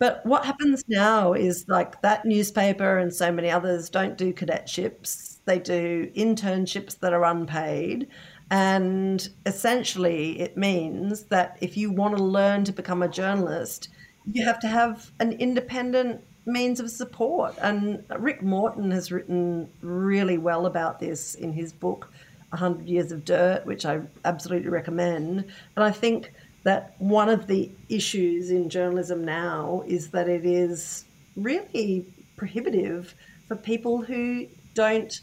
But 0.00 0.26
what 0.26 0.44
happens 0.44 0.82
now 0.88 1.32
is 1.32 1.64
like 1.68 2.02
that 2.02 2.24
newspaper 2.24 2.98
and 2.98 3.14
so 3.14 3.30
many 3.30 3.50
others 3.50 3.88
don't 3.88 4.18
do 4.18 4.32
cadetships. 4.32 5.31
They 5.44 5.58
do 5.58 6.10
internships 6.16 6.98
that 7.00 7.12
are 7.12 7.24
unpaid. 7.24 8.08
And 8.50 9.26
essentially, 9.46 10.40
it 10.40 10.56
means 10.56 11.24
that 11.24 11.56
if 11.60 11.76
you 11.76 11.90
want 11.90 12.16
to 12.16 12.22
learn 12.22 12.64
to 12.64 12.72
become 12.72 13.02
a 13.02 13.08
journalist, 13.08 13.88
you 14.30 14.44
have 14.44 14.60
to 14.60 14.68
have 14.68 15.10
an 15.20 15.32
independent 15.32 16.22
means 16.44 16.80
of 16.80 16.90
support. 16.90 17.54
And 17.60 18.04
Rick 18.18 18.42
Morton 18.42 18.90
has 18.90 19.10
written 19.10 19.68
really 19.80 20.38
well 20.38 20.66
about 20.66 21.00
this 21.00 21.34
in 21.34 21.52
his 21.52 21.72
book, 21.72 22.12
100 22.50 22.88
Years 22.88 23.10
of 23.12 23.24
Dirt, 23.24 23.64
which 23.64 23.86
I 23.86 24.02
absolutely 24.24 24.68
recommend. 24.68 25.44
And 25.76 25.84
I 25.84 25.90
think 25.90 26.32
that 26.64 26.94
one 26.98 27.28
of 27.28 27.46
the 27.46 27.70
issues 27.88 28.50
in 28.50 28.68
journalism 28.68 29.24
now 29.24 29.82
is 29.86 30.10
that 30.10 30.28
it 30.28 30.44
is 30.44 31.04
really 31.36 32.06
prohibitive 32.36 33.14
for 33.48 33.56
people 33.56 34.02
who 34.02 34.46
don't 34.74 35.20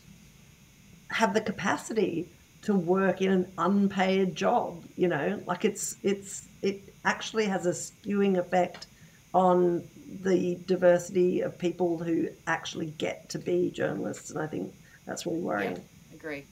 have 1.09 1.33
the 1.33 1.41
capacity 1.41 2.29
to 2.61 2.75
work 2.75 3.21
in 3.21 3.31
an 3.31 3.51
unpaid 3.57 4.35
job 4.35 4.83
you 4.95 5.07
know? 5.07 5.41
Like 5.45 5.65
it's 5.65 5.95
it's 6.03 6.47
it 6.61 6.93
actually 7.05 7.45
has 7.45 7.65
a 7.65 7.71
skewing 7.71 8.37
effect 8.37 8.87
on 9.33 9.87
the 10.21 10.59
diversity 10.65 11.41
of 11.41 11.57
people 11.57 11.97
who 11.97 12.29
actually 12.47 12.87
get 12.97 13.29
to 13.29 13.37
be 13.37 13.69
journalists 13.69 14.31
and 14.31 14.39
i 14.41 14.47
think 14.47 14.73
that's 15.05 15.25
really 15.25 15.39
worrying. 15.39 15.75
Yeah, 15.75 16.15
agree 16.15 16.45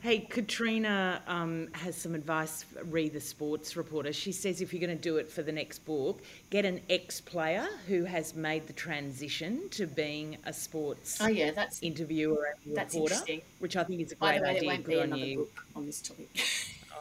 Hey, 0.00 0.20
Katrina 0.20 1.20
um, 1.26 1.66
has 1.72 1.96
some 1.96 2.14
advice. 2.14 2.64
Read 2.84 3.12
the 3.14 3.20
sports 3.20 3.76
reporter. 3.76 4.12
She 4.12 4.30
says 4.30 4.60
if 4.60 4.72
you're 4.72 4.80
going 4.80 4.96
to 4.96 5.02
do 5.02 5.16
it 5.16 5.28
for 5.28 5.42
the 5.42 5.50
next 5.50 5.80
book, 5.80 6.22
get 6.50 6.64
an 6.64 6.80
ex-player 6.88 7.66
who 7.88 8.04
has 8.04 8.36
made 8.36 8.68
the 8.68 8.72
transition 8.74 9.68
to 9.70 9.88
being 9.88 10.36
a 10.46 10.52
sports 10.52 11.18
oh 11.20 11.26
yeah, 11.26 11.50
that's 11.50 11.82
interviewer 11.82 12.54
and 12.64 12.76
that's 12.76 12.94
reporter, 12.94 13.14
interesting. 13.14 13.42
which 13.58 13.76
I 13.76 13.82
think 13.82 14.00
is 14.02 14.12
a 14.12 14.16
By 14.16 14.38
great 14.38 14.38
the 14.38 14.44
way, 14.44 14.50
idea. 14.50 14.60
there 14.60 14.68
won't 14.68 14.84
Good 14.84 14.90
be 14.92 14.98
on 15.00 15.04
another 15.06 15.24
you. 15.24 15.36
book 15.38 15.66
on 15.74 15.86
this 15.86 16.00
topic. 16.00 16.28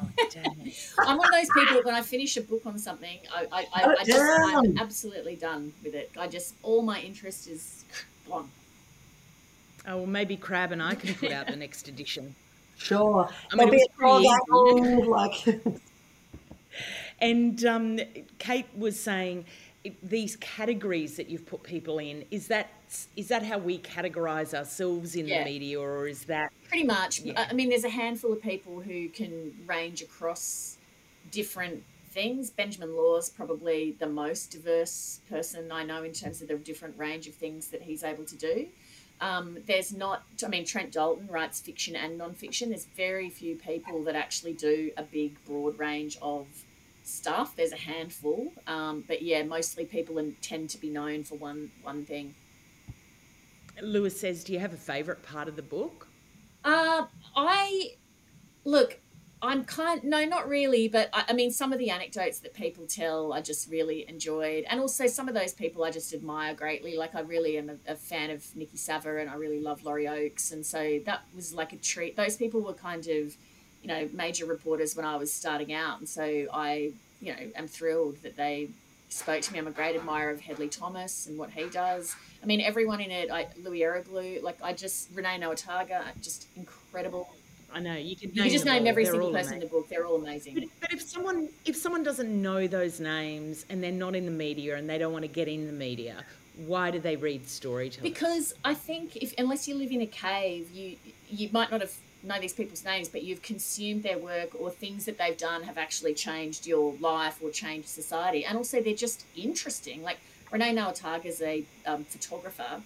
Oh, 0.01 0.09
damn 0.31 0.45
it. 0.65 0.91
I'm 0.99 1.17
one 1.19 1.27
of 1.27 1.33
those 1.33 1.49
people 1.55 1.75
that 1.75 1.85
when 1.85 1.93
I 1.93 2.01
finish 2.01 2.35
a 2.37 2.41
book 2.41 2.65
on 2.65 2.79
something, 2.79 3.19
I, 3.31 3.45
I, 3.51 3.67
I, 3.75 3.83
Put 3.83 3.91
it 3.93 3.99
I 3.99 4.03
just 4.05 4.55
I'm 4.55 4.77
absolutely 4.79 5.35
done 5.35 5.71
with 5.83 5.93
it. 5.93 6.09
I 6.19 6.27
just 6.27 6.55
all 6.63 6.81
my 6.81 6.99
interest 7.01 7.47
is 7.47 7.85
gone. 8.27 8.49
Oh, 9.87 9.97
well, 9.97 10.05
maybe 10.07 10.35
Crabb 10.35 10.71
and 10.71 10.81
I 10.81 10.95
can 10.95 11.13
put 11.13 11.31
out 11.31 11.45
the 11.45 11.55
next 11.55 11.87
edition. 11.87 12.33
Sure 12.77 13.29
I 13.51 13.55
mean, 13.55 13.69
There'll 13.69 13.71
be 13.71 13.77
it 13.77 13.91
a 13.99 14.03
was 14.05 14.39
dog 14.49 15.07
like 15.07 15.81
And 17.19 17.63
um, 17.65 17.99
Kate 18.37 18.67
was 18.77 18.99
saying 18.99 19.45
these 20.03 20.35
categories 20.35 21.15
that 21.17 21.29
you've 21.29 21.45
put 21.45 21.63
people 21.63 21.97
in 21.97 22.25
is 22.29 22.47
that 22.47 22.69
is 23.15 23.27
that 23.29 23.43
how 23.43 23.57
we 23.57 23.79
categorize 23.79 24.53
ourselves 24.53 25.15
in 25.15 25.27
Yeah. 25.27 25.39
the 25.39 25.45
media, 25.49 25.79
or 25.79 26.07
is 26.07 26.25
that 26.25 26.51
Pretty 26.69 26.83
much. 26.85 27.21
Yeah. 27.21 27.33
I 27.41 27.47
I 27.49 27.53
mean, 27.53 27.69
there's 27.69 27.83
a 27.85 27.89
handful 27.89 28.31
of 28.33 28.41
people 28.41 28.81
who 28.81 29.09
can 29.09 29.53
range 29.65 30.01
across 30.01 30.77
different 31.31 31.83
things. 32.11 32.49
Benjamin 32.49 32.95
Law's 32.95 33.29
probably 33.29 33.95
the 33.99 34.07
most 34.07 34.51
diverse 34.51 35.19
person 35.29 35.71
I 35.71 35.83
know 35.83 36.03
in 36.03 36.13
terms 36.13 36.41
of 36.41 36.47
the 36.49 36.55
different 36.55 36.97
range 36.97 37.27
of 37.27 37.33
things 37.35 37.67
that 37.69 37.81
he's 37.81 38.03
able 38.03 38.25
to 38.25 38.35
do. 38.35 38.67
Um, 39.19 39.57
there's 39.65 39.93
not, 39.93 40.23
I 40.45 40.47
mean, 40.47 40.65
Trent 40.65 40.91
Dalton 40.91 41.27
writes 41.27 41.59
fiction 41.59 41.95
and 41.95 42.17
non-fiction. 42.17 42.69
There's 42.69 42.85
very 42.85 43.29
few 43.29 43.55
people 43.55 44.03
that 44.03 44.15
actually 44.15 44.53
do 44.53 44.91
a 44.95 45.03
big, 45.03 45.43
broad 45.45 45.79
range 45.79 46.17
of 46.21 46.45
stuff. 47.03 47.55
There's 47.55 47.71
a 47.71 47.77
handful, 47.77 48.51
um, 48.67 49.03
but 49.07 49.21
yeah, 49.21 49.43
mostly 49.43 49.85
people 49.85 50.23
tend 50.41 50.69
to 50.71 50.77
be 50.77 50.89
known 50.89 51.23
for 51.23 51.35
one 51.35 51.71
one 51.81 52.05
thing. 52.05 52.35
Lewis 53.81 54.19
says? 54.19 54.43
Do 54.43 54.53
you 54.53 54.59
have 54.59 54.73
a 54.73 54.77
favourite 54.77 55.23
part 55.23 55.47
of 55.47 55.55
the 55.55 55.61
book? 55.61 56.07
Uh, 56.63 57.05
I 57.35 57.91
look. 58.65 58.99
I'm 59.39 59.65
kind 59.65 60.03
no, 60.03 60.25
not 60.25 60.49
really, 60.49 60.87
but 60.87 61.09
I, 61.13 61.25
I 61.29 61.33
mean, 61.33 61.51
some 61.51 61.71
of 61.71 61.77
the 61.77 61.91
anecdotes 61.91 62.39
that 62.39 62.53
people 62.55 62.85
tell, 62.87 63.33
I 63.33 63.41
just 63.41 63.69
really 63.69 64.07
enjoyed, 64.09 64.65
and 64.67 64.79
also 64.79 65.05
some 65.05 65.27
of 65.27 65.35
those 65.35 65.53
people 65.53 65.83
I 65.83 65.91
just 65.91 66.13
admire 66.13 66.55
greatly. 66.55 66.97
Like 66.97 67.13
I 67.13 67.21
really 67.21 67.57
am 67.57 67.69
a, 67.69 67.91
a 67.91 67.95
fan 67.95 68.31
of 68.31 68.43
Nikki 68.55 68.77
Savva, 68.77 69.17
and 69.17 69.29
I 69.29 69.35
really 69.35 69.61
love 69.61 69.83
Laurie 69.83 70.07
Oakes, 70.07 70.51
and 70.51 70.65
so 70.65 70.99
that 71.05 71.21
was 71.35 71.53
like 71.53 71.71
a 71.71 71.77
treat. 71.77 72.15
Those 72.15 72.35
people 72.35 72.61
were 72.61 72.73
kind 72.73 73.05
of, 73.07 73.35
you 73.83 73.87
know, 73.87 74.09
major 74.11 74.45
reporters 74.45 74.95
when 74.95 75.05
I 75.05 75.17
was 75.17 75.31
starting 75.31 75.71
out, 75.71 75.99
and 75.99 76.09
so 76.09 76.23
I, 76.51 76.93
you 77.21 77.33
know, 77.33 77.39
am 77.55 77.67
thrilled 77.67 78.17
that 78.23 78.37
they 78.37 78.69
spoke 79.09 79.41
to 79.41 79.53
me. 79.53 79.59
I'm 79.59 79.67
a 79.67 79.71
great 79.71 79.95
admirer 79.95 80.31
of 80.31 80.41
Hedley 80.41 80.67
Thomas 80.67 81.27
and 81.27 81.37
what 81.37 81.51
he 81.51 81.69
does. 81.69 82.15
I 82.41 82.45
mean, 82.47 82.59
everyone 82.59 83.01
in 83.01 83.11
it, 83.11 83.31
I, 83.31 83.47
Louie 83.63 83.81
Eroglu, 83.81 84.41
like 84.41 84.57
I 84.63 84.73
just 84.73 85.09
Renee 85.13 85.39
Nowytarger, 85.39 86.03
just 86.21 86.47
incredible. 86.55 87.29
I 87.73 87.79
know 87.79 87.95
you 87.95 88.15
can. 88.15 88.33
You 88.33 88.43
can 88.43 88.51
just 88.51 88.65
name 88.65 88.83
all. 88.83 88.87
every 88.89 89.03
They're 89.03 89.13
single 89.13 89.31
person 89.31 89.55
in 89.55 89.59
the 89.59 89.65
book. 89.67 89.89
They're 89.89 90.05
all 90.05 90.15
amazing. 90.15 90.55
But, 90.55 90.63
but 90.81 90.93
if 90.93 91.01
someone 91.01 91.49
if 91.65 91.75
someone 91.75 92.03
doesn't 92.03 92.41
know 92.41 92.67
those 92.67 92.99
names 92.99 93.65
and 93.69 93.83
they're 93.83 93.91
not 93.91 94.15
in 94.15 94.25
the 94.25 94.31
media 94.31 94.77
and 94.77 94.89
they 94.89 94.97
don't 94.97 95.13
want 95.13 95.23
to 95.23 95.29
get 95.29 95.47
in 95.47 95.67
the 95.67 95.73
media, 95.73 96.23
why 96.65 96.91
do 96.91 96.99
they 96.99 97.15
read 97.15 97.47
storytelling? 97.47 98.09
Because 98.09 98.53
I 98.63 98.73
think 98.73 99.17
if 99.17 99.33
unless 99.37 99.67
you 99.67 99.75
live 99.75 99.91
in 99.91 100.01
a 100.01 100.07
cave, 100.07 100.71
you 100.71 100.97
you 101.29 101.49
might 101.51 101.71
not 101.71 101.81
have 101.81 101.93
know 102.23 102.39
these 102.39 102.53
people's 102.53 102.83
names, 102.83 103.07
but 103.07 103.23
you've 103.23 103.41
consumed 103.41 104.03
their 104.03 104.17
work 104.17 104.49
or 104.59 104.69
things 104.69 105.05
that 105.05 105.17
they've 105.17 105.37
done 105.37 105.63
have 105.63 105.77
actually 105.77 106.13
changed 106.13 106.65
your 106.65 106.93
life 106.99 107.39
or 107.41 107.49
changed 107.49 107.87
society, 107.87 108.45
and 108.45 108.57
also 108.57 108.81
they're 108.81 108.93
just 108.95 109.25
interesting. 109.35 110.03
Like 110.03 110.19
Renee 110.51 110.73
Nowytarger 110.73 111.25
is 111.25 111.41
a 111.41 111.63
um, 111.85 112.03
photographer, 112.05 112.81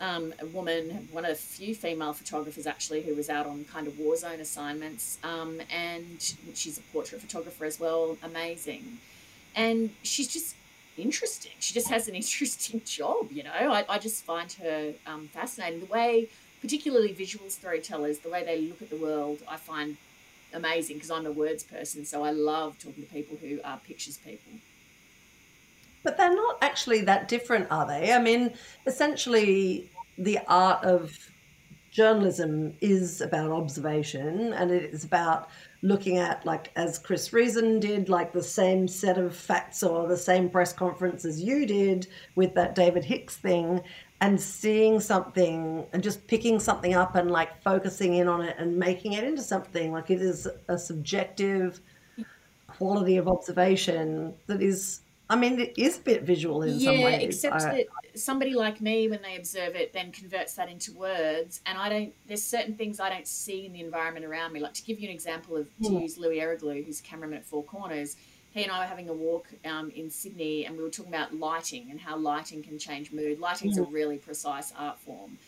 um, 0.00 0.34
a 0.40 0.46
woman, 0.46 1.08
one 1.12 1.24
of 1.24 1.30
the 1.30 1.36
few 1.36 1.74
female 1.74 2.12
photographers 2.12 2.66
actually 2.66 3.02
who 3.02 3.14
was 3.14 3.30
out 3.30 3.46
on 3.46 3.64
kind 3.64 3.86
of 3.86 3.98
war 3.98 4.16
zone 4.16 4.40
assignments, 4.40 5.18
um, 5.22 5.60
and 5.72 6.34
she's 6.54 6.78
a 6.78 6.82
portrait 6.92 7.20
photographer 7.20 7.64
as 7.64 7.78
well. 7.78 8.16
Amazing, 8.22 8.98
and 9.54 9.90
she's 10.02 10.28
just 10.28 10.56
interesting. 10.98 11.52
She 11.60 11.74
just 11.74 11.88
has 11.88 12.08
an 12.08 12.14
interesting 12.22 12.82
job, 12.84 13.30
you 13.30 13.42
know. 13.42 13.50
I, 13.52 13.84
I 13.88 13.98
just 13.98 14.24
find 14.24 14.52
her 14.54 14.94
um, 15.06 15.28
fascinating. 15.28 15.80
The 15.80 15.86
way, 15.86 16.28
particularly 16.60 17.12
visual 17.12 17.48
storytellers, 17.50 18.18
the 18.18 18.30
way 18.30 18.44
they 18.44 18.60
look 18.62 18.82
at 18.82 18.90
the 18.90 18.96
world, 18.96 19.42
I 19.48 19.56
find 19.56 19.96
amazing 20.52 20.96
because 20.96 21.10
I'm 21.10 21.26
a 21.26 21.32
words 21.32 21.62
person. 21.62 22.04
So 22.04 22.24
I 22.24 22.30
love 22.30 22.78
talking 22.78 23.04
to 23.04 23.08
people 23.08 23.36
who 23.36 23.60
are 23.64 23.78
pictures 23.78 24.16
people. 24.18 24.52
But 26.04 26.16
they're 26.16 26.34
not 26.34 26.58
actually 26.62 27.00
that 27.02 27.26
different, 27.26 27.66
are 27.70 27.86
they? 27.86 28.12
I 28.12 28.20
mean, 28.20 28.52
essentially, 28.86 29.90
the 30.18 30.38
art 30.46 30.84
of 30.84 31.10
journalism 31.90 32.74
is 32.80 33.20
about 33.20 33.52
observation 33.52 34.52
and 34.52 34.70
it 34.70 34.92
is 34.92 35.04
about 35.04 35.48
looking 35.82 36.18
at, 36.18 36.44
like, 36.44 36.72
as 36.76 36.98
Chris 36.98 37.32
Reason 37.32 37.78
did, 37.78 38.08
like 38.08 38.32
the 38.32 38.42
same 38.42 38.88
set 38.88 39.16
of 39.16 39.34
facts 39.34 39.82
or 39.82 40.08
the 40.08 40.16
same 40.16 40.50
press 40.50 40.72
conference 40.72 41.24
as 41.24 41.40
you 41.40 41.66
did 41.66 42.08
with 42.34 42.54
that 42.54 42.74
David 42.74 43.04
Hicks 43.04 43.36
thing 43.36 43.80
and 44.20 44.40
seeing 44.40 44.98
something 44.98 45.86
and 45.92 46.02
just 46.02 46.26
picking 46.26 46.58
something 46.58 46.94
up 46.94 47.14
and 47.14 47.30
like 47.30 47.62
focusing 47.62 48.14
in 48.14 48.28
on 48.28 48.40
it 48.42 48.56
and 48.58 48.76
making 48.76 49.12
it 49.12 49.24
into 49.24 49.42
something. 49.42 49.92
Like, 49.92 50.10
it 50.10 50.20
is 50.20 50.48
a 50.68 50.76
subjective 50.76 51.80
quality 52.66 53.18
of 53.18 53.28
observation 53.28 54.34
that 54.48 54.60
is 54.60 55.00
I 55.30 55.36
mean, 55.36 55.58
it 55.58 55.72
is 55.78 55.98
a 55.98 56.02
bit 56.02 56.22
visual 56.22 56.62
in 56.62 56.78
some 56.78 56.96
yeah, 56.98 57.04
ways. 57.04 57.22
except 57.22 57.62
I- 57.62 57.74
that 57.76 57.86
somebody 58.18 58.54
like 58.54 58.80
me, 58.80 59.08
when 59.08 59.22
they 59.22 59.36
observe 59.36 59.74
it, 59.74 59.92
then 59.92 60.12
converts 60.12 60.54
that 60.54 60.68
into 60.68 60.92
words. 60.92 61.60
And 61.66 61.78
I 61.78 61.88
don't, 61.88 62.12
there's 62.26 62.42
certain 62.42 62.74
things 62.74 63.00
I 63.00 63.08
don't 63.08 63.26
see 63.26 63.64
in 63.66 63.72
the 63.72 63.80
environment 63.80 64.26
around 64.26 64.52
me. 64.52 64.60
Like 64.60 64.74
to 64.74 64.82
give 64.84 65.00
you 65.00 65.08
an 65.08 65.14
example 65.14 65.56
of, 65.56 65.66
to 65.82 65.88
Hmm. 65.88 65.98
use 66.00 66.18
Louie 66.18 66.38
Eroglu, 66.38 66.84
who's 66.84 67.00
cameraman 67.00 67.38
at 67.38 67.44
Four 67.44 67.64
Corners, 67.64 68.16
he 68.52 68.62
and 68.62 68.70
I 68.70 68.80
were 68.80 68.84
having 68.86 69.08
a 69.08 69.12
walk 69.14 69.46
um, 69.64 69.90
in 69.96 70.10
Sydney 70.10 70.64
and 70.66 70.76
we 70.76 70.82
were 70.84 70.90
talking 70.90 71.12
about 71.12 71.34
lighting 71.34 71.88
and 71.90 71.98
how 71.98 72.16
lighting 72.16 72.62
can 72.62 72.78
change 72.78 73.10
mood. 73.10 73.40
Lighting's 73.40 73.78
a 73.78 73.82
really 73.82 74.18
precise 74.18 74.72
art 74.78 74.98
form. 75.00 75.38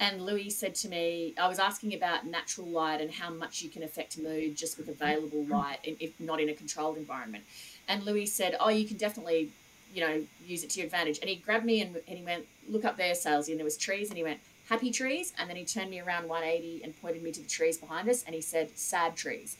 And 0.00 0.24
Louis 0.24 0.50
said 0.50 0.74
to 0.76 0.88
me, 0.88 1.34
I 1.38 1.46
was 1.46 1.58
asking 1.58 1.94
about 1.94 2.26
natural 2.26 2.66
light 2.66 3.00
and 3.00 3.10
how 3.12 3.30
much 3.30 3.62
you 3.62 3.68
can 3.68 3.82
affect 3.82 4.18
mood 4.18 4.56
just 4.56 4.76
with 4.78 4.88
available 4.88 5.44
light, 5.44 5.78
if- 5.84 6.00
if 6.00 6.18
not 6.20 6.40
in 6.40 6.48
a 6.48 6.54
controlled 6.54 6.96
environment. 6.96 7.44
And 7.88 8.04
Louis 8.04 8.26
said, 8.26 8.56
Oh, 8.60 8.68
you 8.68 8.86
can 8.86 8.96
definitely, 8.96 9.50
you 9.92 10.00
know, 10.00 10.22
use 10.44 10.64
it 10.64 10.70
to 10.70 10.80
your 10.80 10.86
advantage. 10.86 11.18
And 11.20 11.28
he 11.28 11.36
grabbed 11.36 11.64
me 11.64 11.82
and, 11.82 11.96
and 12.08 12.18
he 12.18 12.24
went, 12.24 12.46
Look 12.68 12.84
up 12.84 12.96
there, 12.96 13.12
salesy. 13.14 13.50
And 13.50 13.58
there 13.58 13.64
was 13.64 13.76
trees. 13.76 14.08
And 14.08 14.16
he 14.16 14.24
went, 14.24 14.40
happy 14.68 14.90
trees. 14.90 15.32
And 15.38 15.48
then 15.48 15.56
he 15.56 15.64
turned 15.64 15.90
me 15.90 16.00
around 16.00 16.28
180 16.28 16.82
and 16.84 17.00
pointed 17.00 17.22
me 17.22 17.32
to 17.32 17.40
the 17.40 17.48
trees 17.48 17.76
behind 17.78 18.08
us 18.08 18.22
and 18.24 18.34
he 18.34 18.40
said, 18.40 18.76
sad 18.76 19.16
trees. 19.16 19.56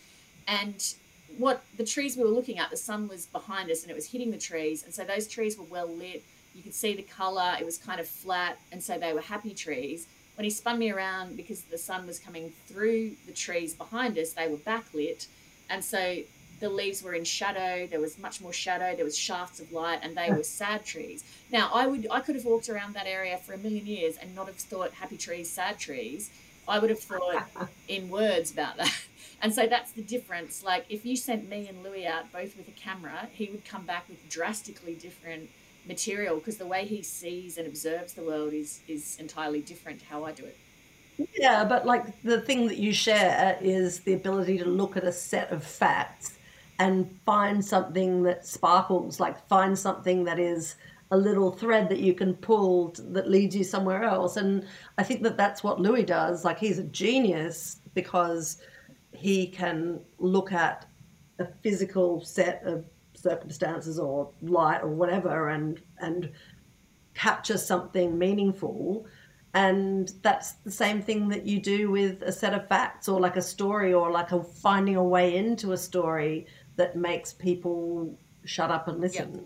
And 0.49 0.95
what 1.39 1.65
the 1.77 1.85
trees 1.85 2.17
we 2.17 2.23
were 2.23 2.31
looking 2.31 2.59
at, 2.59 2.71
the 2.71 2.77
sun 2.77 3.09
was 3.09 3.27
behind 3.27 3.71
us 3.71 3.83
and 3.83 3.91
it 3.91 3.95
was 3.95 4.11
hitting 4.11 4.31
the 4.31 4.39
trees. 4.39 4.85
And 4.85 4.93
so 4.95 5.05
those 5.05 5.27
trees 5.27 5.59
were 5.59 5.65
well 5.65 5.89
lit. 5.89 6.23
You 6.55 6.63
could 6.63 6.75
see 6.75 6.95
the 6.95 7.03
color, 7.03 7.57
it 7.59 7.65
was 7.65 7.79
kind 7.79 8.01
of 8.01 8.09
flat. 8.09 8.59
And 8.73 8.83
so 8.83 8.99
they 8.99 9.13
were 9.13 9.21
happy 9.21 9.55
trees. 9.55 10.07
When 10.37 10.45
he 10.45 10.51
spun 10.51 10.79
me 10.79 10.91
around 10.91 11.37
because 11.37 11.63
the 11.63 11.79
sun 11.79 12.07
was 12.07 12.19
coming 12.19 12.53
through 12.67 13.13
the 13.27 13.33
trees 13.33 13.75
behind 13.75 14.19
us, 14.19 14.33
they 14.33 14.49
were 14.49 14.57
backlit. 14.57 15.27
And 15.71 15.85
so 15.85 16.19
the 16.65 16.71
leaves 16.71 17.03
were 17.03 17.13
in 17.13 17.25
shadow 17.25 17.87
there 17.87 18.01
was 18.01 18.19
much 18.19 18.41
more 18.41 18.53
shadow 18.53 18.97
there 18.97 19.05
was 19.05 19.17
shafts 19.17 19.61
of 19.61 19.71
light 19.71 19.99
and 20.03 20.17
they 20.17 20.31
were 20.31 20.43
sad 20.43 20.83
trees. 20.85 21.23
Now 21.53 21.71
i 21.75 21.87
would 21.87 22.07
i 22.11 22.21
could 22.21 22.37
have 22.37 22.47
walked 22.47 22.71
around 22.71 22.95
that 22.95 23.07
area 23.07 23.37
for 23.37 23.53
a 23.53 23.59
million 23.59 23.87
years 23.87 24.17
and 24.17 24.35
not 24.35 24.47
have 24.47 24.57
thought 24.57 24.93
happy 24.93 25.19
trees 25.19 25.51
sad 25.51 25.79
trees. 25.79 26.31
I 26.67 26.79
would 26.79 26.89
have 26.89 27.01
thought 27.01 27.47
in 27.89 28.09
words 28.09 28.51
about 28.51 28.79
that. 28.79 28.95
And 29.43 29.53
so 29.53 29.67
that's 29.67 29.93
the 29.93 30.01
difference. 30.01 30.65
Like 30.65 30.87
if 30.89 31.05
you 31.05 31.17
sent 31.17 31.51
me 31.51 31.69
and 31.69 31.83
louis 31.83 32.07
out 32.07 32.33
both 32.33 32.57
with 32.57 32.67
a 32.67 32.77
camera 32.87 33.29
he 33.31 33.51
would 33.51 33.65
come 33.67 33.85
back 33.85 34.09
with 34.09 34.27
drastically 34.31 34.95
different 34.95 35.51
material 35.87 36.37
because 36.39 36.57
the 36.57 36.71
way 36.75 36.87
he 36.87 37.03
sees 37.03 37.59
and 37.59 37.67
observes 37.67 38.15
the 38.15 38.23
world 38.23 38.55
is 38.55 38.81
is 38.89 39.19
entirely 39.21 39.61
different 39.61 40.01
to 40.01 40.07
how 40.07 40.25
i 40.25 40.33
do 40.33 40.45
it. 40.45 40.57
Yeah, 41.37 41.65
but 41.65 41.85
like 41.85 42.05
the 42.23 42.41
thing 42.41 42.69
that 42.69 42.79
you 42.79 42.93
share 42.95 43.59
is 43.61 44.01
the 44.01 44.15
ability 44.15 44.57
to 44.59 44.65
look 44.65 44.97
at 44.97 45.05
a 45.05 45.13
set 45.13 45.51
of 45.51 45.63
facts 45.63 46.39
and 46.79 47.19
find 47.25 47.65
something 47.65 48.23
that 48.25 48.47
sparkles, 48.47 49.21
like 49.21 49.47
find 49.49 49.79
something 49.79 50.25
that 50.25 50.39
is 50.39 50.77
a 51.11 51.17
little 51.17 51.53
thread 51.53 51.89
that 51.89 52.01
you 52.01 52.15
can 52.15 52.35
pull 52.35 52.95
that 52.99 53.31
leads 53.31 53.55
you 53.55 53.63
somewhere 53.63 54.03
else. 54.03 54.37
And 54.37 54.67
I 54.99 55.03
think 55.03 55.23
that 55.23 55.37
that's 55.37 55.63
what 55.63 55.81
Louis 55.81 56.05
does. 56.05 56.45
Like 56.45 56.59
he's 56.59 56.79
a 56.79 56.85
genius 56.85 57.81
because 57.95 58.59
he 59.13 59.47
can 59.47 60.01
look 60.19 60.53
at 60.53 60.87
a 61.39 61.47
physical 61.63 62.21
set 62.25 62.63
of 62.65 62.85
circumstances 63.15 63.99
or 63.99 64.31
light 64.43 64.83
or 64.83 64.89
whatever 64.89 65.49
and 65.51 65.81
and 65.99 66.31
capture 67.15 67.57
something 67.57 68.19
meaningful 68.19 69.07
and 69.55 70.13
that's 70.23 70.53
the 70.65 70.71
same 70.71 71.01
thing 71.01 71.29
that 71.29 71.47
you 71.47 71.61
do 71.61 71.91
with 71.91 72.23
a 72.23 72.33
set 72.33 72.55
of 72.55 72.67
facts 72.69 73.09
or 73.09 73.21
like 73.21 73.37
a 73.37 73.43
story 73.43 73.95
or 73.95 74.11
like 74.11 74.33
a 74.33 74.43
finding 74.43 74.97
a 74.97 75.03
way 75.03 75.37
into 75.37 75.73
a 75.73 75.79
story 75.79 76.47
that 76.77 76.97
makes 76.97 77.33
people 77.33 78.17
shut 78.45 78.71
up 78.71 78.89
and 78.89 79.01
listen. 79.01 79.35
Yep. 79.35 79.45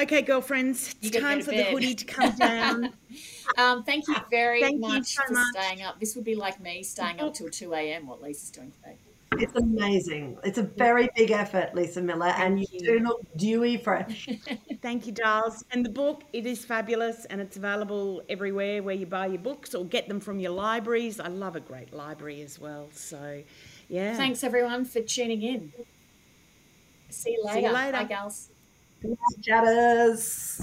Okay, 0.00 0.22
girlfriends, 0.22 0.94
it's 1.02 1.16
time 1.18 1.42
for 1.42 1.50
the 1.50 1.64
hoodie 1.64 1.94
to 1.94 2.04
come 2.04 2.34
down. 2.36 2.92
um, 3.58 3.84
thank 3.84 4.08
you 4.08 4.16
very 4.30 4.62
thank 4.62 4.80
much 4.80 4.94
you 4.94 5.04
so 5.04 5.22
for 5.26 5.34
much. 5.34 5.46
staying 5.54 5.82
up. 5.82 6.00
This 6.00 6.16
would 6.16 6.24
be 6.24 6.34
like 6.34 6.60
me 6.60 6.82
staying 6.82 7.20
up 7.20 7.34
till 7.34 7.50
2 7.50 7.74
a.m., 7.74 8.06
what 8.06 8.22
Lisa's 8.22 8.50
doing 8.50 8.72
today. 8.72 8.96
It's 9.38 9.54
amazing. 9.54 10.38
It's 10.44 10.58
a 10.58 10.62
very 10.62 11.08
big 11.16 11.30
effort, 11.30 11.74
Lisa 11.74 12.00
Millar, 12.02 12.32
Thank 12.32 12.42
and 12.42 12.60
you, 12.60 12.66
you, 12.72 12.80
do 12.80 13.04
look 13.04 13.20
dewy 13.36 13.76
fresh. 13.76 14.28
Thank 14.82 15.06
you, 15.06 15.12
Darls. 15.12 15.64
And 15.70 15.84
the 15.84 15.90
book, 15.90 16.24
it 16.32 16.46
is 16.46 16.64
fabulous 16.64 17.24
and 17.26 17.40
it's 17.40 17.56
available 17.56 18.22
everywhere 18.28 18.82
where 18.82 18.94
you 18.94 19.06
buy 19.06 19.26
your 19.26 19.38
books 19.38 19.74
or 19.74 19.84
get 19.84 20.08
them 20.08 20.20
from 20.20 20.38
your 20.38 20.52
libraries. 20.52 21.20
I 21.20 21.28
love 21.28 21.56
a 21.56 21.60
great 21.60 21.92
library 21.94 22.42
as 22.42 22.58
well. 22.58 22.88
So, 22.92 23.42
yeah. 23.88 24.16
Thanks, 24.16 24.44
everyone, 24.44 24.84
for 24.84 25.00
tuning 25.00 25.42
in. 25.42 25.72
See 27.12 27.32
you 27.32 27.44
later. 27.44 27.60
See 27.60 27.66
you 27.66 27.72
later. 27.72 27.92
Bye, 27.92 28.04
gals. 28.04 28.50
Chatters. 29.42 30.60